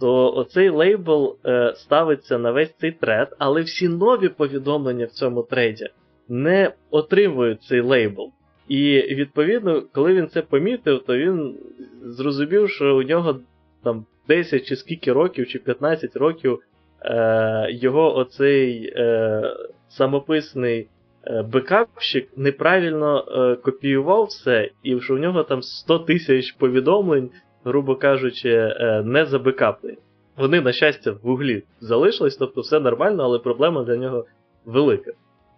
[0.00, 5.42] то оцей лейбл е, ставиться на весь цей тред, але всі нові повідомлення в цьому
[5.42, 5.86] треді
[6.28, 8.32] не отримують цей лейбл.
[8.68, 11.58] І відповідно, коли він це помітив, то він
[12.02, 13.40] зрозумів, що у нього
[13.84, 16.58] там 10 чи скільки років, чи 15 років
[17.02, 19.42] е, його оцей е,
[19.88, 20.88] самописний
[21.26, 27.30] е, бекапщик неправильно е, копіював все, і що в нього там 100 тисяч повідомлень,
[27.64, 29.98] грубо кажучи, е, не забекаплені.
[30.36, 34.26] Вони, на щастя, в гуглі залишились, тобто все нормально, але проблема для нього
[34.64, 35.12] велика.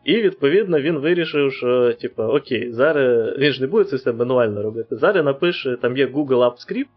[0.04, 4.62] І відповідно він вирішив, що, типу, окей, зараз він ж не буде це все мануально
[4.62, 4.96] робити.
[4.96, 6.88] Зараз напише, там є Google App Script,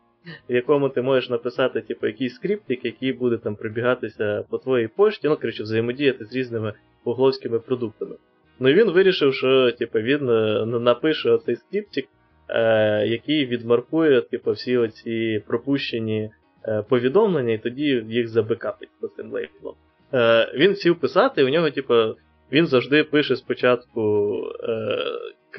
[0.50, 5.28] в якому ти можеш написати типу, якийсь скриптик, який буде там прибігатися по твоїй пошті,
[5.28, 6.74] ну, коротше, взаємодіяти з різними
[7.04, 8.16] гугловськими продуктами.
[8.60, 12.06] Ну і він вирішив, що типу, він е, напише оцей скриптик,
[12.50, 16.30] е, який відмаркує типу, всі оці пропущені
[16.68, 19.76] е, повідомлення, і тоді їх забекапить по цим лейблом.
[20.14, 21.94] Е, Він сів писати, і у нього, типу,
[22.54, 24.34] він завжди пише спочатку,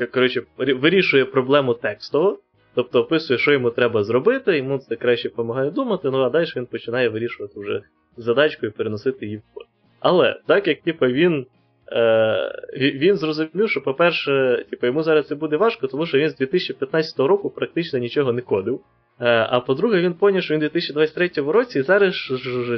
[0.01, 2.39] е, коротше, вирішує проблему текстово.
[2.75, 6.67] Тобто описує, що йому треба зробити, йому це краще допомагає думати, ну а далі він
[6.67, 7.83] починає вирішувати вже
[8.17, 9.67] задачку і переносити її в код.
[10.01, 11.47] Але так як типу, він
[11.93, 16.37] е, він зрозумів, що, по-перше, типу, йому зараз це буде важко, тому що він з
[16.37, 18.81] 2015 року практично нічого не кодив.
[19.21, 22.15] Е, а по-друге, він поняв, що він у 2023 році і зараз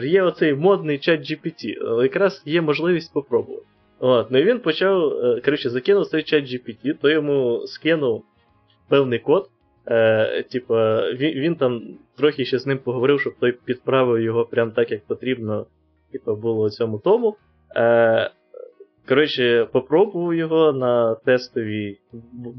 [0.05, 3.67] є оцей модний чат GPT, якраз є можливість спробувати.
[4.01, 8.25] От, ну і він почав, е, коротше, закинув цей чат GPT, то йому скинув
[8.89, 9.49] певний код.
[9.89, 11.83] Е, Типа, він він там
[12.17, 15.67] трохи ще з ним поговорив, щоб той підправив його прям так, як потрібно,
[16.13, 17.37] типа, було цьому тому.
[17.77, 18.31] Е,
[19.09, 21.99] Коротше, попробував його на тестовій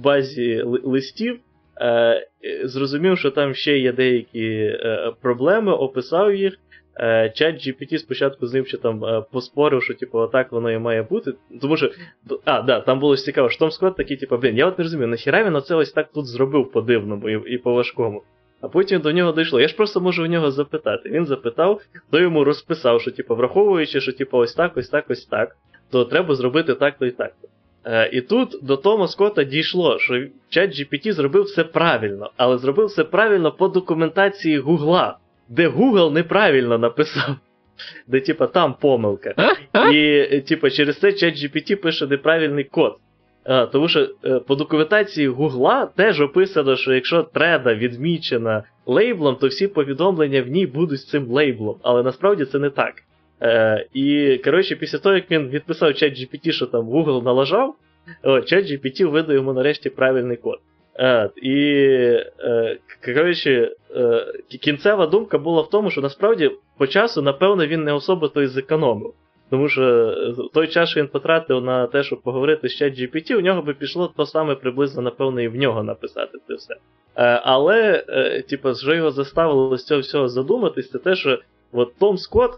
[0.03, 1.39] базі листів.
[1.81, 2.27] Е,
[2.63, 6.59] Зрозумів, що там ще є деякі е, проблеми, описав їх.
[6.99, 10.77] Е, чат GPT спочатку з ним ще там е, поспорив, що типу, отак воно і
[10.77, 11.33] має бути.
[11.61, 11.91] Тому що.
[12.45, 15.07] А, да, там було цікаво, що Том Скотт такий, типу, блін, я от не розумію,
[15.07, 18.23] нахіра він оце ось так тут зробив по-дивному і, і по-важкому.
[18.61, 19.59] А потім до нього дійшло.
[19.61, 21.09] Я ж просто можу у нього запитати.
[21.09, 25.25] Він запитав, то йому розписав, що, типу, враховуючи, що типу, ось так, ось так, ось
[25.25, 25.57] так,
[25.91, 27.47] то треба зробити так-то і так-то.
[27.85, 32.85] Е, І тут до Тома Скотта дійшло, що чат GPT зробив все правильно, але зробив
[32.85, 35.17] все правильно по документації Гугла
[35.49, 37.35] де Google неправильно написав.
[38.07, 39.33] Де, типа, там помилка.
[39.93, 42.97] І, типа, через це ChatGPT пише неправильний код.
[43.43, 49.47] А, Тому що е, по документації Гугла теж описано, що якщо треда відмічена лейблом, то
[49.47, 51.75] всі повідомлення в ній будуть з цим лейблом.
[51.83, 52.93] Але насправді це не так.
[53.41, 57.75] Е, І, коротше, після того, як він відписав ChatGPT, що там Google налажав,
[58.23, 60.59] ChatGPT видав йому нарешті правильний код.
[60.99, 61.55] Е, І,
[62.39, 64.25] е, коротше, е,
[64.61, 68.47] кінцева думка була в тому, що насправді по часу, напевно, він не особо то й
[68.47, 69.13] зекономив.
[69.49, 70.15] Тому що
[70.53, 73.73] той час, що він потратив на те, щоб поговорити з чат GPT, у нього би
[73.73, 76.75] пішло то саме приблизно, напевно, і в нього написати це все.
[77.43, 78.03] Але,
[78.49, 81.39] типу, що його заставило з цього всього задуматись, це те, що
[81.71, 82.51] от Том Скотт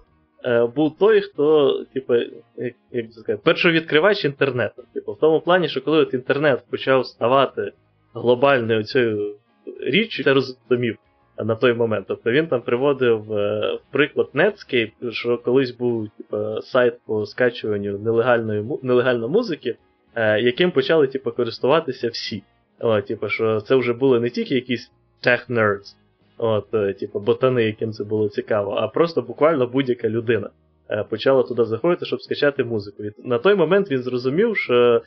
[0.75, 2.15] був той, хто, типу,
[2.57, 4.83] як, як сказати, першовідкривач інтернету.
[4.93, 7.71] Типу, в тому плані, що коли от інтернет почав ставати
[8.13, 9.35] глобальною цією
[9.81, 10.97] річчю, це розумів
[11.45, 12.05] на той момент.
[12.07, 17.97] Тобто він там приводив е, в приклад Netscape, що колись був типу, сайт по скачуванню
[17.97, 19.77] нелегальної нелегальної музики,
[20.15, 22.43] е, яким почали типу, користуватися всі.
[22.79, 24.91] О, типу, що Це вже були не тільки якісь
[25.27, 25.95] tech nerds.
[26.37, 30.49] От, е, типу, ботани, яким це було цікаво, а просто буквально будь-яка людина
[31.09, 33.03] почала туди заходити, щоб скачати музику.
[33.03, 35.01] І на той момент він зрозумів, що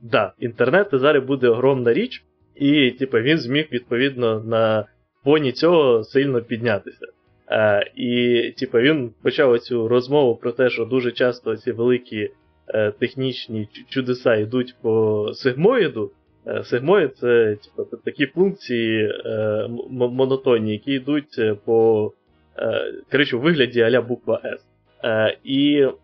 [0.00, 2.24] да, інтернет зараз буде огромна річ,
[2.56, 4.84] і типу, він зміг відповідно на
[5.24, 7.06] фоні цього сильно піднятися.
[7.50, 12.30] Е, І типу, він почав цю розмову про те, що дуже часто ці великі
[12.68, 16.10] е, технічні чудеса йдуть по сигмоїду.
[16.46, 22.12] Е, Сигмоїд це типу, такі функції е, монотонні, які йдуть е, по
[22.58, 24.58] е, коротше, у вигляді а-ля буква S.
[25.04, 25.94] Е, І с-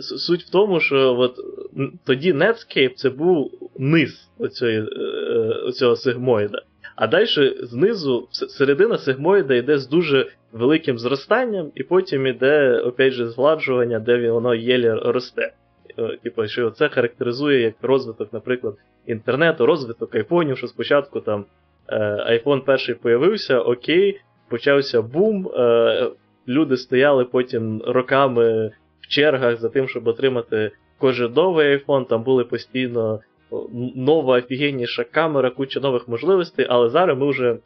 [0.00, 1.36] суть в тому, що от,
[2.04, 4.86] тоді Netscape це був низ оцього,
[5.66, 6.62] оцього сигмоїда.
[6.96, 7.26] А далі
[7.62, 14.30] знизу середина сигмоїда йде з дуже великим зростанням, і потім йде, опять же, згладжування, де
[14.30, 15.52] воно єлі росте.
[15.98, 18.74] Е, Типу, що це характеризує як розвиток, наприклад,
[19.06, 21.44] інтернету, розвиток айфонів, що спочатку там
[21.88, 21.98] е,
[22.44, 26.10] iPhone перший появився, окей, почався бум, е,
[26.48, 28.70] люди стояли потім роками
[29.12, 33.20] чергах за тим, щоб отримати кожен новий iPhone, там були постійно
[33.94, 37.56] нова офігенніша камера, куча нових можливостей, але зараз ми вже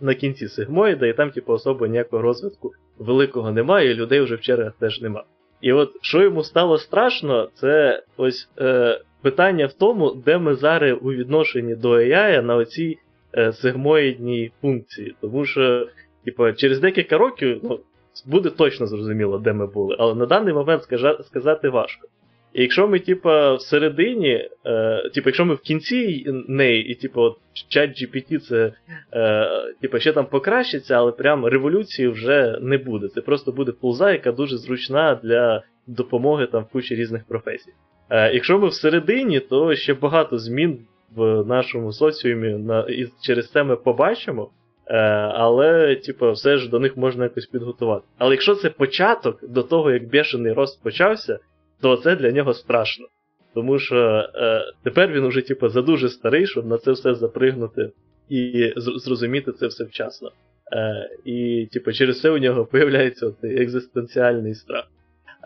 [0.00, 4.40] на кінці сигмоїда, і там, типу, особо ніякого розвитку великого немає, і людей вже в
[4.40, 5.24] чергах теж нема.
[5.60, 10.98] І от що йому стало страшно, це ось е, питання в тому, де ми зараз
[11.02, 12.98] у відношенні до AI на оцій
[13.36, 15.16] е, сигмоїдній функції.
[15.20, 15.88] Тому що,
[16.24, 17.80] типу, через декілька років ну,
[18.26, 20.82] буде точно зрозуміло, де ми були, але на даний момент
[21.22, 22.08] сказати важко.
[22.52, 27.36] І якщо ми, типа, всередині, е, типу, якщо ми в кінці неї, і типу,
[27.68, 28.72] чат GPT це
[29.12, 29.48] е,
[29.80, 33.08] типу, ще там покращиться, але прям революції вже не буде.
[33.08, 37.72] Це просто буде пулза, яка дуже зручна для допомоги там в кучі різних професій.
[38.10, 40.78] Е, якщо ми всередині, то ще багато змін
[41.16, 44.50] в нашому соціумі на, і через це ми побачимо.
[44.90, 44.96] Е,
[45.34, 48.04] але, типу, все ж до них можна якось підготувати.
[48.18, 51.38] Але якщо це початок до того, як бешений рост почався,
[51.80, 53.06] то це для нього страшно.
[53.54, 53.96] Тому що
[54.34, 57.90] е, тепер він уже, типу, задуже старий, щоб на це все запригнути
[58.28, 60.32] і зрозуміти це все вчасно.
[60.72, 64.84] Е, і, типу, через це у нього появляється цей екзистенціальний страх.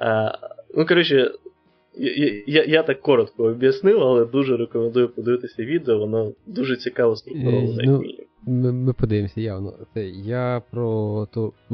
[0.00, 0.38] Е,
[0.76, 1.30] ну, коротше,
[1.98, 7.82] я, я, я так коротко об'яснив, але дуже рекомендую подивитися відео, воно дуже цікаво структуроване,
[7.84, 8.26] Ну, мінімум.
[8.46, 9.72] Ми, ми подивимося явно.
[9.94, 11.52] Це я про то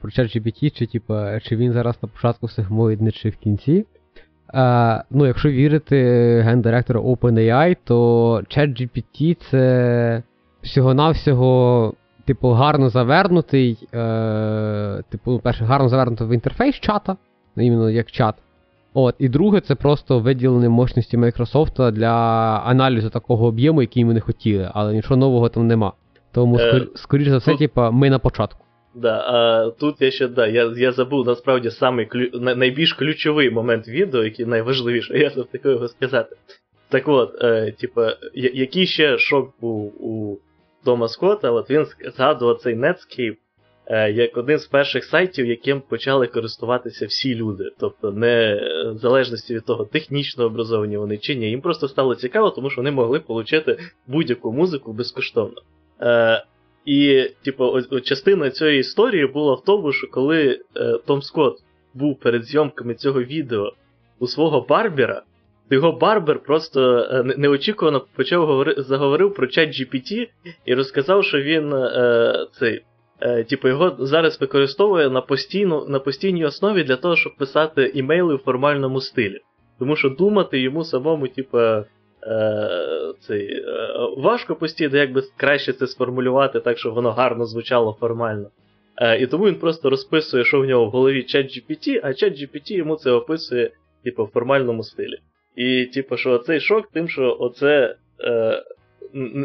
[0.00, 3.86] про ChatGPT, чи типа, чи він зараз на початку сигмоїдний, чи в кінці.
[4.54, 5.96] А, ну, якщо вірити
[6.40, 10.22] гендиректора OpenAI, то ChatGPT це
[10.62, 11.94] всього-навсього,
[12.24, 17.16] типу, гарно завернутий, е, типу, ну, перше, гарно завернутий в інтерфейс чата,
[17.56, 18.34] ну, іменно як чат.
[18.94, 22.12] От, і друге, це просто виділення мощності Microsoft для
[22.66, 25.92] аналізу такого об'єму, який ми не хотіли, але нічого нового там нема.
[26.32, 28.64] Тому, Е, скор, скоріш за все, тут- типа, ми на початку.
[28.94, 33.88] Да, а тут я ще да, я, я забув насправді самий клю, найбільш ключовий момент
[33.88, 36.36] відео, який найважливіший, я встиг його сказати.
[36.88, 40.38] Так от, е, типа, який ще шок був у
[40.84, 41.86] Тома Скотта, от він
[42.16, 43.36] згадував цей Netscape
[43.90, 47.70] як один з перших сайтів, яким почали користуватися всі люди.
[47.78, 51.50] Тобто, не е, в залежності від того, технічно образовані вони чи ні.
[51.50, 55.62] Їм просто стало цікаво, тому що вони могли отримати будь-яку музику безкоштовно.
[56.00, 56.44] Е,
[56.86, 61.58] і, типу, частина цієї історії була в тому, що коли е, Том Скотт
[61.94, 63.72] був перед зйомками цього відео
[64.18, 65.22] у свого барбера,
[65.68, 70.28] то його барбер просто е, неочікувано почав говори, заговорив про чат GPT
[70.64, 72.82] і розказав, що він е, цей.
[73.24, 78.34] Е, типу, його зараз використовує на, постійну, на постійній основі для того, щоб писати імейли
[78.34, 79.40] в формальному стилі.
[79.78, 81.84] Тому що думати йому самому, типу, е,
[83.30, 83.46] е,
[84.16, 88.50] важко постійно, як краще це сформулювати так, щоб воно гарно звучало формально.
[88.96, 92.32] Е, і тому він просто розписує, що в нього в голові чат GPT, а чат
[92.32, 93.70] GPT йому це описує,
[94.04, 95.18] типу, в формальному стилі.
[95.56, 98.62] І, типу, що цей шок тим, що оце е,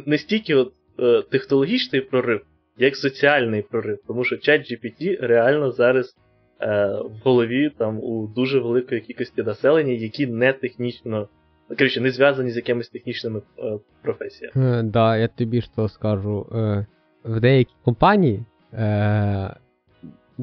[0.06, 2.42] не стільки от, е, технологічний прорив,
[2.78, 4.00] як соціальний прорив.
[4.08, 6.16] Тому що чат GPT реально зараз
[6.62, 11.28] е, в голові там у дуже великої кількості населення, які не технічно,
[11.70, 14.80] ну, коротше, не зв'язані з якимись технічними е, професіями.
[14.80, 16.48] Е, да, я тобі що скажу.
[16.56, 16.86] Е,
[17.28, 19.56] в деякій компанії е,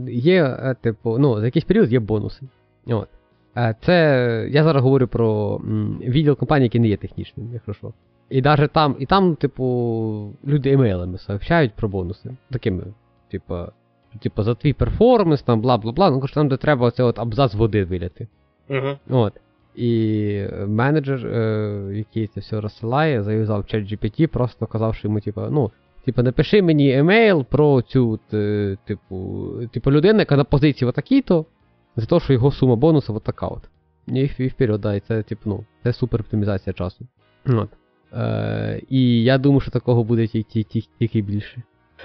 [0.07, 2.47] є, е, типу, ну, за якийсь період є бонуси.
[2.87, 3.09] От.
[3.57, 7.93] Е, це я зараз говорю про м, відділ компанії, який не є технічним, якщо що.
[8.31, 12.31] І навіть там, і там, типу, люди емейлами сообщають про бонуси.
[12.51, 12.83] Такими,
[13.31, 13.55] типу,
[14.23, 16.11] типу, за твій перформанс, там, бла бла бла.
[16.11, 18.29] Ну, коротше, там, де треба оце от абзац води виляти.
[18.71, 19.19] Угу.
[19.19, 19.33] От.
[19.75, 25.41] І менеджер, е, який це все розсилає, зав'язав чат GPT, просто казав, що йому, типу,
[25.51, 25.71] ну,
[26.05, 28.21] Типу, напиши мені емейл про цю,
[28.85, 31.47] типу, типу, людину, яка на позиції отакій-то,
[31.97, 33.63] за те, що його сума бонусу така от.
[34.07, 37.07] І, і вперед, да, і це, типу, ну, це супер оптимізація часу.
[37.47, 37.69] От.
[38.17, 41.63] Е, і я думаю, що такого буде тільки, більше.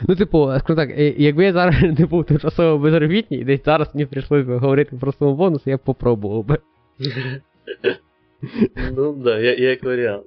[0.08, 3.96] Ну, типу, скажу так, е, якби я зараз не був тимчасово безробітний, і десь зараз
[3.96, 6.58] мені прийшлося говорити про суму бонусу, я б попробував би.
[8.92, 10.26] Ну да, я, як варіант.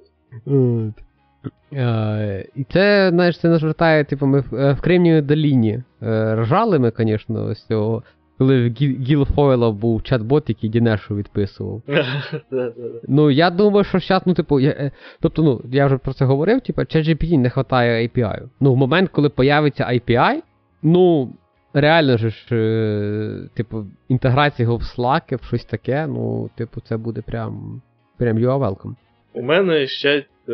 [1.73, 5.83] Е, і це, знаєш, це нас вертає, типу, ми в, е, в Кремнієвій доліні
[6.33, 8.03] ржали ми, звісно, з цього,
[8.37, 11.81] коли в Гі- Гілфойла був чат-бот, який Дінешу відписував.
[13.07, 14.91] Ну, я думаю, що зараз, ну, типу, я, е,
[15.21, 18.41] тобто, ну, я вже про це говорив, типу, ChatGPT не вистачає API.
[18.59, 20.39] Ну, в момент, коли появиться API,
[20.83, 21.33] ну,
[21.73, 27.21] реально ж, е, типу, інтеграція його в Slack, в щось таке, ну, типу, це буде
[27.21, 27.81] прям,
[28.17, 28.95] прям you are welcome.
[29.33, 30.53] У мене ще е,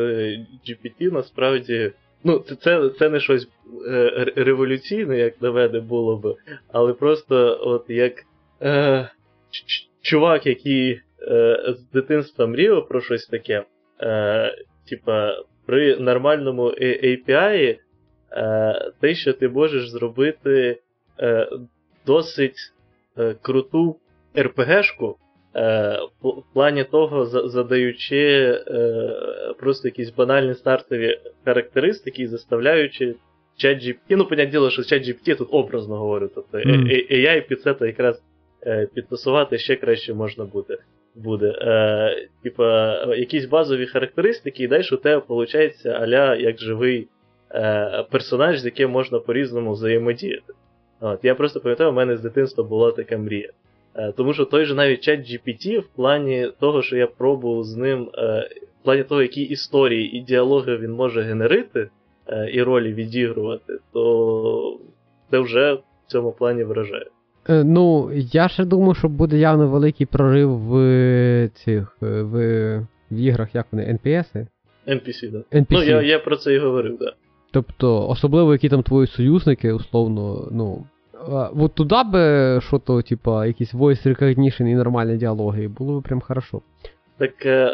[0.67, 1.91] GPT насправді.
[2.23, 3.47] Ну, це, це, не щось
[3.87, 6.35] е, революційне, як на мене було б,
[6.71, 8.13] але просто от як
[8.61, 9.09] е,
[10.01, 13.63] чувак, який е, з дитинства мріяв про щось таке,
[14.01, 14.55] е,
[14.89, 15.33] типа,
[15.65, 17.77] при нормальному API,
[18.31, 20.79] е, те, що ти можеш зробити
[21.19, 21.49] е,
[22.05, 22.57] досить
[23.17, 23.99] е, круту
[24.35, 24.43] Е,
[25.53, 28.17] в в плані того, задаючи
[28.67, 33.15] е, просто якісь банальні стартові характеристики і заставляючи
[33.63, 37.73] ChatGPT, ну, понятне діло, що ChatGPT тут образно говорю, тобто е- е- AI під це
[37.73, 38.21] то якраз
[38.65, 40.77] е, підтасувати ще краще можна буде.
[41.15, 41.55] буде.
[41.61, 47.07] Е, типа, якісь базові характеристики, і далі у тебе виходить аля як живий
[47.51, 50.53] е, персонаж, з яким можна по-різному взаємодіяти.
[51.01, 53.49] От, я просто пам'ятаю, у мене з дитинства була така мрія.
[53.95, 57.75] Е, Тому що той же навіть чат GPT в плані того, що я пробував з
[57.75, 58.49] ним, е,
[58.81, 61.89] в плані того, які історії і діалоги він може генерити
[62.27, 64.79] е, і ролі відігрувати, то
[65.31, 67.05] це вже в цьому плані вражає.
[67.49, 72.77] Ну, я ще думаю, що буде явно великий прорив в цих в,
[73.11, 74.47] в іграх, як вони, NPS?
[74.87, 75.59] NPC, да.
[75.59, 75.65] NPC.
[75.69, 77.07] Ну, я, я про це і говорив, так.
[77.07, 77.13] Да.
[77.51, 80.85] Тобто, особливо які там твої союзники, условно, ну.
[81.31, 86.03] А, От туди би що то, типа, якісь voice recognition і нормальні діалоги, було б
[86.03, 86.61] прям хорошо.
[87.19, 87.71] Так, е,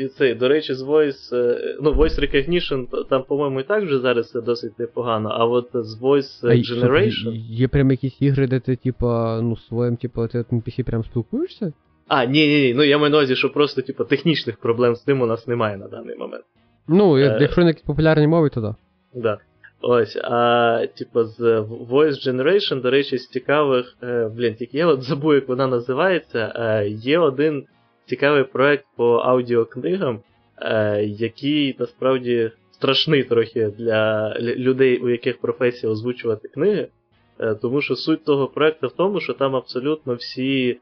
[0.00, 3.98] е, це, до речі, з Voice, е, ну, Voice Recognition, там, по-моєму, і так вже
[3.98, 7.32] зараз це досить непогано, а от з Voice А Generation.
[7.34, 11.72] Є прям якісь ігри, де ти, типа, ну, своїм, типа, ти от NPC прям спілкуєшся?
[12.08, 15.00] А, ні, ні, ні, ну я маю на увазі, що просто, типу, технічних проблем з
[15.00, 16.44] тим у нас немає на даний момент.
[16.88, 18.74] Ну, якщо на якісь популярні мови, то да.
[19.14, 19.38] Да.
[19.80, 21.40] Ось, а типу, з
[21.90, 23.96] Voice Generation, до речі, з цікавих.
[24.02, 26.52] Е, блін, тільки я от забув, як вона називається.
[26.56, 27.66] Е, є один
[28.06, 30.20] цікавий проект по аудіокнигам,
[30.56, 36.88] е, який насправді страшний трохи для людей, у яких професія озвучувати книги.
[37.62, 40.78] Тому що суть того проекту в тому, що там абсолютно всі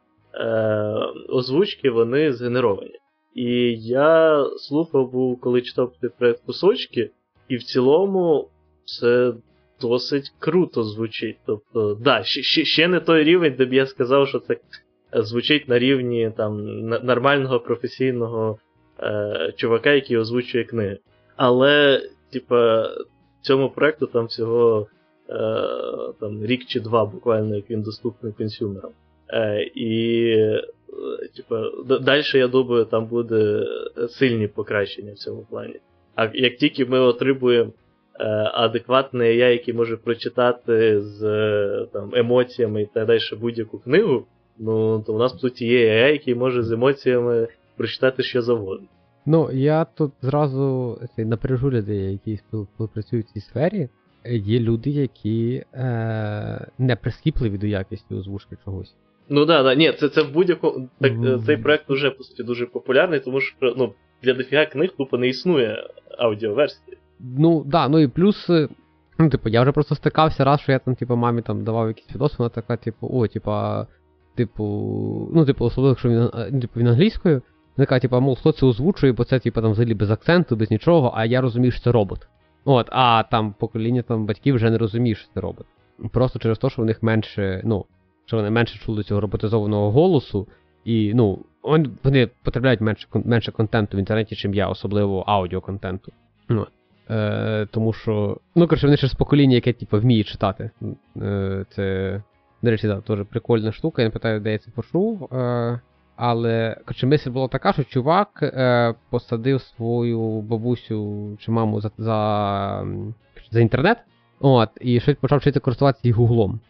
[1.29, 2.99] озвучки вони згенеровані.
[3.35, 7.11] І я слухав був, коли читав цей проект кусочки,
[7.49, 8.49] і в цілому
[8.87, 9.33] це
[9.81, 11.37] досить круто звучить.
[11.47, 14.57] Тобто, да, ще, ще, не той рівень, де б я сказав, що це
[15.13, 18.59] звучить на рівні там, нормального професійного
[19.01, 20.99] е, чувака, який озвучує книги.
[21.37, 22.03] Але,
[22.33, 22.91] типа,
[23.47, 24.87] цьому проекту там всього
[25.29, 25.35] е,
[26.21, 28.91] там, рік чи два, буквально, як він доступний консюмерам.
[29.29, 30.63] Е, і, е,
[31.37, 33.67] типа, далі, я думаю, там буде
[34.09, 35.81] сильні покращення в цьому плані.
[36.15, 37.73] А як тільки ми отримуємо
[38.21, 38.25] е,
[38.55, 44.27] адекватний AI, який може прочитати з е, там, емоціями і так далі будь-яку книгу,
[44.59, 48.87] ну то у нас по суті є AI, який може з емоціями прочитати що завгодно.
[49.29, 53.89] Ну, я тут зразу напряжу людей, які спіл- працюють в цій сфері.
[54.25, 58.95] Е, Є люди, які е, не прискіпливі до якості озвучки чогось.
[59.29, 60.89] Ну да, да, ні, це, це в будь-якому.
[61.01, 61.43] Так, е, Мгм.
[61.47, 65.29] цей проект вже по суті дуже популярний, тому що ну, для дофіга книг тупо не
[65.29, 65.89] існує
[66.19, 66.99] аудіоверсії.
[67.21, 68.51] Ну, да, ну і плюс.
[68.51, 68.69] е,
[69.19, 72.15] Ну, типу, я вже просто стикався раз, що я там, типу, мамі там давав якісь
[72.15, 73.87] відоси, вона така, типу, о, типа,
[74.35, 74.65] типу,
[75.35, 77.35] ну, типу, особливо, якщо він, е, ну, типу, він англійською,
[77.77, 80.71] вона така, типу, мов, хто це озвучує, бо це, типу, там взагалі без акценту, без
[80.71, 82.29] нічого, а я розумію, що це робот.
[82.65, 85.67] От, а там покоління там батьків вже не розуміє, що це робот.
[86.13, 87.85] Просто через те, що в них менше, ну,
[88.27, 90.49] що вони менше чули цього роботизованого голосу,
[90.85, 91.39] і, ну,
[92.03, 96.13] вони потребляють менше, менше контенту в інтернеті, чим я, особливо аудіоконтенту.
[96.49, 96.67] Ну,
[97.11, 98.37] Е, тому що.
[98.55, 100.71] Ну, коротше, вони ще з покоління, яке, типу, вміє читати.
[101.23, 102.23] Е, це,
[102.63, 105.35] до речі, да, теж прикольна штука, я не питаю, де я це почув.
[105.35, 105.81] Е,
[106.17, 112.87] але коротше, мисль була така, що чувак е, посадив свою бабусю чи маму за, за
[113.51, 113.99] за інтернет.
[114.41, 116.61] От, і щось почав вчитися користуватися гуглом.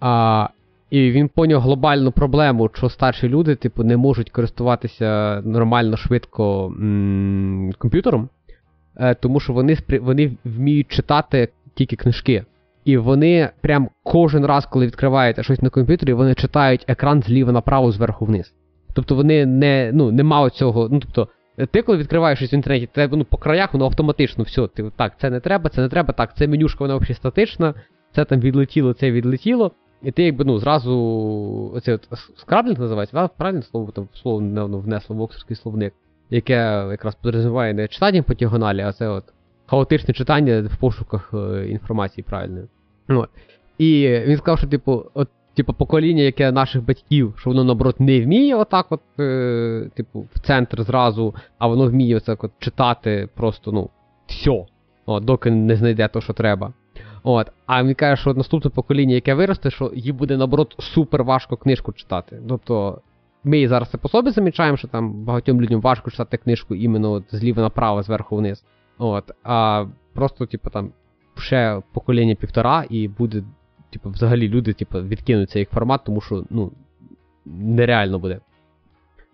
[0.00, 0.48] А,
[0.90, 7.72] І він поняв глобальну проблему, що старші люди, типу, не можуть користуватися нормально швидко м-
[7.78, 8.28] комп'ютером,
[9.20, 12.44] тому що вони вони вміють читати тільки книжки.
[12.84, 17.92] І вони прям кожен раз, коли відкривають щось на комп'ютері, вони читають екран зліва направо,
[17.92, 18.54] зверху вниз.
[18.94, 20.88] Тобто вони не, ну, нема цього.
[20.88, 21.28] Ну, тобто,
[21.70, 24.66] ти, коли відкриваєш щось в інтернеті, тебе ну, по краях воно автоматично все.
[24.66, 27.74] Ти, так, це не треба, це не треба, так, це менюшка, вона взагалі статична,
[28.14, 29.72] це там відлетіло, це відлетіло.
[30.02, 35.16] І ти якби ну, зразу оце от скраблінг називається, правильно слово там слово недавно внесло
[35.16, 35.94] в оксфордський словник,
[36.32, 39.24] яке якраз підрозуміває не читання по діагоналі, а це от
[39.66, 42.66] хаотичне читання в пошуках е, інформації правильної.
[43.08, 43.28] От.
[43.78, 48.20] І він сказав, що, типу, от, типу, покоління, яке наших батьків, що воно, наоборот, не
[48.20, 53.72] вміє отак, от, е, типу, в центр зразу, а воно вміє отак от читати просто,
[53.72, 53.90] ну,
[54.26, 54.64] все,
[55.06, 56.72] от, доки не знайде то, що треба.
[57.22, 57.52] От.
[57.66, 61.92] А він каже, що наступне покоління, яке виросте, що їй буде, наоборот, супер важко книжку
[61.92, 62.40] читати.
[62.48, 63.00] Тобто,
[63.44, 67.24] ми зараз це по собі замічаємо, що там багатьом людям важко читати книжку іменно от
[67.30, 68.64] зліва направо, зверху вниз.
[68.98, 69.24] От.
[69.42, 70.92] А просто, типу, там
[71.38, 73.42] ще покоління півтора, і буде,
[73.92, 76.72] типу, взагалі люди, типу, відкинуть цей формат, тому що, ну,
[77.46, 78.40] нереально буде.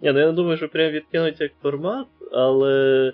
[0.02, 3.12] Ні, ну я не думаю, що прям відкинуть як формат, але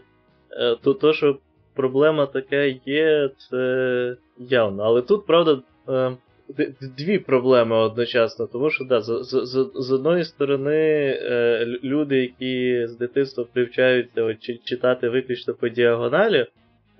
[0.50, 1.38] е, то, то, що
[1.74, 4.82] проблема така є, це явно.
[4.82, 6.16] Але тут, правда, е,
[6.98, 10.74] дві проблеми одночасно, тому що да, з, з, з одної сторони,
[11.22, 16.46] е, люди, які з дитинства привчаються от, читати виключно по діагоналі,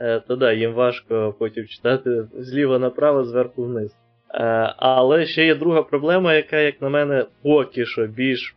[0.01, 3.91] е, то да, їм важко потім читати зліва направо, зверху вниз.
[4.35, 8.57] Е, але ще є друга проблема, яка, як на мене, поки що більш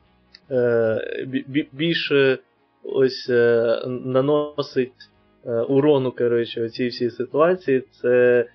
[1.72, 2.38] більше
[2.84, 3.30] ось
[3.88, 4.94] наносить
[5.68, 8.46] урону коротше, у цій всій ситуації, це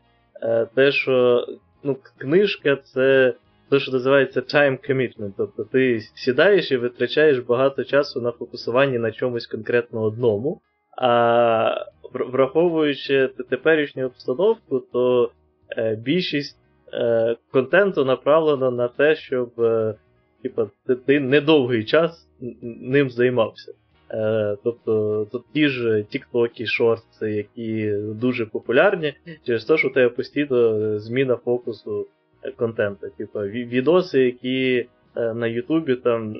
[0.74, 1.46] те, що
[1.82, 3.34] ну, книжка це
[3.70, 5.32] те, що називається time commitment.
[5.36, 10.60] Тобто ти сідаєш і витрачаєш багато часу на фокусуванні на чомусь конкретно одному.
[10.98, 15.30] А враховуючи теперішню обстановку, то
[15.76, 16.58] е, більшість
[16.92, 19.94] е, контенту направлена на те, щоб е,
[20.42, 22.28] типу, ти, ти недовгий час
[22.62, 23.72] ним займався.
[24.12, 29.14] Е, тобто тут ті ж тіктоки, шорти, які дуже популярні,
[29.46, 32.06] через те, що у тебе постійно зміна фокусу
[32.56, 33.06] контенту.
[33.18, 36.36] Типу, відоси, які е, на Ютубі там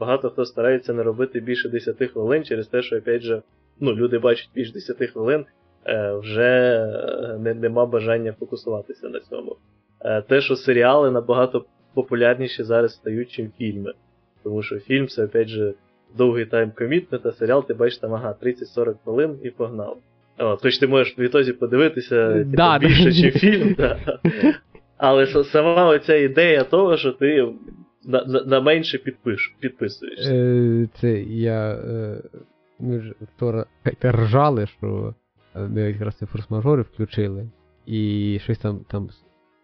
[0.00, 3.42] багато хто старається не робити більше 10 хвилин, через те, що опять же,
[3.80, 5.44] ну, люди бачать більше 10 хвилин,
[5.86, 6.80] е, вже
[7.40, 9.56] не, нема бажання фокусуватися на цьому.
[10.28, 11.64] Те, що серіали набагато
[11.94, 13.92] популярніші зараз стають, чим фільми.
[14.42, 15.74] Тому що фільм це опять же
[16.16, 19.96] довгий тайм комітмент, а серіал ти бачиш там, ага, 30-40 хвилин і погнав.
[20.38, 23.74] От, Хоч ти можеш в ітозі подивитися типу, більше, ніж фільм.
[23.78, 23.98] Да.
[24.96, 27.48] Але сама оця ідея того, що ти
[28.04, 30.34] на на, на менше підпиш, підписуєшся.
[30.34, 31.70] Е, Це я.
[31.70, 32.22] Е,
[32.78, 33.66] ми ж вчора
[34.04, 35.14] ржали, що
[35.54, 37.48] ми якраз це форс-мажори включили.
[37.86, 38.80] І щось там.
[38.90, 39.08] там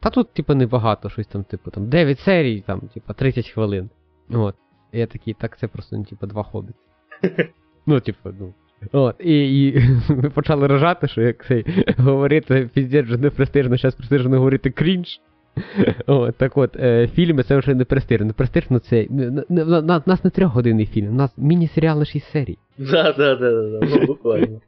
[0.01, 3.91] Та тут, типу, небагато, щось там, типу, там 9 серій, там, типу, 30 хвилин.
[4.31, 4.55] От.
[4.93, 6.79] І я такий, так це просто, ну, типу, два хобіти.
[7.87, 8.55] Ну, типу, ну.
[8.93, 13.95] От, І і ми почали рожати, що як цей говорити піздець вже не престижно, зараз
[13.95, 15.21] престижно говорити крінж.
[16.07, 18.27] О, Так от, е, фільми це вже не престижно.
[18.27, 19.07] Не престижно це.
[19.49, 22.59] У нас не трьохгодинний фільм, у нас міні-серіал на 6 серій.
[22.79, 24.61] Да, да, да, да, ну буквально.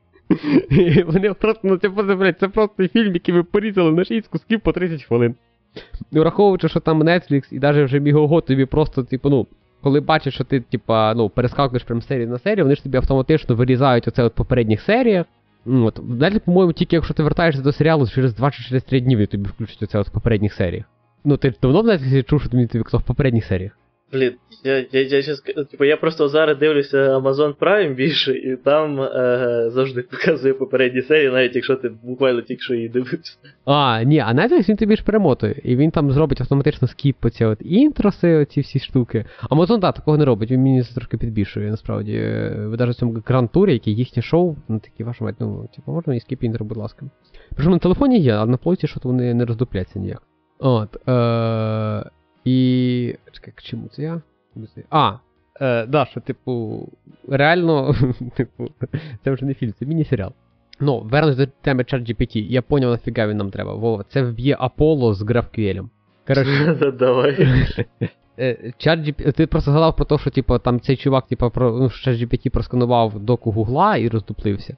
[1.06, 4.72] Вони просто, ну це блядь, це просто фільм, який ви порізали на 6 кусків по
[4.72, 5.34] 30 хвилин.
[6.12, 9.46] Враховуючи, що там Netflix і навіть вже Мігого тобі просто, типу, ну
[9.82, 13.54] коли бачать, що ти, типа, ну, перескакуєш прям серії на серію, вони ж тобі автоматично
[13.54, 15.26] вирізають оце от попередніх серіях.
[15.66, 16.00] От.
[16.02, 19.48] Далі, по-моєму, тільки якщо ти вертаєшся до серіалу, через 2 чи через 3 дні тобі
[19.48, 20.84] включать оце от попередніх серіях.
[21.24, 23.72] Ну, ти давно в Netflix чув, що тобі в попередніх серіях?
[24.12, 24.32] Блін,
[24.64, 29.64] я я, я, щас, типу, я просто зараз дивлюся Amazon Prime більше, і там е,
[29.70, 33.36] завжди показує попередні серії, навіть якщо ти буквально тільки що її дивився.
[33.64, 37.30] А, ні, а Netflix він тобі ж перемотує, і він там зробить автоматично skip по
[37.30, 39.24] ці от інтроси, оці всі штуки.
[39.50, 42.18] Amazon, так, такого не робить, він мені це трошки підбільшує, насправді.
[42.56, 45.68] Ви навіть в цьому Grand Tour і, який їхнє шоу, ну такі вашу мать, ну,
[45.76, 47.06] типу, можна і skip intro, будь ласка.
[47.54, 50.22] Причому на телефоні є, а на плойці що то вони не роздупляться ніяк.
[50.58, 51.08] От.
[51.08, 52.10] Е-
[52.44, 53.16] і.
[53.32, 54.22] Чекай, к чому це я?
[54.90, 55.12] А,
[55.60, 56.88] е, да, що, типу,
[57.28, 57.94] реально,
[58.36, 58.68] типу,
[59.24, 60.32] це вже не фільм, це міні-серіал.
[60.80, 63.74] Ну, вернусь до теми ChatGPT, я поняв, нафіга він нам треба.
[63.74, 65.88] Вова, це вб'є Аполло з GraphQL.
[66.26, 67.48] Коротше, Давай.
[68.38, 71.84] Е, ChatGPT, ти просто згадав про те, що типу, там цей чувак, типу, про, ну,
[71.84, 74.76] ChatGPT просканував доку Гугла і роздуплився.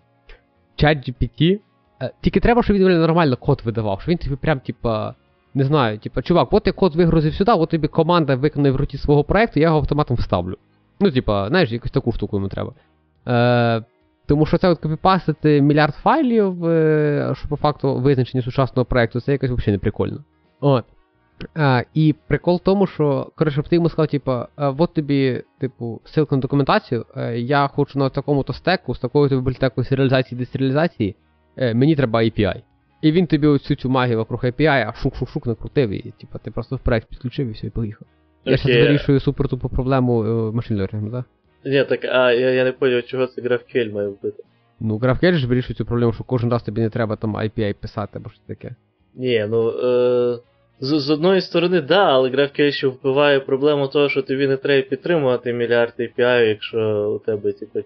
[0.79, 1.59] ChatGPT
[2.03, 5.15] Е, Тільки треба, щоб він нормально код видавав, щоб він тобі прям, типа,
[5.55, 8.99] не знаю, типа, чувак, от я код вигрузив сюди, от тобі команда виконує в руті
[8.99, 10.57] свого проекту, я його автоматом вставлю.
[11.01, 12.73] Ну, типа, знаєш, якусь таку штуку йому треба.
[13.29, 13.85] Е,
[14.27, 19.33] тому що це от копіпастити мільярд файлів, е, що по факту визначення сучасного проекту, це
[19.33, 20.25] якось взагалі не прикольно.
[20.61, 20.85] От.
[21.55, 26.35] А, і прикол в тому, що, коротше, ти йому сказав, типу, от тобі, типу, ссылка
[26.35, 31.17] на документацію, е, я хочу на такому-то стеку, з такою то бібліотекою серіалізації і десеріалізації,
[31.57, 32.63] е, мені треба API.
[33.05, 36.77] І він тобі оцю цю магію вокруг API, а шук-шук-шук накрутив, і типу, ти просто
[36.77, 38.09] в проект підключив і все, і поїхав.
[38.45, 38.73] Я Окей.
[38.73, 41.25] зараз вирішую супер-тупу проблему е, машин learning, так?
[41.65, 44.43] Ні, так, а я, я не зрозумів, чого це GraphQL має вбити.
[44.81, 48.19] Ну, GraphQL ж вирішує цю проблему, що кожен раз тобі не треба там API писати
[48.19, 48.75] або щось таке.
[49.15, 50.39] Ні, ну е,
[50.81, 54.89] з, з одної сторони, да, але GraphQL ще вбиває проблему того, що тобі не треба
[54.89, 57.79] підтримувати мільярд API, якщо у тебе типу,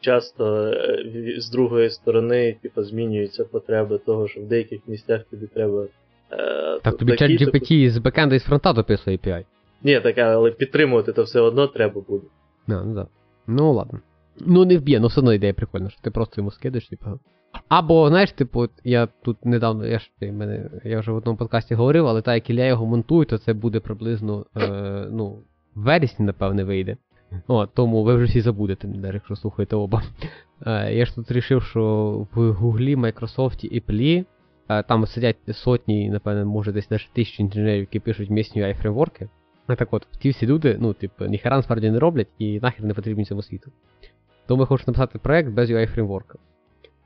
[0.00, 1.04] часто е,
[1.38, 5.86] з другої сторони типу, змінюються потреби того, що в деяких місцях тобі треба.
[6.32, 9.44] Е, Так тобі чат GPT з бекенда і з фронта дописує API.
[9.82, 12.26] Ні, так, але підтримувати то все одно треба буде.
[12.68, 13.06] А, ну да.
[13.46, 14.00] Ну ладно.
[14.40, 17.04] Ну не вб'є, ну все одно ідея прикольна, що ти просто йому скидаєш, типу.
[17.68, 21.74] Або, знаєш, типу, я тут недавно, я ж ти, мене, я вже в одному подкасті
[21.74, 25.28] говорив, але так як Ілля його монтує, то це буде приблизно, е, ну,
[25.74, 26.96] в вересні, напевне, вийде.
[27.46, 30.02] О, тому ви вже всі забудете, якщо слухаєте оба.
[30.66, 31.82] Е, я ж тут вирішив, що
[32.34, 34.24] в Гуглі, Майкрософті і Плі
[34.68, 39.28] е, там сидять сотні, напевне, може десь навіть тисячі інженерів, які пишуть місні UI фреймворки.
[39.68, 42.94] Ну так от, ті всі люди, ну, типу, ніхера насправді не роблять і нахер не
[42.94, 43.72] потрібні цьому світу.
[44.46, 46.38] Тому я хочу написати проект без UI фреймворка.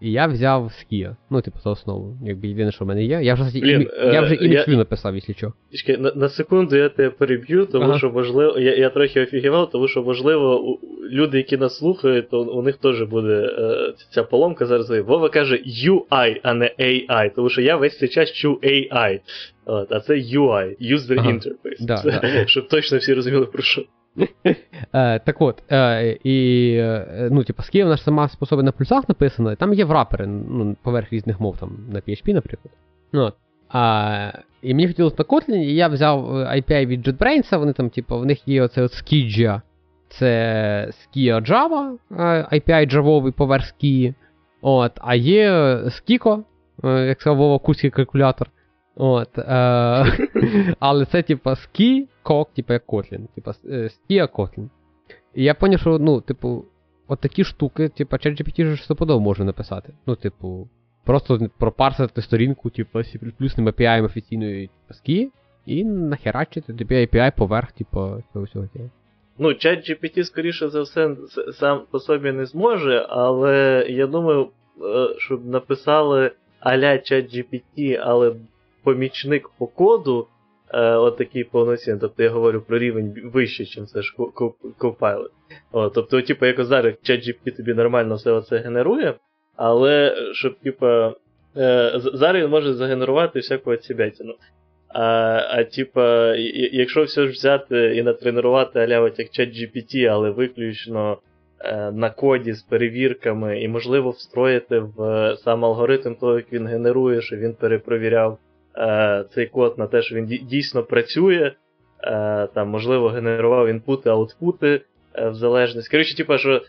[0.03, 2.17] І я взяв Skia, ну, типу, за основу.
[2.27, 3.21] Якби єдине, що в мене є.
[3.23, 5.53] Я вже, Блін, я вже е, імідж я- написав, якщо що.
[5.99, 7.99] На, на секунду я тебе переб'ю, тому Ага.
[7.99, 8.59] що можливо.
[8.59, 10.79] Я, я трохи офігівав, тому що можливо, у,
[11.11, 14.91] люди, які нас слухають, то у них теж буде е, ця поломка зараз.
[14.91, 15.57] Вова каже
[15.87, 19.21] UI, а не AI, тому що я весь цей час чув AI.
[19.65, 21.31] От, а це UI, User Ага.
[21.31, 21.87] Interface.
[21.87, 22.47] Да, Це- да.
[22.47, 23.83] Щоб точно всі розуміли про що.
[24.95, 28.73] Е, так от, е, і, е, ну, типу, Skia вона ж сама по собі на
[28.73, 32.75] плюсах написана, і там є врапери, ну, поверх різних мов, там, на PHP, наприклад.
[33.13, 33.33] Ну.
[33.69, 34.33] А,
[34.63, 38.27] і мені хотілося на Kotlin, і я взяв API від JetBrains, вони там, типу, в
[38.27, 39.61] них є оце от Skija,
[40.09, 41.97] це Skia Java,
[42.53, 44.15] API джавовий поверх Skia.
[44.63, 46.43] От, а є Skiko,
[46.85, 48.51] як сказав Вова, курський калькулятор.
[48.97, 49.45] От, е,
[50.79, 53.27] але це, типа, Ski, Kok, типа як Kotlin.
[53.35, 54.69] Типа е, Skia Kotlin.
[55.35, 56.65] І я поняв, що, ну, типу,
[57.09, 59.93] от такі штуки, типа, ChatGPT ж стопудово може написати.
[60.07, 60.69] Ну, типу,
[61.05, 63.19] просто пропарсити сторінку, типу, C++
[63.57, 65.29] API офіційної типу, Ski,
[65.67, 68.69] і нахерачити тобі API поверх, типу, цього всього.
[69.39, 71.17] Ну, чат GPT, скоріше за все,
[71.53, 74.49] сам по собі не зможе, але я думаю,
[74.83, 78.35] е, щоб написали а-ля чат GPT, але
[78.85, 80.27] помічник по коду,
[80.75, 82.01] е, от такий повноцінний.
[82.01, 84.15] Тобто я говорю про рівень вище, ніж це ж
[84.79, 85.31] Copilot.
[85.73, 89.15] Тобто, типу, як зараз чат GPT тобі нормально все це генерує,
[89.57, 91.13] але щоб, типу, е,
[91.95, 94.35] зараз він може загенерувати всяку цібятину.
[94.95, 95.03] А,
[95.51, 96.35] а типа,
[96.73, 101.19] якщо все ж взяти і натренувати аля як чат GPT, але виключно
[101.61, 106.67] е, на коді з перевірками, і можливо встроїти в е, сам алгоритм того, як він
[106.67, 108.39] генерує, що він перепровіряв
[108.79, 111.53] е, цей код на те, що він дійсно працює,
[112.05, 114.81] е, там, можливо, генерував інпути, аутпути
[115.15, 115.91] е, в залежності.
[115.91, 116.63] Коротше, типа, що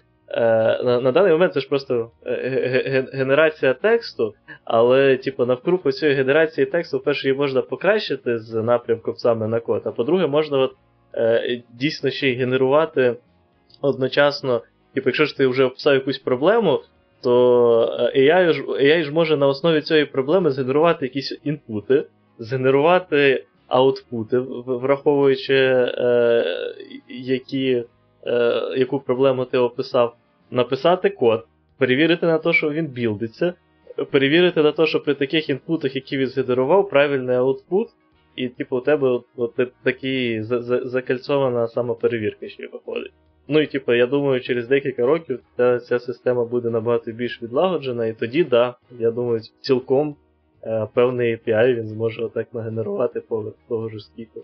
[0.83, 4.33] на, даний момент це ж просто ге- ге- генерація тексту.
[4.65, 9.81] Але, типу, навкруг цієї генерації тексту, перше, її можна покращити з напрямком саме на код,
[9.85, 10.71] а по-друге, можна от,
[11.73, 13.15] дійсно ще й генерувати
[13.81, 14.61] одночасно.
[14.93, 16.79] Типу, якщо ж ти вже описав якусь проблему,
[17.23, 22.05] то е, AI ж, AI ж може на основі цієї проблеми згенерувати якісь інпути,
[22.39, 26.45] згенерувати аутпути, враховуючи, е,
[27.09, 27.83] які,
[28.27, 30.15] е, яку проблему ти описав,
[30.51, 31.45] написати код,
[31.77, 33.53] перевірити на те, що він білдиться,
[34.11, 37.87] перевірити на те, що при таких інпутах, які він згенерував, правильний аутпут,
[38.35, 43.11] і, типу, у тебе от, от та- такий за- за- закальцована самоперевірка ще виходить.
[43.47, 48.05] Ну і типу, я думаю, через декілька років ця, ця система буде набагато більш відлагоджена,
[48.05, 50.15] і тоді, да, я думаю, цілком
[50.63, 54.43] е, певний API він зможе отак нагенерувати поверх того ж скіку.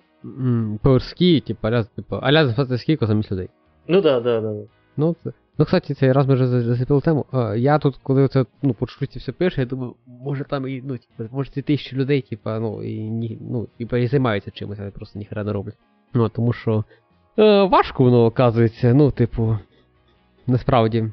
[0.83, 3.49] Ski, типу, аля, типу, аля записати Ski замість людей.
[3.87, 4.53] Ну да, да, да.
[4.97, 5.33] Ну, це...
[5.57, 7.25] ну, кстати, цей раз ми вже за- зацепили тему.
[7.33, 10.81] Е, я тут, коли це, ну, по чуть все пише, я думаю, може там і,
[10.85, 14.79] ну, типу, може ці тисячі людей, типа, ну, і ні, ну, типа, і займаються чимось,
[14.81, 15.77] але просто ніхера не роблять.
[16.13, 16.83] Ну, тому що
[17.39, 19.57] е, важко воно оказується, ну, типу,
[20.47, 21.11] насправді.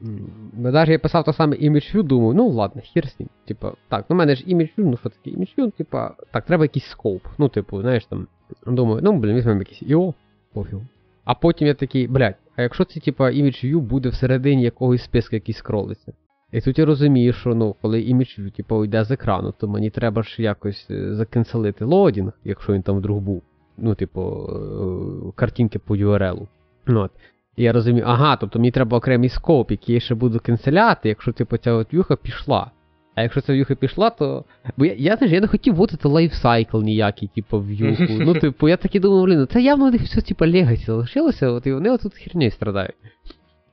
[0.00, 3.28] Ну, навіть я писав те саме ImageView, думаю, ну ладно, хір з ним.
[3.44, 6.86] Типа, так, ну в мене ж ImageView, ну що таке ImageView, типа, так, треба якийсь
[6.86, 7.22] скоп.
[7.38, 8.26] Ну, типу, знаєш там,
[8.66, 10.14] думаю, ну, блін, візьмемо якийсь IO,
[10.52, 10.78] пофіг.
[11.24, 15.54] А потім я такий, блядь, а якщо це, типа, ImageView буде всередині якогось списку, який
[15.54, 16.12] скролиться?
[16.52, 20.22] І тут я розумію, що ну, коли ImageView, типу, йде з екрану, то мені треба
[20.22, 23.42] ж якось е, закенселити лодінг, якщо він там вдруг був.
[23.78, 26.46] Ну, типу, е, картинки по URL.
[26.86, 27.10] От.
[27.56, 31.32] І я розумію, ага, тобто мені треба окремий скоп, який я ще буду канцеляти, якщо
[31.32, 32.70] типу ця от в'юха пішла.
[33.14, 34.44] А якщо ця в'юха пішла, то.
[34.76, 38.04] Бо я я, знаєш, я не хотів вводити lifecycle ніякий, типу, в'юху.
[38.08, 41.66] Ну, типу, я таки думав, блін, ну це явно не все, типу, legacy залишилося, от
[41.66, 42.94] і вони отут хернею страдають.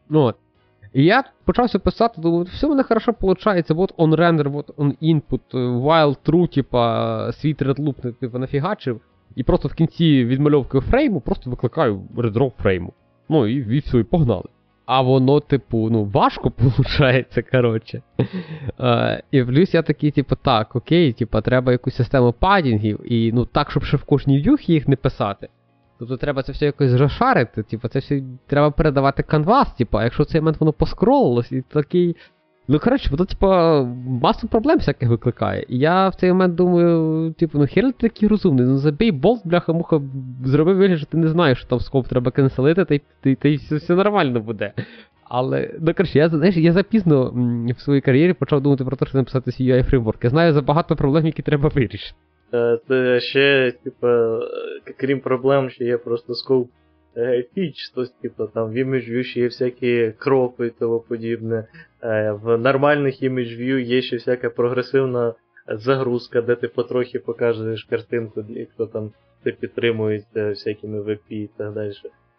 [0.10, 0.36] Ну от.
[0.94, 4.94] І я почався писати, думаю, все в мене хорошо виходить, вот on render, вот on
[5.02, 5.42] input,
[5.82, 9.02] while true, типа, свій read loop, типу, нафігачив.
[9.36, 12.94] І просто в кінці відмальовки фрейму просто викликаю redraw фрейму.
[13.30, 14.44] Ну і, і все, і погнали.
[14.86, 18.02] А воно, типу, ну, важко виходить, коротше.
[18.80, 23.46] Е, І плюс я такий, типу, так, окей, типу, треба якусь систему падінгів, і ну
[23.46, 25.50] так, щоб ще в кожній в'юхі їх не писати.
[26.00, 30.24] Тобто треба це все якось розшарити, типу, це все треба передавати канвас, типу, а якщо
[30.24, 32.16] в цей момент воно поскролилось, і такий.
[32.68, 33.84] Ну, коротше, воно, типа,
[34.22, 35.66] масу проблем всяких викликає.
[35.70, 39.42] І я в цей момент думаю, типу, ну хер ти такий розумний, ну забій болт,
[39.46, 40.02] бляха, муха,
[40.46, 43.56] зроби вигляд, що ти не знаєш, що там скоп треба канцелити, та й, та, та
[43.56, 44.74] все, все нормально буде.
[45.24, 47.34] Але, ну коротше, я знаєш, я запізно
[47.78, 50.24] в своїй кар'єрі почав думати про те, що написати CUI фреймворк.
[50.24, 52.16] Я знаю за багато проблем, які треба вирішити.
[52.54, 54.40] Е, це ще, типа,
[54.98, 56.68] крім проблем, що є просто скоп
[57.56, 61.68] фіч, то, типу, там в ImageView ще є всякі кропи і тому подібне.
[62.04, 65.34] Е, в нормальних ImageView є ще всяка прогресивна
[65.68, 68.44] загрузка, де ти потрохи покажеш картинку,
[68.74, 69.12] хто там
[69.44, 71.94] це підтримується всякими VP і так далі.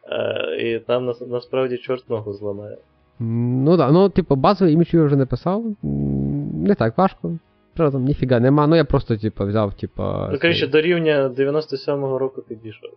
[0.08, 2.76] Е, і там насправді чорт ногу зламає.
[3.20, 5.64] Ну так, ну, типу, базовий імідж я вже не писав.
[5.82, 7.38] Не так важко.
[7.74, 10.02] Правда, там ніфіга нема, ну я просто, типу, взяв, типу.
[10.02, 12.90] Ну, коротше, до рівня 97-го року ти дійшов.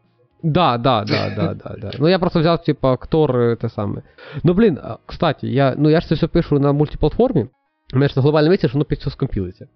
[0.43, 1.91] Да, да, да, да, да, да.
[1.99, 4.01] Ну я просто взяв, типа, актор те саме.
[4.43, 7.47] Ну, блін, кстати, я ну я ж це все пишу на мультиплатформі.
[7.93, 9.67] У мене ж на глобальній місці, що воно під все скомпілиться.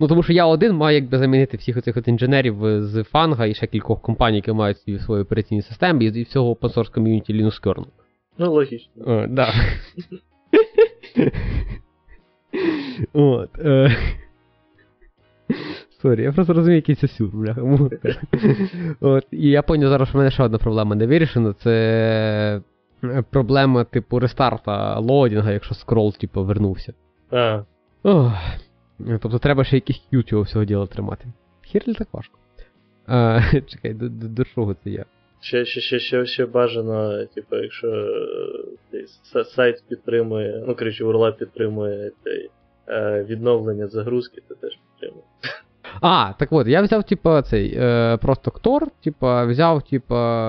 [0.00, 3.46] Ну, тому що я один маю якби замінити всіх оцих от інженерів з FAANG а
[3.46, 7.62] і ще кількох компаній, які мають свої операційні системи, і всього open source community Linux
[7.62, 7.86] Kernel.
[8.38, 9.02] Ну, логічно.
[9.06, 9.54] О, да.
[13.12, 13.58] От.
[13.58, 13.96] Е...
[16.02, 17.60] Sorry, я просто розумію, який це сюр, бляха.
[19.00, 21.52] От, І я поняв зараз, що в мене ще одна проблема не вирішена.
[21.52, 22.60] Це
[23.30, 26.92] проблема, типу, рестарта loading а, якщо скрол, типу, вернувся.
[27.30, 27.62] А.
[28.02, 28.32] Ох.
[28.98, 31.24] Тобто треба ще якийсь к'ют цього всього діла тримати.
[31.62, 32.38] Хір так важко.
[33.06, 35.04] А, Чекай, до, до, до чого це я?
[35.40, 37.88] Ще ще, ще, ще, ще бажано, типу, якщо
[39.34, 42.12] е, сайт підтримує, ну, коротше, URL підтримує
[42.88, 45.24] е, відновлення загрузки, це теж підтримує.
[46.00, 50.44] А, так от, я взяв, типа, цей е, просто Ктор, типа, взяв, типа,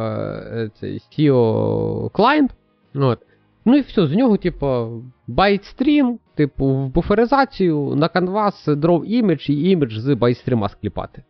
[0.53, 2.52] е, цей SEO клієнт.
[2.95, 3.20] От.
[3.65, 4.88] Ну і все, з нього, типа,
[5.28, 10.70] byte stream, типу, в буферизацію на канвас draw image і імідж з byte stream а
[10.70, 11.24] скліпати.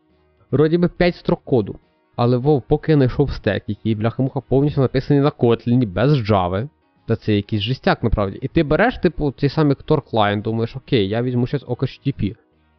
[0.52, 1.76] Вроді би 5 строк коду.
[2.16, 6.70] Але вов, поки я знайшов стек, який бляха-муха повністю написаний на Kotlin, без Java.
[7.08, 8.40] Та це якийсь жестяк, насправді.
[8.42, 12.36] І ти береш, типу, цей самий Ktor клієнт, думаєш, окей, я візьму щось OKHTTP.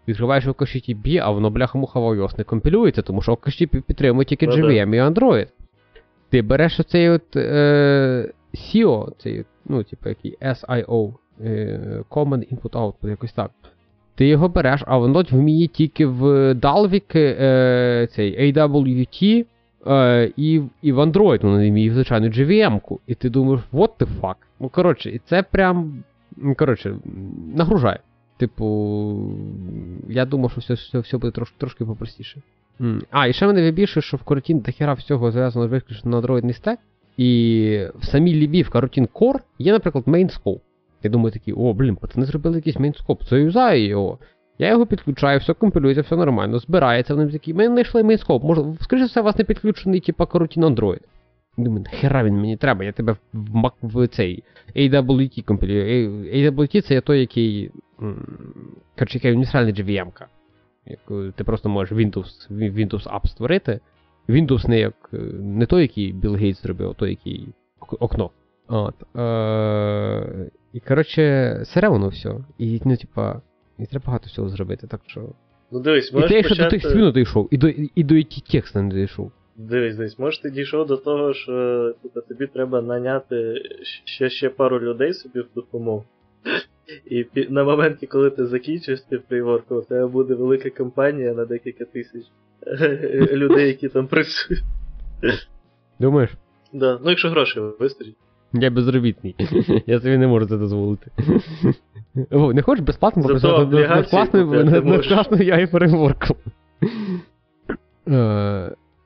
[0.09, 4.95] Відкриваєш OKHTTP, а воно бляха-муха в iOS не компілюється, тому що OKHTTP підтримує тільки JVM
[4.95, 5.47] і Android.
[6.31, 13.09] Ти береш оцей от е, SEO, цей, ну, типу, який SIO, е, Common Input Output,
[13.09, 13.51] якось так.
[14.15, 16.23] Ти його береш, а воно вміє тільки в
[16.55, 19.47] Dalvik е, цей AWT
[19.87, 23.01] е, і і в Android воно не вміє, звичайно, JVM-ку.
[23.07, 24.35] І ти думаєш, what the fuck?
[24.61, 26.05] Ну, коротше, і це прям.
[26.57, 26.97] Коротше,
[27.55, 27.99] нагружає.
[28.37, 29.39] Типу,
[30.09, 32.43] я думав, що все все, все буде трошки трошки попростіше.
[32.81, 33.03] Mm.
[33.11, 36.79] А, і ще мене вибільше, що в Coroutine дохера всього зв'язано виключно на андроїдний стек.
[37.17, 40.61] І в самій лібі в Coroutine Core є, наприклад, main scope.
[41.03, 44.19] Я думаю такий, о, блін, пацани зробили якийсь main scope, це юзаю його.
[44.59, 48.45] Я його підключаю, все компілюється, все нормально, збирається, вони такі, ми знайшли main scope.
[48.45, 51.01] Може, скоріше все, у вас не підключений, типа Coroutine Android.
[51.57, 54.43] Думаю, хера він мені треба, я тебе в в цей
[54.77, 56.11] AWT компілюю.
[56.25, 57.71] AWT це той, який.
[58.99, 60.27] Коротше, яка універсальна JVM-ка.
[61.37, 63.81] Ти просто можеш Windows Windows App створити.
[64.29, 64.95] Windows не як
[65.41, 67.49] не той, який Білл Гейтс зробив, а той, який
[67.81, 68.31] окно.
[68.69, 69.17] От.
[69.17, 72.35] Е- І коротше, сере воно все.
[72.59, 73.41] І ну, типа,
[73.79, 75.29] і треба багато всього зробити, так що.
[75.71, 76.65] Ну дивись, можеш І ти ще почати...
[76.65, 79.33] до тих свіну дійшов, і до і до ті текста не дійшов.
[79.57, 83.63] Дивись, дивись, може ти дійшов до того, що типу, тобі треба наняти
[84.05, 86.05] ще, ще пару людей собі в допомогу.
[87.07, 92.23] І на моменті, коли ти закінчиш фреймворк, у тебе буде велика компанія на декілька тисяч
[93.33, 94.63] людей, які там працюють.
[96.01, 96.31] Думаєш?
[96.73, 96.99] Да.
[97.05, 98.17] Ну, якщо грошей вистачить.
[98.53, 99.35] Я безробітний.
[99.87, 101.11] Я собі не можу це дозволити.
[102.31, 104.11] О, не хочеш безплатно Зато пописати над- над облігації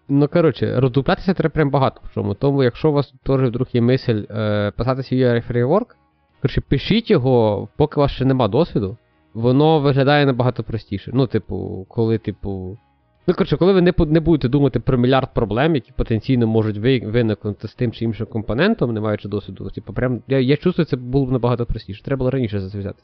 [0.09, 2.35] Ну, коротше, роздуплятися треба прям багато в чому.
[2.35, 5.97] Тому, якщо у вас теж вдруг є мисль е, писати свій AI фреймворк,
[6.43, 8.97] коротше, пишіть його, поки у вас ще нема досвіду,
[9.35, 11.11] воно виглядає набагато простіше.
[11.15, 12.79] Ну, типу, коли, типу.
[13.27, 17.03] Ну, коротше, коли ви не, не будете думати про мільярд проблем, які потенційно можуть ви-
[17.05, 20.97] виникнути з тим чи іншим компонентом, не маючи досвіду, типу, прям, я, я чувствую, це
[20.97, 22.03] було б набагато простіше.
[22.05, 23.03] Треба було раніше за це взяти.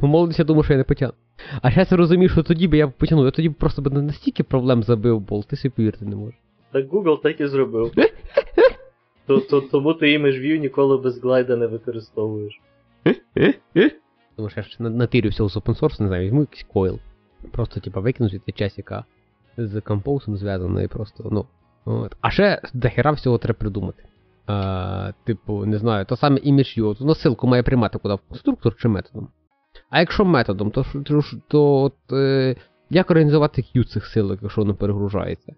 [0.00, 1.14] У молодості я думав, що я не потягну.
[1.62, 4.02] А зараз я розумію, що тоді би я потягнув, я тоді б просто б не
[4.02, 6.34] настільки проблем забив бол, ти собі повірити не можеш.
[6.72, 7.92] Так Google так і зробив.
[9.26, 12.60] То, то, тому ти імідж View ніколи без глайда не використовуєш.
[14.36, 16.98] Тому що я ж на- натирю всього з open source, не знаю, візьму якийсь койл.
[17.52, 19.04] Просто, типа, викину звідти часика
[19.56, 21.46] з компоусом зв'язано і просто, ну.
[21.84, 22.16] От.
[22.20, 24.04] А ще до хера всього треба придумати.
[24.46, 28.76] А, типу, не знаю, то саме image view, воно ссылку має приймати куди в конструктор
[28.76, 29.28] чи методом.
[29.90, 32.56] А якщо методом, то, то, то от, е,
[32.90, 35.54] як організувати queue цих силок, якщо воно перегружається?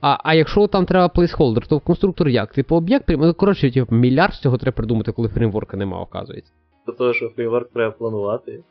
[0.00, 2.52] А, а якщо там треба плейсхолдер, то в конструктор як?
[2.52, 3.28] Типу об'єкт приймає.
[3.28, 6.52] Ну, коротше, типу, мільярд всього треба придумати, коли фреймворка нема, оказується.
[6.86, 8.62] До того, що фреймворк треба планувати.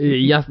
[0.00, 0.44] Я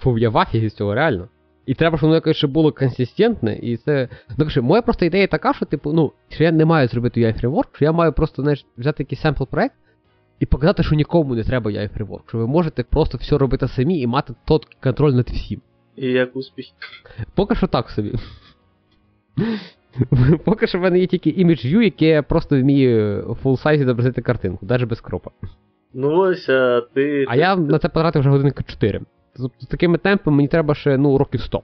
[0.00, 1.28] фу, я в афігі з цього реально.
[1.66, 4.08] І треба, щоб воно якось ще було консистентне, і це.
[4.28, 7.38] Ну, коротше, моя просто ідея така, що, типу, ну, що я не маю зробити UI
[7.38, 9.74] фреймворк, що я маю просто знаєш, взяти якийсь семпл проект
[10.40, 14.00] і показати, що нікому не треба UI фреймворк, що ви можете просто все робити самі
[14.00, 15.60] і мати тот контроль над всім.
[15.96, 16.66] І як успіх.
[17.34, 18.14] Поки що так собі.
[20.44, 24.22] Поки що в мене є тільки імідж view, яке просто вміє в full size відобразити
[24.22, 25.30] картинку, навіть без кропа.
[25.94, 27.24] Ну ось, а ти.
[27.28, 29.00] А я на це потратив вже годинки 4.
[29.36, 31.62] Тобто з такими темпами мені треба ще ну, років 100.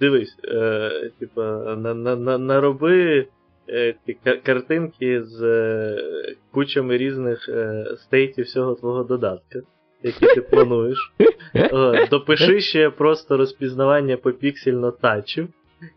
[0.00, 1.42] Дивись, е, типа,
[1.76, 3.26] на, на, на, нароби
[4.42, 5.96] картинки з е,
[6.50, 9.60] кучами різних е, стейтів всього твого додатка,
[10.02, 11.12] які ти плануєш.
[11.72, 15.48] О, допиши ще просто розпізнавання по піксельно тачів.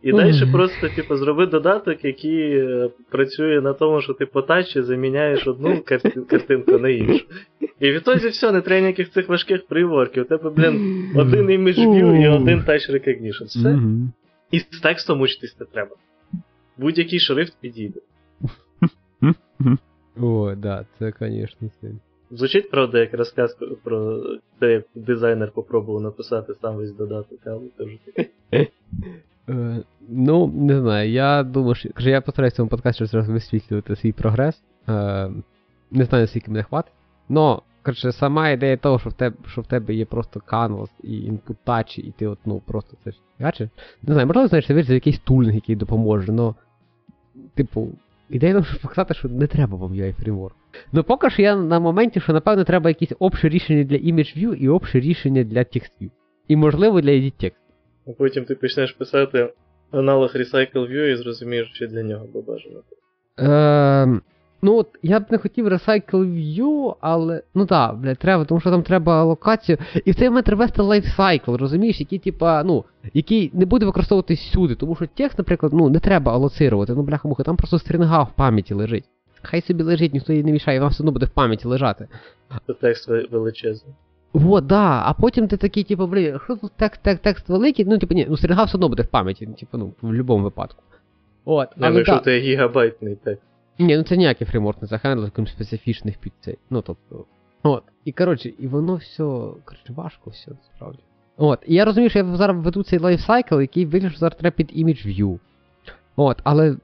[0.03, 4.81] І далі просто, типу, зроби додаток, який е, працює на тому, що ти по тачі
[4.81, 5.83] заміняєш одну
[6.29, 7.25] картинку на іншу.
[7.79, 10.23] І відтоді все, не треба ніяких цих важких фрейворків.
[10.23, 13.45] У тебе, блін, один image view і один touch recognition.
[13.45, 13.79] Все.
[14.51, 15.95] І з текстом мучитись не треба.
[16.79, 17.99] Будь-який шрифт підійде.
[20.21, 21.87] О, да, це, звісно, це.
[22.31, 24.23] Звучить, правда, як розказ про
[24.59, 28.29] те, як дизайнер попробував написати сам весь додаток, але це вже таке.
[29.49, 31.89] Е, ну, не знаю, я думаю, що.
[31.93, 34.63] Каже, я постараюся в цьому подкасті зараз висвітлювати свій прогрес.
[34.89, 35.31] Е,
[35.91, 36.93] не знаю, скільки мене хватить.
[37.29, 41.31] Но, коротше, сама ідея того, що в тебе, що в тебе є просто canvas і
[41.31, 43.17] input touch, і ти от, ну, просто це ж.
[44.01, 46.55] Не знаю, можливо, знаєш, ти віриш, якийсь тулінг, який допоможе, но.
[47.55, 47.87] Типу,
[48.29, 50.55] ідея щоб показати, що не треба вам UI фреймворк.
[50.91, 54.53] Ну, поки що я на моменті, що напевно треба якісь общі рішення для image view
[54.53, 56.09] і общі рішення для TextView.
[56.47, 57.53] І можливо для edit text.
[58.07, 59.53] А потім ти почнеш писати
[59.91, 62.81] аналог Recycle View і зрозумієш, що для нього би бажано.
[63.37, 64.21] Ем,
[64.61, 67.43] ну от я б не хотів Recycle View, але.
[67.55, 69.77] Ну так, блядь, треба, тому що там треба локацію.
[70.05, 74.39] І в цей момент треба вести lifecycle, розумієш, який, типа, ну, який не буде використовуватись
[74.39, 78.35] всюди, тому що текст, наприклад, ну, не треба алоцирувати, ну, бляха-муха, там просто стрінга в
[78.35, 79.05] пам'яті лежить.
[79.41, 82.07] Хай собі лежить, ніхто її не мішає, вам все одно буде в пам'яті лежати.
[82.67, 83.95] Це текст величезний.
[84.33, 87.97] Вот, да, а потім ти такий, типу, блін, що тут текст, текст, текст великий, ну,
[87.97, 90.83] типу, ні, ну, стрінга все одно буде в пам'яті, типу, ну, в будь-якому випадку.
[91.45, 92.19] От, Ну, але якщо да.
[92.19, 93.43] ти гігабайтний текст.
[93.79, 96.57] Ні, ну це ніякий фреймворк не захендлив, крім специфічних під цей.
[96.69, 97.25] Ну тобто.
[97.63, 97.83] От.
[98.05, 99.23] І коротше, і воно все.
[99.65, 100.99] Коротше, важко все, насправді.
[101.37, 101.59] От.
[101.67, 105.07] І я розумію, що я зараз веду цей lifecycle, який що зараз треба під image
[105.07, 105.39] view.
[106.21, 106.75] От, але,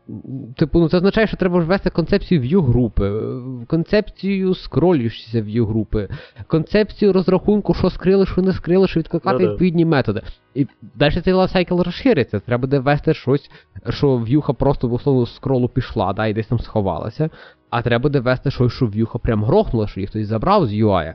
[0.55, 6.09] типу, ну це означає, що треба ввести концепцію view групи, е, концепцію скролюючися view групи,
[6.47, 9.51] концепцію розрахунку, що скрили, що не скрили, що відкликати Ну да.
[9.51, 10.21] відповідні методи.
[10.53, 12.39] І далі цей lifecycle розшириться.
[12.39, 13.51] Треба буде ввести щось,
[13.89, 17.29] що в'юха просто в основному скролу пішла, да, і десь там сховалася.
[17.69, 21.13] А треба буде ввести щось, що в'юха прям грохнула, що їх хтось забрав з UI.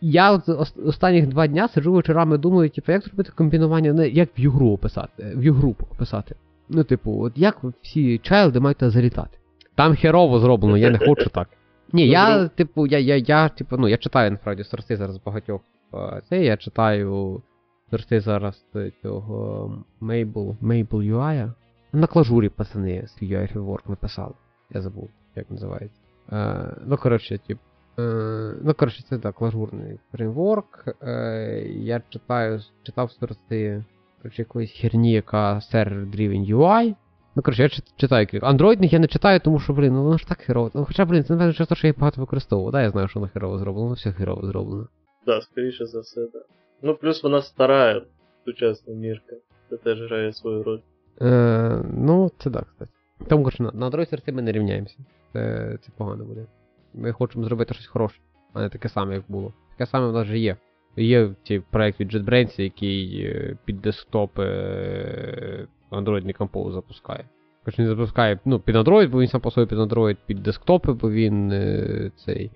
[0.00, 0.40] Я
[0.86, 6.34] останніх два дня сиджу вечорами думаю, типу, як зробити комбінування, як в'ю-гру описати, в'ю-групу описати.
[6.68, 9.38] Ну, типу, от як всі чайлди мають залітати.
[9.74, 11.48] Там херово зроблено, я не хочу так.
[11.92, 15.60] Ні, я, типу, я, я, я, типу, ну, я читаю насправді сорси зараз багатьох.
[15.94, 17.42] е, Це я читаю
[17.90, 18.64] зрости зараз
[19.02, 19.72] цього
[20.02, 21.52] Mabel, Mabel UI.
[21.92, 24.34] На клажурі пацани з UI Framework написали.
[24.70, 26.00] Я забув, як називається.
[26.32, 27.58] Е, ну, коротше, тип.
[27.98, 30.84] Е, ну, коротше, це так, клажурний фреймворк.
[31.02, 33.84] Е, я читаю, читав зрости
[34.26, 36.94] коротше, якоїсь херні, яка Server Driven UI.
[37.36, 38.26] Ну, коротше, я читаю.
[38.42, 40.70] Андроїдних я не читаю, тому що, блін, ну воно ж так херово.
[40.74, 42.72] Ну, хоча, блін, це напевно через те, що я їх багато використовував.
[42.72, 44.88] Да, я знаю, що воно херово зроблено, воно все херово зроблено.
[45.26, 46.42] Да, скоріше за все, так.
[46.82, 48.02] Ну, плюс вона стара,
[48.44, 49.36] сучасна мірка.
[49.70, 50.80] Це теж грає свою роль.
[51.22, 52.90] Е, ну, це так, кстати.
[53.28, 54.96] Тому коротше, на, на Android серці ми не рівняємося.
[55.32, 56.46] Це, це погано буде.
[56.94, 58.20] Ми хочемо зробити щось хороше,
[58.52, 59.52] а не таке саме, як було.
[59.70, 60.56] Таке саме в нас вже є.
[60.96, 67.24] Є ці проект від JetBrains, який е, під десктоп е, Android Compose запускає.
[67.64, 70.92] Хоч він запускає ну, під Android, бо він сам по собі під Android, під десктопи,
[70.92, 72.50] бо він е, цей.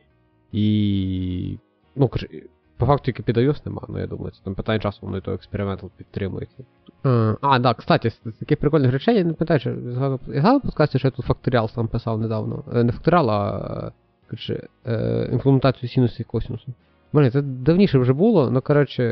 [0.53, 1.59] І.
[1.97, 2.29] Ну, коротше,
[2.77, 5.21] по факту тільки під iOS нема, ну я думаю, це там питання часу, воно і
[5.21, 6.65] то експериментал підтримується.
[7.07, 10.41] Е, А, да, кстати, з таких прикольних речей, я не пам'ятаю, що я згадав, я
[10.41, 12.65] згадав подкасті, що я тут факторіал сам писав недавно.
[12.73, 13.93] Не факторіал, а
[14.27, 16.75] коротше, е, імплементацію синусу і косинусу.
[17.13, 19.05] Блін, це давніше вже було, ну коротше,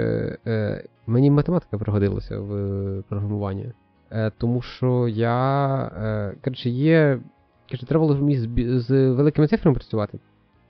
[0.47, 3.73] е, мені математика пригодилася в е, програмуванні.
[4.11, 5.77] Е, тому що я.
[5.97, 7.20] Е, коротше, є.
[7.69, 8.49] Коротше, треба було мені з,
[8.81, 10.19] з великими цифрами працювати.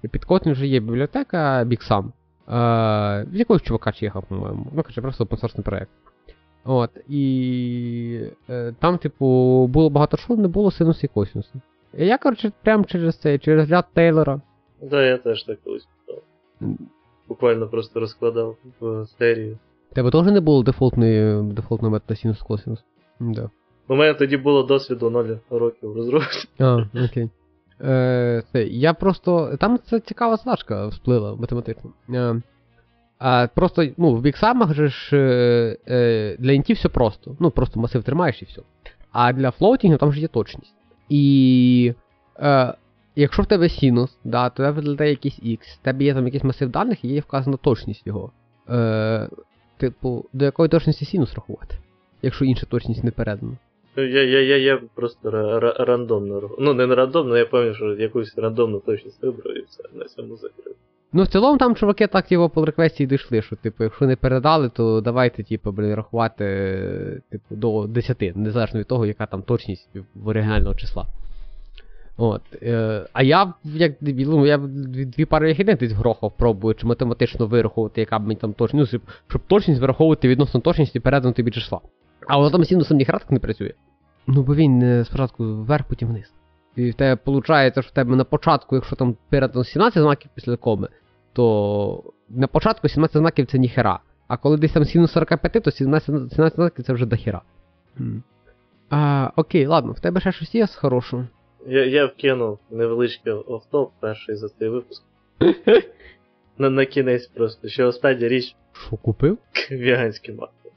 [0.01, 2.05] Під Kotlin вже є бібліотека BigSum.
[2.05, 2.11] Е,
[3.25, 4.67] в якогось чувака чеха, по-моєму.
[4.73, 5.91] Ну, коротше, просто open проект.
[6.65, 9.27] От, і е, там, типу,
[9.67, 11.61] було багато що, не було синусу і косинусу.
[11.99, 14.41] І я, коротше, прямо через цей, через ряд Тейлора.
[14.83, 16.23] Да, я теж так колись писав.
[17.29, 19.59] Буквально просто розкладав в серію.
[19.93, 22.85] Тебе теж не було дефолтної, дефолтного метода синус косинус?
[23.21, 23.51] Да.
[23.89, 26.37] У мене тоді було досвіду 0 років розробки.
[26.59, 27.31] А, окей.
[27.81, 29.57] Е, це, я просто.
[29.61, 31.91] Там це цікава задачка всплила математично.
[32.15, 32.43] Е,
[33.19, 35.17] а просто, ну, в біксамах же ж
[35.89, 37.37] е, для інтів все просто.
[37.41, 38.63] Ну, просто масив тримаєш і все.
[39.13, 40.75] А для флоутінгу там же є точність.
[41.09, 41.95] І
[42.41, 42.75] е,
[43.21, 46.71] якщо в тебе синус, да, тебе відлітає якийсь x, в тебе є там якийсь масив
[46.71, 48.31] даних і є вказана точність його.
[48.71, 49.29] Е,
[49.77, 51.75] типу, до якої точності синус рахувати,
[52.23, 53.57] якщо інша точність не передана.
[53.97, 56.41] Ну, Я, я, я, я просто ра- ра- рандомно.
[56.41, 56.59] рахував.
[56.61, 60.75] Ну, не рандомно, я пам'ятаю, що якусь рандомну точність вибрав і все, на цьому закрив.
[61.13, 64.69] Ну, в цілому там чуваки так його по реквесті дійшли, що, типу, якщо не передали,
[64.69, 70.29] то давайте, типу, блін, рахувати, типу, до 10, незалежно від того, яка там точність в
[70.29, 71.07] оригінального числа.
[72.21, 72.43] От.
[72.63, 78.19] Е, а я, як дебіл, ну, я дві, пари десь грохав, пробуючи математично вирахувати, яка
[78.19, 81.81] б мені там точність, ну, щоб, щоб точність вираховувати відносно точності передано тобі числа.
[82.27, 83.73] А воно там синусом ніхера так не працює.
[84.27, 86.33] Ну, бо він е, спочатку вверх, потім вниз.
[86.77, 90.57] І в тебе виходить, що в тебе на початку, якщо там передано 17 знаків після
[90.57, 90.89] коми,
[91.33, 94.01] то на початку 17 знаків це ніхера.
[94.29, 97.43] А коли десь там синус 45, то 17, 17 знаків це вже дохера.
[98.01, 98.23] М.
[98.91, 101.25] А, окей, ладно, в тебе ще щось є з хорошого.
[101.67, 105.03] Я, я вкинув невеличкий офтоп перший за цей випуск.
[106.59, 107.69] На, на кінець просто.
[107.69, 109.39] Ще остання річ Що купив?
[109.71, 110.71] веганське масло.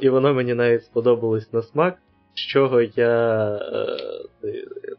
[0.00, 1.98] І воно мені навіть сподобалось на смак,
[2.34, 3.54] з чого я
[4.44, 4.48] е,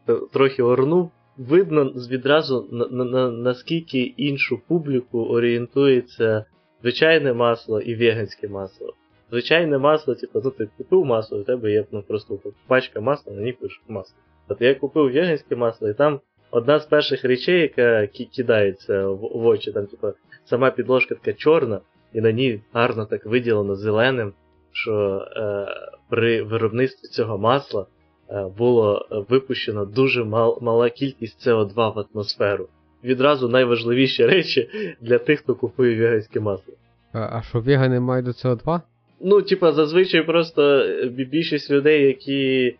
[0.08, 1.10] е, трохи орнув.
[1.36, 6.44] Видно відразу на, на, на, наскільки іншу публіку орієнтується
[6.82, 8.94] звичайне масло і веганське масло.
[9.30, 13.42] Звичайне масло, типу, ну ти купив масло, у тебе є ну, просто пачка масла, на
[13.42, 14.16] ній пише масло.
[14.48, 16.20] От я купив веганське масло, і там
[16.50, 20.08] одна з перших речей, яка кидається в, в очі, там, типу,
[20.44, 21.80] сама підложка така чорна,
[22.12, 24.32] і на ній гарно так виділено зеленим,
[24.72, 25.66] що е,
[26.10, 27.86] при виробництві цього масла
[28.30, 32.68] е, було випущено дуже мал, мала кількість СО2 в атмосферу.
[33.04, 34.70] Відразу найважливіші речі
[35.00, 36.74] для тих, хто купує веганське масло.
[37.12, 38.80] А, а що вегани мають до СО2?
[39.20, 42.76] Ну, типа, зазвичай просто більшість людей, які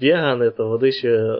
[0.00, 1.36] вегани, то вони ще е,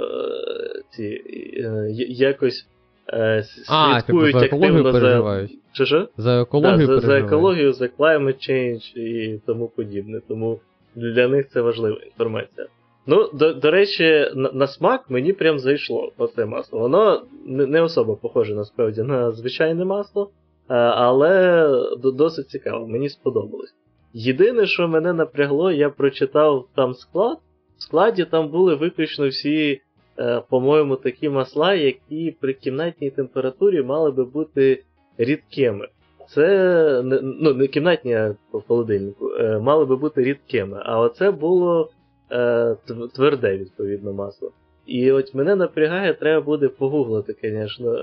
[0.91, 1.23] ці,
[1.57, 2.67] е, якось
[3.13, 5.49] е, А, типу, слідкують активно за.
[5.73, 6.09] Чи що?
[6.17, 10.21] За Да, екологію за, за екологію, за climate change і тому подібне.
[10.29, 10.61] Тому
[10.95, 12.67] для них це важлива інформація.
[13.07, 16.79] Ну, до, до речі, на, на смак мені прям зайшло оце масло.
[16.79, 20.31] Воно не, не особо похоже насправді на звичайне масло,
[20.71, 21.69] е, але
[22.03, 23.75] досить цікаво, мені сподобалось.
[24.13, 27.39] Єдине, що мене напрягло, я прочитав там склад.
[27.85, 29.81] В складі там були виключно всі,
[30.19, 34.83] е, по-моєму, такі масла, які при кімнатній температурі мали би бути
[35.19, 35.89] рідкими.
[36.29, 41.91] Це ну, не кімнатні, а по холодильнику, е, мали би бути рідкими, а оце було
[42.31, 42.77] е,
[43.15, 44.53] тверде, відповідно, масло.
[44.87, 47.97] І от мене напрягає, треба буде погуглити, звісно,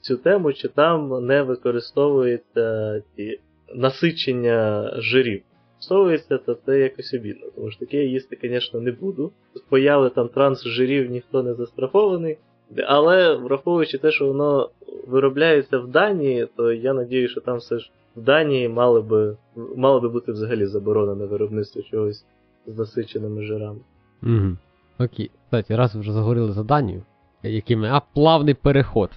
[0.00, 3.40] цю тему, чи там не використовуються ті
[3.74, 5.42] насичення жирів
[5.80, 7.46] всовується, то це якось обідно.
[7.54, 9.32] Тому що таке я їсти, звісно, не буду.
[9.68, 12.38] Появи там трансжирів ніхто не застрахований.
[12.86, 14.70] Але враховуючи те, що воно
[15.06, 19.36] виробляється в Данії, то я надію, що там все ж в Данії мало би,
[19.76, 22.24] мало би бути взагалі заборонене виробництво чогось
[22.66, 23.80] з насиченими жирами.
[24.22, 24.56] Угу.
[24.98, 25.30] Окей.
[25.44, 27.02] Кстати, раз вже заговорили за Данію,
[27.42, 27.88] який ми.
[27.88, 29.10] А плавний переход.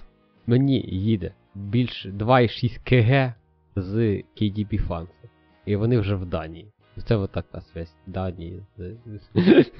[0.46, 3.34] Мені їде більше 2,6 кг
[3.76, 3.96] з
[4.40, 5.21] KDB Funds.
[5.66, 6.72] І вони вже в Данії.
[7.08, 8.62] Це от така связь Данії.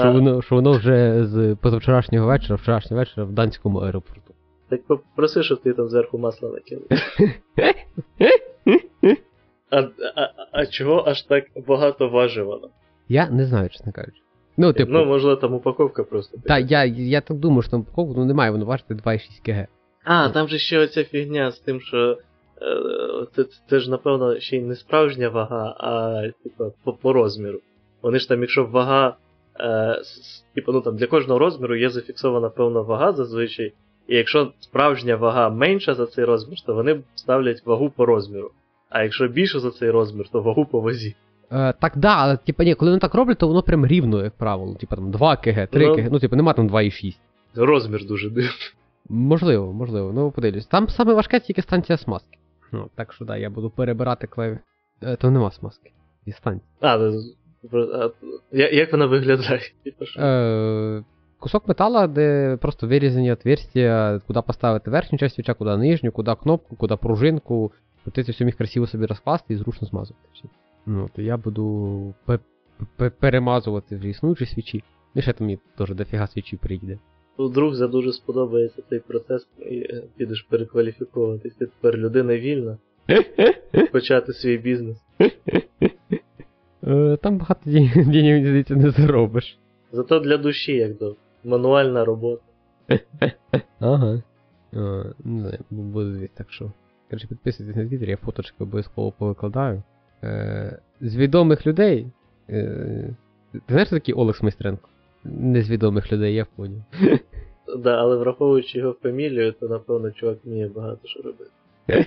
[0.00, 4.34] Що воно, що воно вже з позавчорашнього вечора, вчорашнього вечора в данському аеропорту.
[4.68, 6.86] Так попроси, щоб ти там зверху масла накинув.
[9.70, 12.70] А, а, а чого аж так багато важить воно?
[13.08, 14.22] Я не знаю, чесно кажучи.
[14.56, 16.38] Ну, типу, Ну, можливо, там упаковка просто.
[16.44, 19.66] та, я, я так думаю, що там упаковку ну, немає, воно важити 2,6 кг.
[20.04, 22.18] А, там же ще оця фігня з тим, що
[23.36, 27.58] це, це ж, напевно, ще й не справжня вага, а типу, по, по розміру.
[28.02, 29.16] Вони ж там, якщо вага,
[29.60, 30.02] е,
[30.54, 33.72] типу, ну там для кожного розміру є зафіксована певна вага зазвичай.
[34.08, 38.50] І якщо справжня вага менша за цей розмір, то вони ставлять вагу по розміру.
[38.90, 41.14] А якщо більше за цей розмір, то вагу по вазі.
[41.52, 44.32] Е, так, да, але типу, ні, коли вони так роблять, то воно прям рівно, як
[44.34, 44.74] правило.
[44.74, 45.94] Типу там 2 кг, 3 Ну.
[45.96, 47.16] кг, ну типу нема там 2,6.
[47.54, 48.52] Розмір дуже дивний.
[49.08, 50.66] Можливо, можливо, ну подивлюсь.
[50.66, 52.37] Там саме важке тільки станція смазки.
[52.72, 54.58] Ну, так що да, я буду перебирати клаві.
[55.02, 55.92] Е, то нема смазки.
[56.26, 56.70] І станція.
[56.80, 57.22] А, ну,
[57.72, 58.10] а,
[58.56, 59.60] як вона виглядає?
[60.18, 61.04] Е,
[61.38, 66.76] кусок металла, де просто вирізані отверстия, куди поставити верхню часть свіча, куди нижню, куди кнопку,
[66.76, 67.72] куди пружинку.
[68.12, 70.28] Ти це все міг красиво собі розкласти і зручно змазувати.
[70.86, 72.38] Ну, то я буду пе-
[72.96, 74.84] пе- перемазувати вже існуючі свічі.
[75.14, 76.98] І ще там мені теж дофіга свічі прийде.
[77.38, 81.54] Ну, друзі дуже сподобається цей процес, і е, підеш перекваліфіковуватись.
[81.54, 82.78] Ти тепер людина вільна,
[83.92, 84.98] почати свій бізнес.
[86.86, 89.58] Е, Там багато денег, здається, не заробиш.
[89.92, 92.42] Зато для душі, як до мануальна робота.
[93.80, 94.22] Ага.
[94.72, 96.72] А, не знаю, бу- буде десь так що.
[97.10, 99.82] Коротше, підписуйтесь на Твіттер, я фоточки обов'язково повикладаю.
[100.22, 102.06] Е, з відомих людей.
[102.50, 103.14] Е,
[103.52, 104.88] ти знаєш, такий Олекс Майстренко?
[105.24, 106.82] Не з відомих людей, я поняв.
[107.78, 111.50] Да, але враховуючи його фамілію, то напевно чувак вміє багато що робити.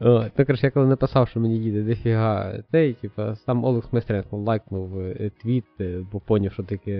[0.00, 4.36] О, ну, коротше, я коли написав, що мені їде дофіга цей, типа, сам Олекс Майстренко
[4.36, 6.92] лайкнув е, твіт, е, бо поняв, що таке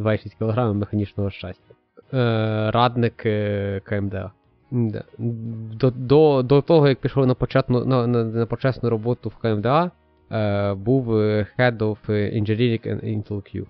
[0.00, 1.74] 2,6 кг механічного щастя.
[2.12, 4.32] Е, радник е, КМДА.
[4.70, 5.04] Да.
[5.18, 9.90] До, до, до того, як пішов на, початну, на, на, на почесну роботу в КМДА,
[10.30, 11.14] е, був
[11.58, 13.66] Head of Engineering and Intel Q.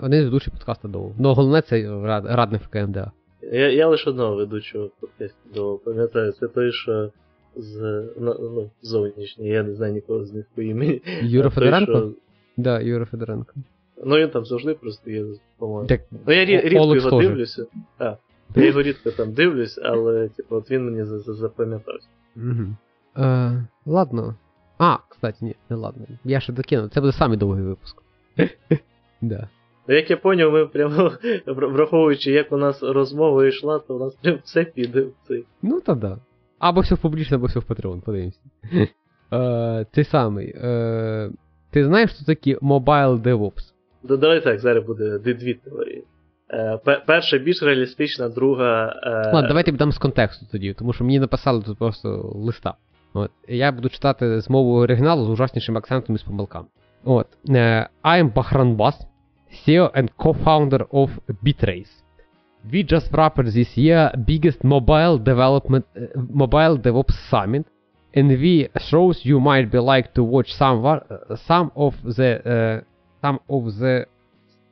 [0.00, 1.14] Один з ведучих подкасту довго.
[1.18, 3.12] Ну, головне це рад, радник в КМДА.
[3.52, 7.10] Я, я лише одного ведучого подкасту до пам'ятаю, це той, що
[7.56, 11.02] з ну, зовнішній, я не знаю нікого з них по імені.
[11.22, 11.92] Юра Федоренко?
[11.92, 12.12] що-
[12.56, 13.52] Да, Юра Федоренко.
[14.04, 15.24] Ну він там завжди просто є,
[15.58, 15.86] по-моєму.
[15.88, 17.28] Так, Ну я рідко Олекс його теж.
[17.28, 17.66] дивлюся.
[17.98, 18.16] А,
[18.56, 22.08] я його рідко там дивлюсь, але типу, от він мені за- за- запам'ятався.
[22.36, 22.76] Угу.
[23.24, 24.34] Е, ладно.
[24.78, 26.06] А, кстати, ні, не ладно.
[26.24, 26.88] Я ще докину.
[26.88, 28.02] Це буде самий довгий випуск.
[29.20, 29.48] да.
[29.88, 31.12] Ну, Як я поняв, ми прямо
[31.46, 35.44] враховуючи, як у нас розмова йшла, то у нас прям все піде в цей.
[35.62, 36.18] Ну то да.
[36.58, 38.40] Або все в публічно, або все в Patreon, подивимося.
[39.34, 40.54] Е, цей самий.
[40.56, 41.30] Е,
[41.70, 43.72] ти знаєш, що таке Mobile DevOps?
[44.02, 46.04] Давай так, зараз буде дві теорії.
[47.06, 49.00] Перша більш реалістична, друга.
[49.02, 52.74] Е, Ладно, давайте я дам з контексту тоді, тому що мені написали тут просто листа.
[53.14, 53.30] От.
[53.48, 56.66] Я буду читати з мовою оригіналу з ужаснішим акцентом і з помилками.
[57.04, 57.26] От.
[57.48, 58.94] Е, I'm Bahran Bas,
[59.65, 61.09] CEO and co-founder of
[61.43, 61.93] Bitrace.
[62.71, 66.01] We just wrapped this year biggest mobile development uh,
[66.43, 67.65] mobile DevOps summit,
[68.13, 72.31] and we shows you might be like to watch some wa- uh, some of the
[72.55, 72.83] uh,
[73.21, 74.05] some of the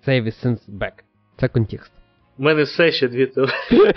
[0.06, 1.04] services back.
[1.40, 1.92] Це контекст.
[2.40, 3.94] У мене все ще дві теорії.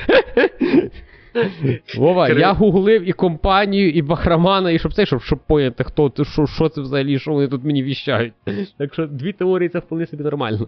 [1.97, 6.11] Вова, Кри- я гуглив і компанію, і Бахрамана, і щоб це, щоб, щоб поняти, хто
[6.23, 8.33] що, що це взагалі, що вони тут мені віщають.
[8.77, 10.67] Так що дві теорії це вполне собі нормально.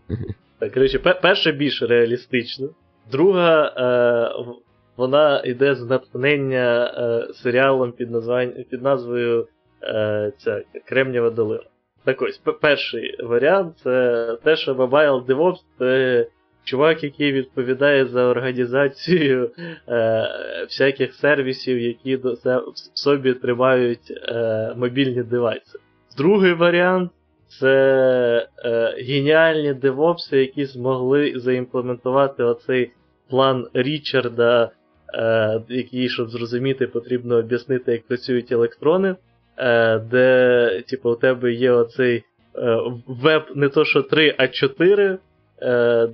[0.60, 2.68] Так, коротше, пе- перша більш реалістична.
[3.12, 4.54] Друга, е,
[4.98, 9.48] вона йде з натхнення е, серіалом під, названь, під назвою
[9.84, 11.64] е, ця, Кремнієва долина.
[12.04, 16.28] Так ось, перший варіант це те, що Mobile DevOps це
[16.66, 19.52] чувак, який відповідає за організацію
[19.88, 20.28] е,
[20.64, 25.80] всяких сервісів, які до в собі тримають е, мобільні девайси.
[26.18, 27.12] Другий варіант
[27.48, 32.92] це е, геніальні девопси, які змогли заімплементувати оцей
[33.30, 34.72] план Річарда
[35.14, 39.16] е, якій, щоб зрозуміти, потрібно об'яснити, як працюють електрони,
[39.58, 42.24] е, де, типу, у тебе є оцей
[42.56, 45.18] е, веб не то що 3, а 4, е,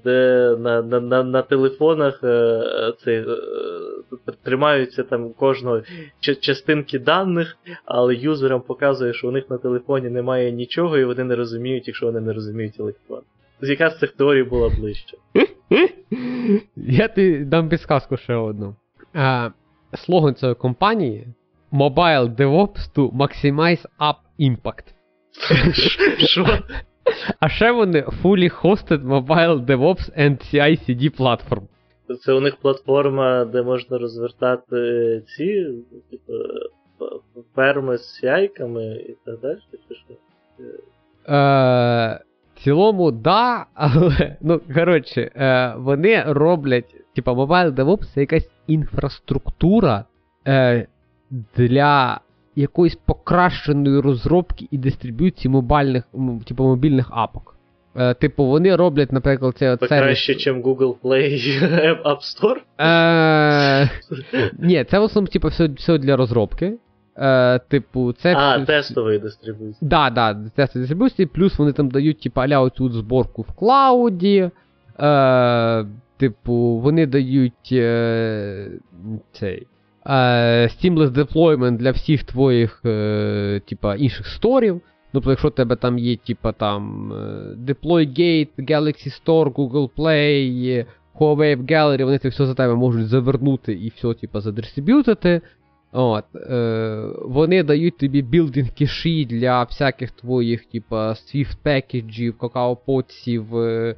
[0.03, 3.25] де на на, на, на телефонах е, цей, е,
[4.43, 5.81] тримаються там кожного
[6.41, 11.35] частинки даних, але юзерам показує, що у них на телефоні немає нічого, і вони не
[11.35, 13.21] розуміють, якщо вони не розуміють електрон.
[13.59, 15.17] Тобто яка з цих теорій була ближче?
[16.75, 18.75] Я тобі дам підсказку ще одну.
[19.15, 19.51] Е,
[19.93, 21.27] слоган цієї компанії
[21.73, 24.85] Mobile DevOps to Maximize App Impact.
[26.17, 26.59] Що?
[27.39, 31.61] А ще вони Fully Hosted Mobile DevOps and CI-CD Platform.
[32.21, 35.67] Це у них платформа, де можна розвертати ці,
[36.11, 36.33] типу,
[37.55, 39.57] ферми з яйками і так далі.
[41.29, 42.19] Е,
[42.55, 50.05] в цілому, да, але, ну, коротше, е, вони роблять, типа, Mobile DevOps це якась інфраструктура
[50.47, 50.87] е,
[51.55, 52.19] для
[52.55, 56.03] якоїсь покращеної розробки і дистриб'юції мобільних,
[56.47, 57.55] типу, мобільних апок.
[57.95, 61.59] Е, типу, вони роблять, наприклад, от Це краще, ніж Google Play і
[62.09, 62.57] App Store?
[62.79, 63.89] Е,
[64.59, 66.73] ні, це в основному, типу, все, все для розробки.
[67.17, 69.77] Е, типу, це А, все- тестовий дистрибуція.
[69.81, 74.49] Да, да, тести дистрибуції, плюс вони там дають, типу, аля оцю зборку в клауді.
[74.99, 75.85] Е,
[76.17, 78.67] типу, вони дають е,
[79.31, 79.67] цей.
[80.05, 84.81] Е, Seamless deployment для всіх твоїх е, типа, інших сторів.
[85.13, 87.15] Тобто, якщо у тебе там є, типа там е,
[87.55, 90.85] DeployGate, Galaxy Store, Google Play,
[91.19, 95.41] Huawei Gallery, вони це все за тебе можуть завернути і все, типа, задистриб'ютити.
[95.91, 103.95] От, е, вони дають тобі білдинг кеші для всяких твоїх, типа, Swift пекеджів, какао-потсів, е,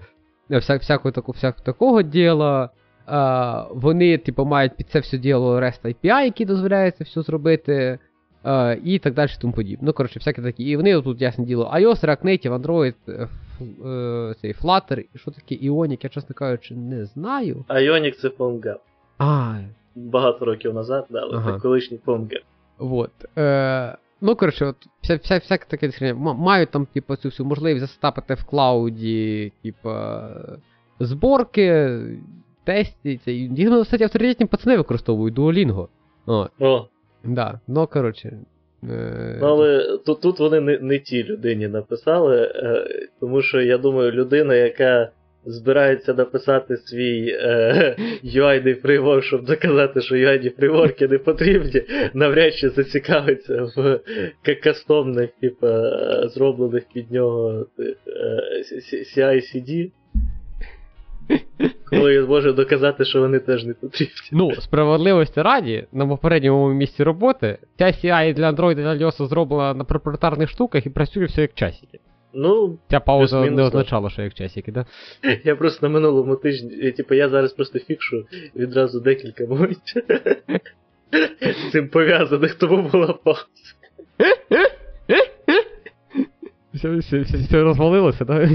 [0.50, 2.70] вся, всякого, всякого такого діла.
[3.10, 8.00] Е, вони, типу, мають під це все діло REST API, який дозволяє це все зробити.
[8.46, 9.88] Е, і так далі, тому подібне.
[9.88, 10.64] Ну, коротше, всякі такі.
[10.64, 13.28] І вони тут, ясне діло, iOS, React Native, Android, е,
[13.90, 17.66] е, цей Flutter, і що таке Ionic, я, чесно кажучи, не знаю.
[17.70, 18.78] Ionic це PhoneGap.
[19.18, 19.56] А,
[19.96, 21.54] Багато років назад, да, але Ага.
[21.54, 22.44] це колишній PhoneGap.
[22.78, 23.12] Вот.
[23.38, 26.16] Е, ну, коротше, от, вся, вся, всяке таке хрень.
[26.18, 29.90] Мають там, типу, цю всю можливість застапити в клауді, типу,
[31.00, 32.00] зборки,
[33.04, 33.20] І,
[33.56, 35.88] Їх, кстати, авторитетні пацани використовують Duolingo.
[36.26, 36.88] О, О,
[37.24, 37.60] да.
[37.68, 38.38] Ну, коротше.
[38.90, 42.88] Е, ну але тут, тут вони не, не ті людині написали, е,
[43.20, 45.12] тому що я думаю, людина, яка
[45.46, 51.82] збирається написати свій е, UI фреймворк, щоб доказати, що UI фреймворки не потрібні,
[52.14, 54.00] навряд чи зацікавиться в
[54.64, 57.96] кастомних, типу, е, зроблених під нього е,
[59.18, 59.92] CI-CD.
[61.90, 64.16] Коли він може доказати, що вони теж не потрібні.
[64.32, 69.74] Ну, справедливості раді, на попередньому місці роботи, ця CI для Android і для iOS зроблена
[69.74, 72.00] на проприетарних штуках і працює все як часики.
[72.34, 74.86] Ну, Ця пауза не означала, що як часики, да?
[75.44, 78.26] Я просто на минулому тижні, я, типу, я зараз просто фікшу
[78.56, 80.04] відразу декілька моментів.
[81.42, 83.46] З цим пов'язаних, тому була пауза.
[86.74, 88.50] Все, все, все, все розвалилося, так?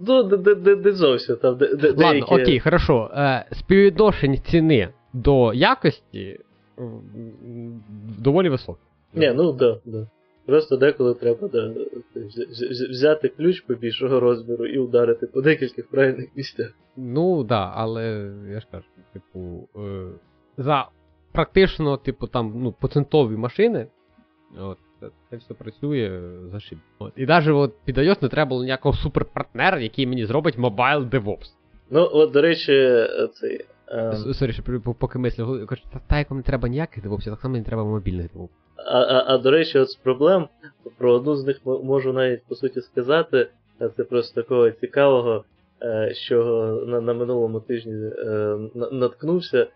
[0.00, 2.34] Ну, де зовсім там, де, де, Ладно, деякі...
[2.34, 3.10] окей, хорошо.
[3.14, 6.40] Е, співвідношення ціни до якості
[8.18, 8.80] доволі високе.
[9.14, 10.06] Ні, ну да, да.
[10.46, 11.58] Просто деколи треба да,
[12.16, 16.74] вз- вз- взяти ключ побільшого розміру і ударити по декількох правильних місцях.
[16.96, 20.06] Ну, да, але я ж кажу, типу, е,
[20.56, 20.88] за
[21.32, 23.86] практично, типу, там, ну, процентові машини,
[24.58, 26.20] от, це, це все працює
[26.52, 26.78] за шиб.
[26.98, 27.12] От.
[27.16, 31.52] І навіть от, під iOS не треба було ніякого суперпартнера, який мені зробить Mobile DevOps.
[31.90, 33.64] Ну, от, до речі, цей.
[33.88, 34.62] е, Sorry, що
[34.98, 38.26] поки мислю, кажу, та, як вам не треба ніяких DevOps, так само не треба мобільних
[38.34, 38.48] DevOps.
[38.76, 40.48] А, а, а до речі, от з проблем,
[40.98, 43.48] про одну з них можу навіть по суті сказати.
[43.80, 45.44] Е, Це просто такого цікавого,
[45.82, 46.44] е, що
[46.86, 48.56] на, на минулому тижні е,
[48.92, 49.66] наткнувся.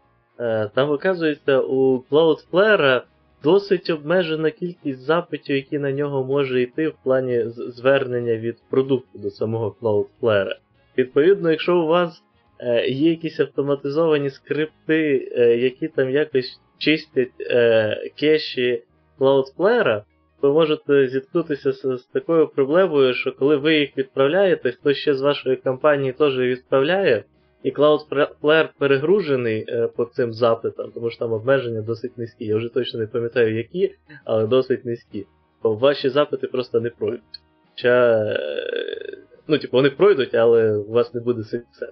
[0.40, 3.02] Е, Там, оказується, у Cloudflare
[3.42, 9.30] досить обмежена кількість запитів, які на нього може йти в плані звернення від продукту до
[9.30, 10.54] самого Cloudflare.
[10.98, 12.22] Відповідно, якщо у вас
[12.58, 18.82] е, є якісь автоматизовані скрипти, е, які там якось чистять е, кеші
[19.18, 20.02] Cloudflare,
[20.42, 25.20] ви можете зіткнутися з, з такою проблемою, що коли ви їх відправляєте, хтось ще з
[25.20, 27.24] вашої компанії теж відправляє,
[27.62, 32.44] і Cloudflare перегружений е, по цим запитам, тому що там обмеження досить низькі.
[32.44, 33.94] Я вже точно не пам'ятаю які,
[34.24, 35.26] але досить низькі.
[35.62, 37.40] То ваші запити просто не пройдуть.
[37.70, 39.18] Хоча, е,
[39.48, 41.86] ну, типу, вони пройдуть, але у вас не буде сексу.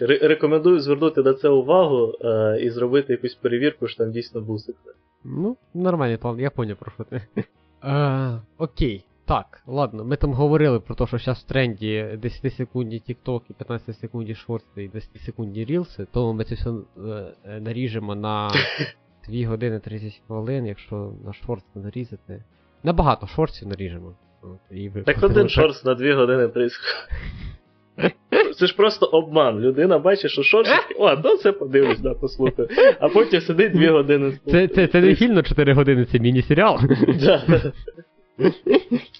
[0.00, 4.96] Рекомендую звернути на це увагу е, і зробити якусь перевірку, що там дійсно був секрет.
[5.24, 7.22] Ну, нормальний план, я поняв про що ти.
[7.84, 9.04] Е, окей.
[9.26, 13.52] Так, ладно, ми там говорили про те, що зараз в тренді 10 секундні TikTok і
[13.52, 16.74] 15 секундні шорти і 10 секундні рілси, тому ми це все е,
[17.44, 18.50] е, наріжемо на
[19.28, 22.44] 2 години 30 хвилин, якщо на шорт нарізати.
[22.82, 24.14] На багато шортів наріжемо.
[24.70, 26.78] І Так один шорт на 2 години 30.
[28.58, 29.60] Це ж просто обман.
[29.60, 32.68] Людина бачить, що шорт, о, ну це подивлюсь, да, послухаю.
[33.00, 34.38] А потім сидить 2 години.
[34.50, 36.80] Це, це, це не фільм на 4 години, це міні-серіал.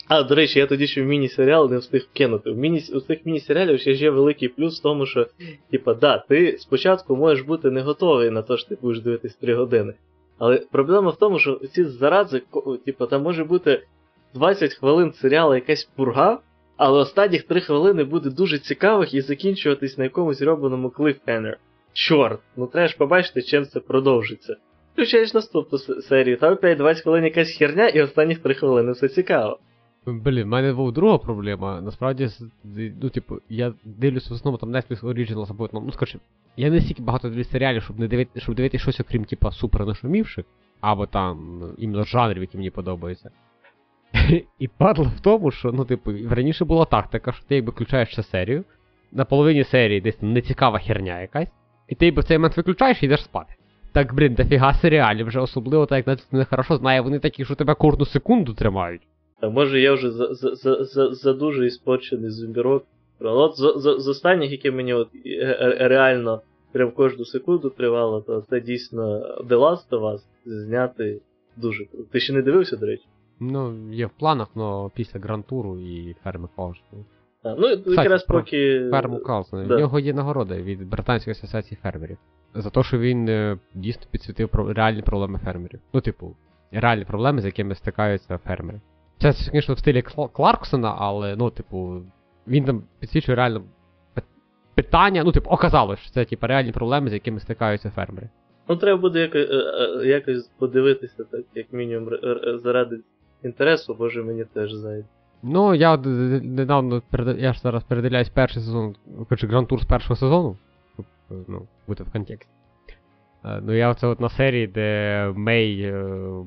[0.09, 2.51] А, до речі, я тоді ще в міні-серіал не встиг кинути.
[2.51, 5.27] В міні, у цих міні-серіалів ще є великий плюс в тому, що,
[5.71, 9.55] типа, да, ти спочатку можеш бути не готовий на те, що ти будеш дивитись 3
[9.55, 9.95] години.
[10.39, 12.43] Але проблема в тому, що ці зарази,
[12.85, 13.83] типа, там може бути
[14.35, 16.41] 20 хвилин серіалу якась пурга,
[16.77, 21.59] але останніх 3 хвилини буде дуже цікавих і закінчуватись на якомусь робленому клифхенер.
[21.93, 24.57] Чорт, ну треба ж побачити, чим це продовжиться.
[24.97, 29.59] Включаєш наступну серію, там опять 20 хвилин якась херня, і останніх 3 хвилини все цікаво.
[30.07, 31.81] Блін, в мене була друга проблема.
[31.81, 32.29] Насправді,
[33.03, 36.21] ну, типу, я дивлюся в основному там Netflix Originals або, ну, ну скажімо,
[36.57, 39.87] я не стільки багато дивлюсь серіалів, щоб не дивити, щоб дивитися щось, окрім, типа, супер
[39.87, 40.45] нашумівших,
[40.81, 43.31] або там іменно жанрів, які мені подобаються.
[44.59, 48.23] І падло в тому, що, ну, типу, раніше була тактика, що ти якби включаєш ще
[48.23, 48.65] серію,
[49.13, 51.49] на половині серії десь там нецікава херня якась,
[51.89, 53.55] і ти якби в цей момент виключаєш і йдеш спати.
[53.97, 57.55] Так, блін, дофіга серіалів вже, особливо так, як Netflix не хорошо знає, вони такі, що
[57.55, 59.03] тебе кожну секунду тримають.
[59.41, 62.85] А може я вже за, за, за, за, за дуже іспорчений зомбірок.
[63.21, 66.41] От з, з, з останніх, які мені от е- е- реально
[66.73, 71.21] прям кожну секунду тривало, то це дійсно The Last of Us знятий
[71.57, 72.09] дуже круто.
[72.13, 73.05] Ти ще не дивився, до речі?
[73.41, 77.05] Ну, є в планах, але після грантуру і ферми Калсона.
[77.47, 78.89] А, ну, якраз поки.
[78.91, 79.65] Ферму Калсона.
[79.65, 79.77] да.
[79.77, 82.19] В нього є нагорода від Британської асоціації фермерів.
[82.55, 85.81] За те, що він е, дійсно підсвітив реальні проблеми фермерів.
[85.93, 86.37] Ну, типу,
[86.73, 88.81] реальні проблеми, з якими стикаються фермери.
[89.19, 90.03] Це, звісно, в стилі
[90.33, 92.03] Кларксона, але, ну, типу,
[92.49, 93.63] він там підсвічує реально
[94.75, 95.25] питання.
[95.25, 98.29] Ну, типу, оказалось, що це типу, реальні проблеми, з якими стикаються фермери.
[98.69, 99.49] Ну, треба буде якось,
[100.05, 102.11] якось подивитися, так, як мінімум,
[102.63, 103.01] заради
[103.43, 105.09] інтересу, може мені теж зайде.
[105.43, 107.03] Ну, я недавно
[107.39, 108.95] я ж зараз передивляюсь перший сезон,
[109.29, 110.57] коротше, грантур з першого сезону,
[110.95, 112.53] щоб е, ну, бути в контексті.
[113.45, 116.05] Е, Ну, я оце от на серії, де Мей е,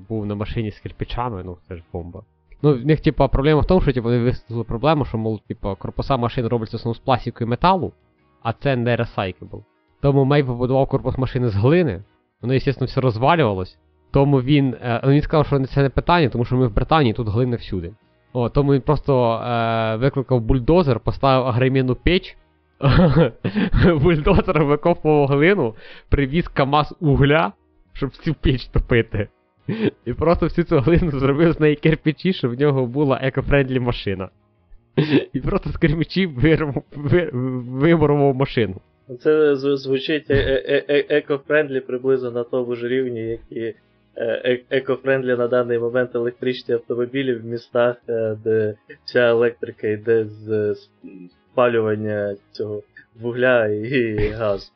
[0.10, 2.24] був на машині з кирпичами, ну це ж бомба.
[2.62, 5.76] Ну, в них, типа, проблема в тому, що типу, вони висунули проблему, що, мол, типа,
[5.76, 7.94] корпуса машин робляться в основному з пластику і металу,
[8.44, 9.64] а це не recyclable.
[10.02, 12.04] Тому Мей побудував корпус машини з глини,
[12.42, 13.78] воно, звісно, все розвалювалось.
[14.12, 14.76] Тому він.
[14.82, 17.56] Е, ну, він сказав, що це не питання, тому що ми в Британії тут глина
[17.56, 17.92] всюди.
[18.34, 22.38] О, тому він просто е, викликав бульдозер, поставив агромінну печ,
[24.02, 25.76] бульдозер викопував глину,
[26.10, 27.52] привіз КАМАЗ угля,
[27.94, 29.28] щоб цю печ топити.
[30.06, 34.30] І просто всю цю глину зробив з неї кирпичі, щоб в нього була eco-friendly машина.
[35.34, 36.32] І просто з кирпичів
[37.80, 38.76] вимурував машину.
[39.20, 43.74] Це звучить е- е- е- eco-friendly приблизно на тому ж рівні, як і
[44.72, 48.76] eco-friendly на даний момент електричні автомобілі в містах, е, де
[49.06, 50.76] вся електрика йде з
[51.52, 52.84] спалювання цього
[53.22, 54.72] вугля і газу.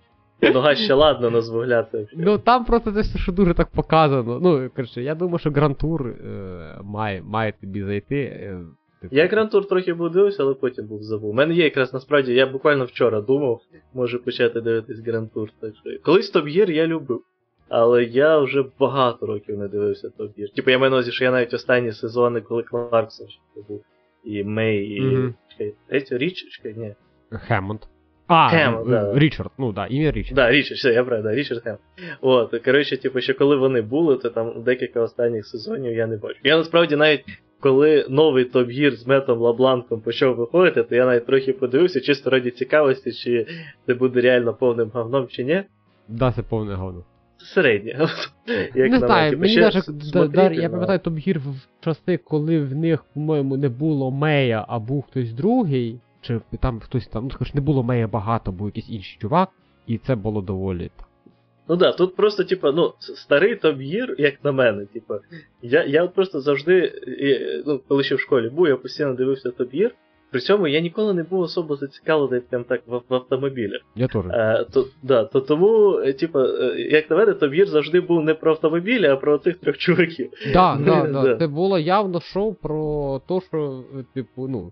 [0.53, 2.05] Ну, газ ще ладно, но з вугля це.
[2.13, 4.39] Ну там просто все, що дуже так показано.
[4.43, 6.15] Ну, коротше, я думаю, що Грантур е,
[6.83, 8.15] має, має тобі зайти.
[8.15, 8.59] Е,
[9.01, 9.15] типу.
[9.15, 11.29] Я Грантур трохи був дивився, але потім був забув.
[11.29, 13.61] У мене є якраз насправді, я буквально вчора думав,
[13.93, 15.49] може почати дивитись Грантур.
[15.61, 17.21] Так що колись Gear я любив.
[17.75, 20.55] Але я вже багато років не дивився Top Gear.
[20.55, 23.83] Типу я маю на увазі, що я навіть останні сезони, коли Кларксон ще був.
[24.23, 25.33] І Мей, і.
[25.89, 26.95] Чекай, Річ, чекай, ні.
[27.31, 27.79] Хемонд.
[28.27, 29.19] А, Хемонд, е, да.
[29.19, 30.35] Річард, ну да, ім'я Річард.
[30.35, 31.77] Да, Річард, все, я правда, Річард Хем.
[32.21, 36.39] От, коротше, типу, ще коли вони були, то там декілька останніх сезонів я не бачу.
[36.43, 37.23] Я насправді навіть.
[37.59, 42.29] Коли новий Top Gear з Меттом Лебланком почав виходити, то я навіть трохи подивився, чисто
[42.29, 43.47] раді цікавості, чи
[43.85, 45.63] це буде реально повним говном, чи ні.
[46.07, 47.03] Да, це повне говно.
[47.43, 48.09] Середнє.
[48.75, 49.29] Як не знаю.
[49.29, 49.55] Типу, мені
[50.29, 54.79] да, я пам'ятаю Top Gear в часи, коли в них, по-моєму, не було Мея, а
[54.79, 58.89] був хтось другий, чи там хтось там, ну скажімо, не було Мея багато, був якийсь
[58.89, 59.49] інший чувак,
[59.87, 60.91] і це було доволі.
[61.69, 65.19] Ну да, тут просто, типа, ну, старий Top Gear, як на мене, типа,
[65.61, 66.93] я, я от просто завжди,
[67.65, 69.91] ну, коли ще в школі був, я постійно дивився Top Gear,
[70.33, 73.81] при цьому я ніколи не був особо зацікавлений прям так в, в автомобілях.
[73.95, 74.25] Я теж.
[74.25, 78.33] Е, то, да, то тому, е, типа, е, як на мене, Gear завжди був не
[78.33, 80.29] про автомобілі, а про цих трьох чуваків.
[80.53, 81.23] Да, да, Да.
[81.23, 81.37] да.
[81.37, 83.83] Це було явно шоу про те, що,
[84.13, 84.71] типу, ну,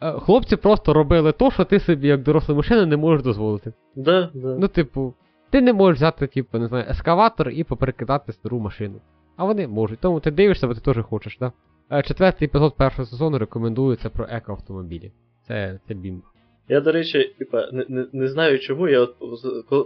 [0.00, 3.72] Хлопці просто робили то, що ти собі, як доросла мужчина, не можеш дозволити.
[3.96, 4.56] Да, да.
[4.60, 5.14] Ну, типу,
[5.50, 9.00] ти не можеш взяти, типу, не знаю, ескаватор і поперекидати стару машину.
[9.36, 9.98] А вони можуть.
[9.98, 11.52] Тому ти дивишся, бо ти теж хочеш, да?
[11.92, 15.12] Е, Четвертий епізод першого сезону рекомендується про екоавтомобілі.
[15.48, 16.26] Це, це бімба.
[16.68, 19.16] Я, до речі, типа, не, не, не знаю чому, я от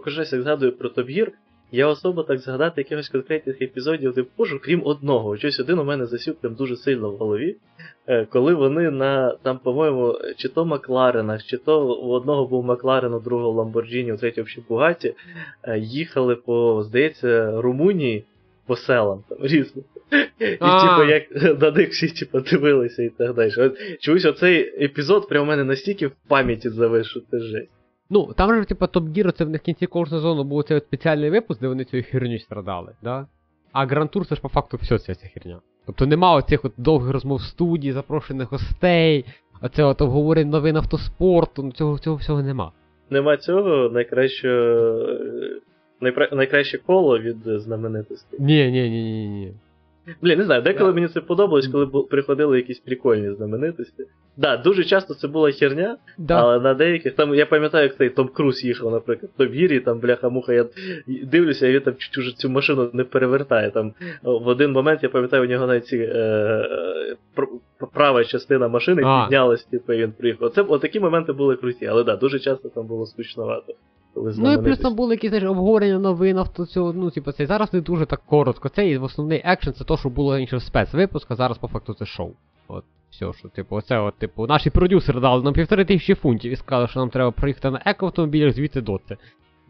[0.04, 1.28] кожен як згадую про Gear,
[1.72, 5.36] я особо так згадати якихось конкретних епізодів не можу, крім одного.
[5.36, 7.56] Щось один у мене засів прям дуже сильно в голові.
[8.06, 13.14] Е, Коли вони на там, по-моєму, чи то Макларенах, чи то у одного був Макларен,
[13.14, 15.14] у другого Ламборджіні, у третього ще Бугаті,
[15.62, 18.24] е, їхали по, здається, Румунії
[18.66, 19.82] по селам там різно.
[20.38, 23.52] І типу, як на них всі типу, дивилися і так далі.
[23.58, 27.70] От, чомусь оцей епізод прямо у мене настільки в пам'яті завис, що це жесть.
[28.10, 30.76] Ну, там же, типа, Топ Гіро, це в них в кінці кожного сезону був цей
[30.76, 33.26] от спеціальний випуск, де вони цією херню страдали, да?
[33.72, 35.60] А Гранд Тур це ж по факту все ця ця херня.
[35.86, 39.24] Тобто нема оцих от довгих розмов в студії, запрошених гостей,
[39.62, 42.72] оце от обговорень новин автоспорту, ну цього, цього всього нема.
[43.10, 44.48] Нема цього найкраще,
[46.02, 48.38] найпра- найкраще коло від знаменитостей.
[48.42, 49.52] Ні, ні, ні, ні, ні.
[50.22, 50.94] Блін, не знаю, деколи Да.
[50.94, 54.04] мені це подобалось, коли приходили якісь прикольні знаменитості.
[54.36, 56.40] Да, дуже часто це була херня, Да.
[56.42, 57.14] але на деяких.
[57.14, 60.66] Там я пам'ятаю, як цей Том Круз їхав, наприклад, в Гірі, там бляха-муха, я
[61.06, 63.70] дивлюся, і він там чуть уже цю машину не перевертає.
[63.70, 63.92] Там
[64.22, 67.16] в один момент я пам'ятаю, у нього навіть ці, е,
[67.92, 69.24] права частина машини А.
[69.24, 70.50] піднялась, типу, і він приїхав.
[70.50, 73.74] Це от такі моменти були круті, але да, дуже часто там було скучновато.
[74.14, 77.46] Коли Ну і плюс там були якісь знаєш, обговорення новин авто цього, ну, типу, це
[77.46, 78.68] зараз не дуже так коротко.
[78.68, 81.94] Це і основний екшен, це то, що було раніше в спецвипуск, а зараз по факту
[81.94, 82.30] це шоу.
[82.68, 86.56] От, все, що, типу, оце от, типу, наші продюсери дали нам півтори тисячі фунтів і
[86.56, 89.16] сказали, що нам треба проїхати на екоавтомобілях звідти до це.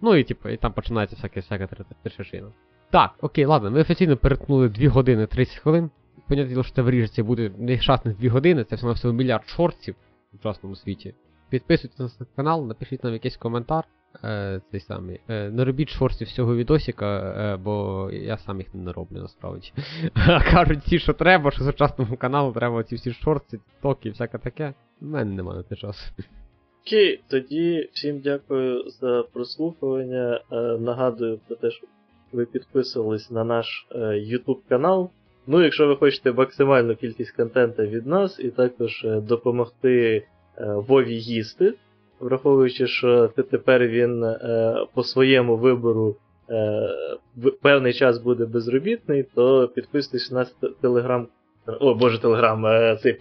[0.03, 1.69] Ну і типу, і там починається всяке всяке
[2.03, 2.49] трешешина.
[2.91, 5.91] Так, окей, ладно, ми офіційно перетнули 2 години 30 хвилин.
[6.29, 9.49] Понятне діло, що це виріжеться і буде нещасних 2 години, це всього на всього мільярд
[9.49, 9.95] шортів
[10.33, 11.15] в сучасному світі.
[11.49, 13.85] Підписуйтесь на канал, напишіть нам якийсь коментар.
[14.25, 15.21] Е, цей самий.
[15.29, 19.73] Е, не робіть шортів з цього відосика, е, бо я сам їх не роблю насправді.
[20.15, 24.39] А кажуть всі, що треба, що сучасному каналу треба ці всі шорти, токи і всяке
[24.39, 24.75] таке.
[25.03, 26.05] У мене немає на часу.
[26.87, 30.41] Окей, тоді всім дякую за прослухування.
[30.53, 31.87] Е, нагадую про те, що
[32.33, 35.11] ви підписувались на наш е, YouTube канал.
[35.47, 40.27] Ну, якщо ви хочете максимальну кількість контенту від нас, і також е, допомогти
[40.59, 41.75] е, Вові їсти,
[42.21, 46.17] враховуючи, що те- тепер він е, по своєму вибору
[46.51, 46.89] е,
[47.63, 50.47] певний час буде безробітний, то підписуйтесь на
[50.81, 51.29] телеграм.
[51.81, 52.63] О, боже, телеграм,
[53.03, 53.13] цей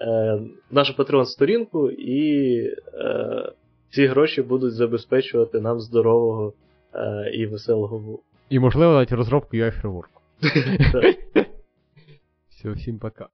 [0.00, 0.40] е,
[0.70, 2.62] нашу Patreon сторінку, і
[3.90, 6.52] ці гроші будуть забезпечувати нам здорового
[7.34, 8.20] і веселого ву.
[8.50, 10.08] І можливо навіть розробку UI Framework.
[12.48, 13.28] Все, всім пока.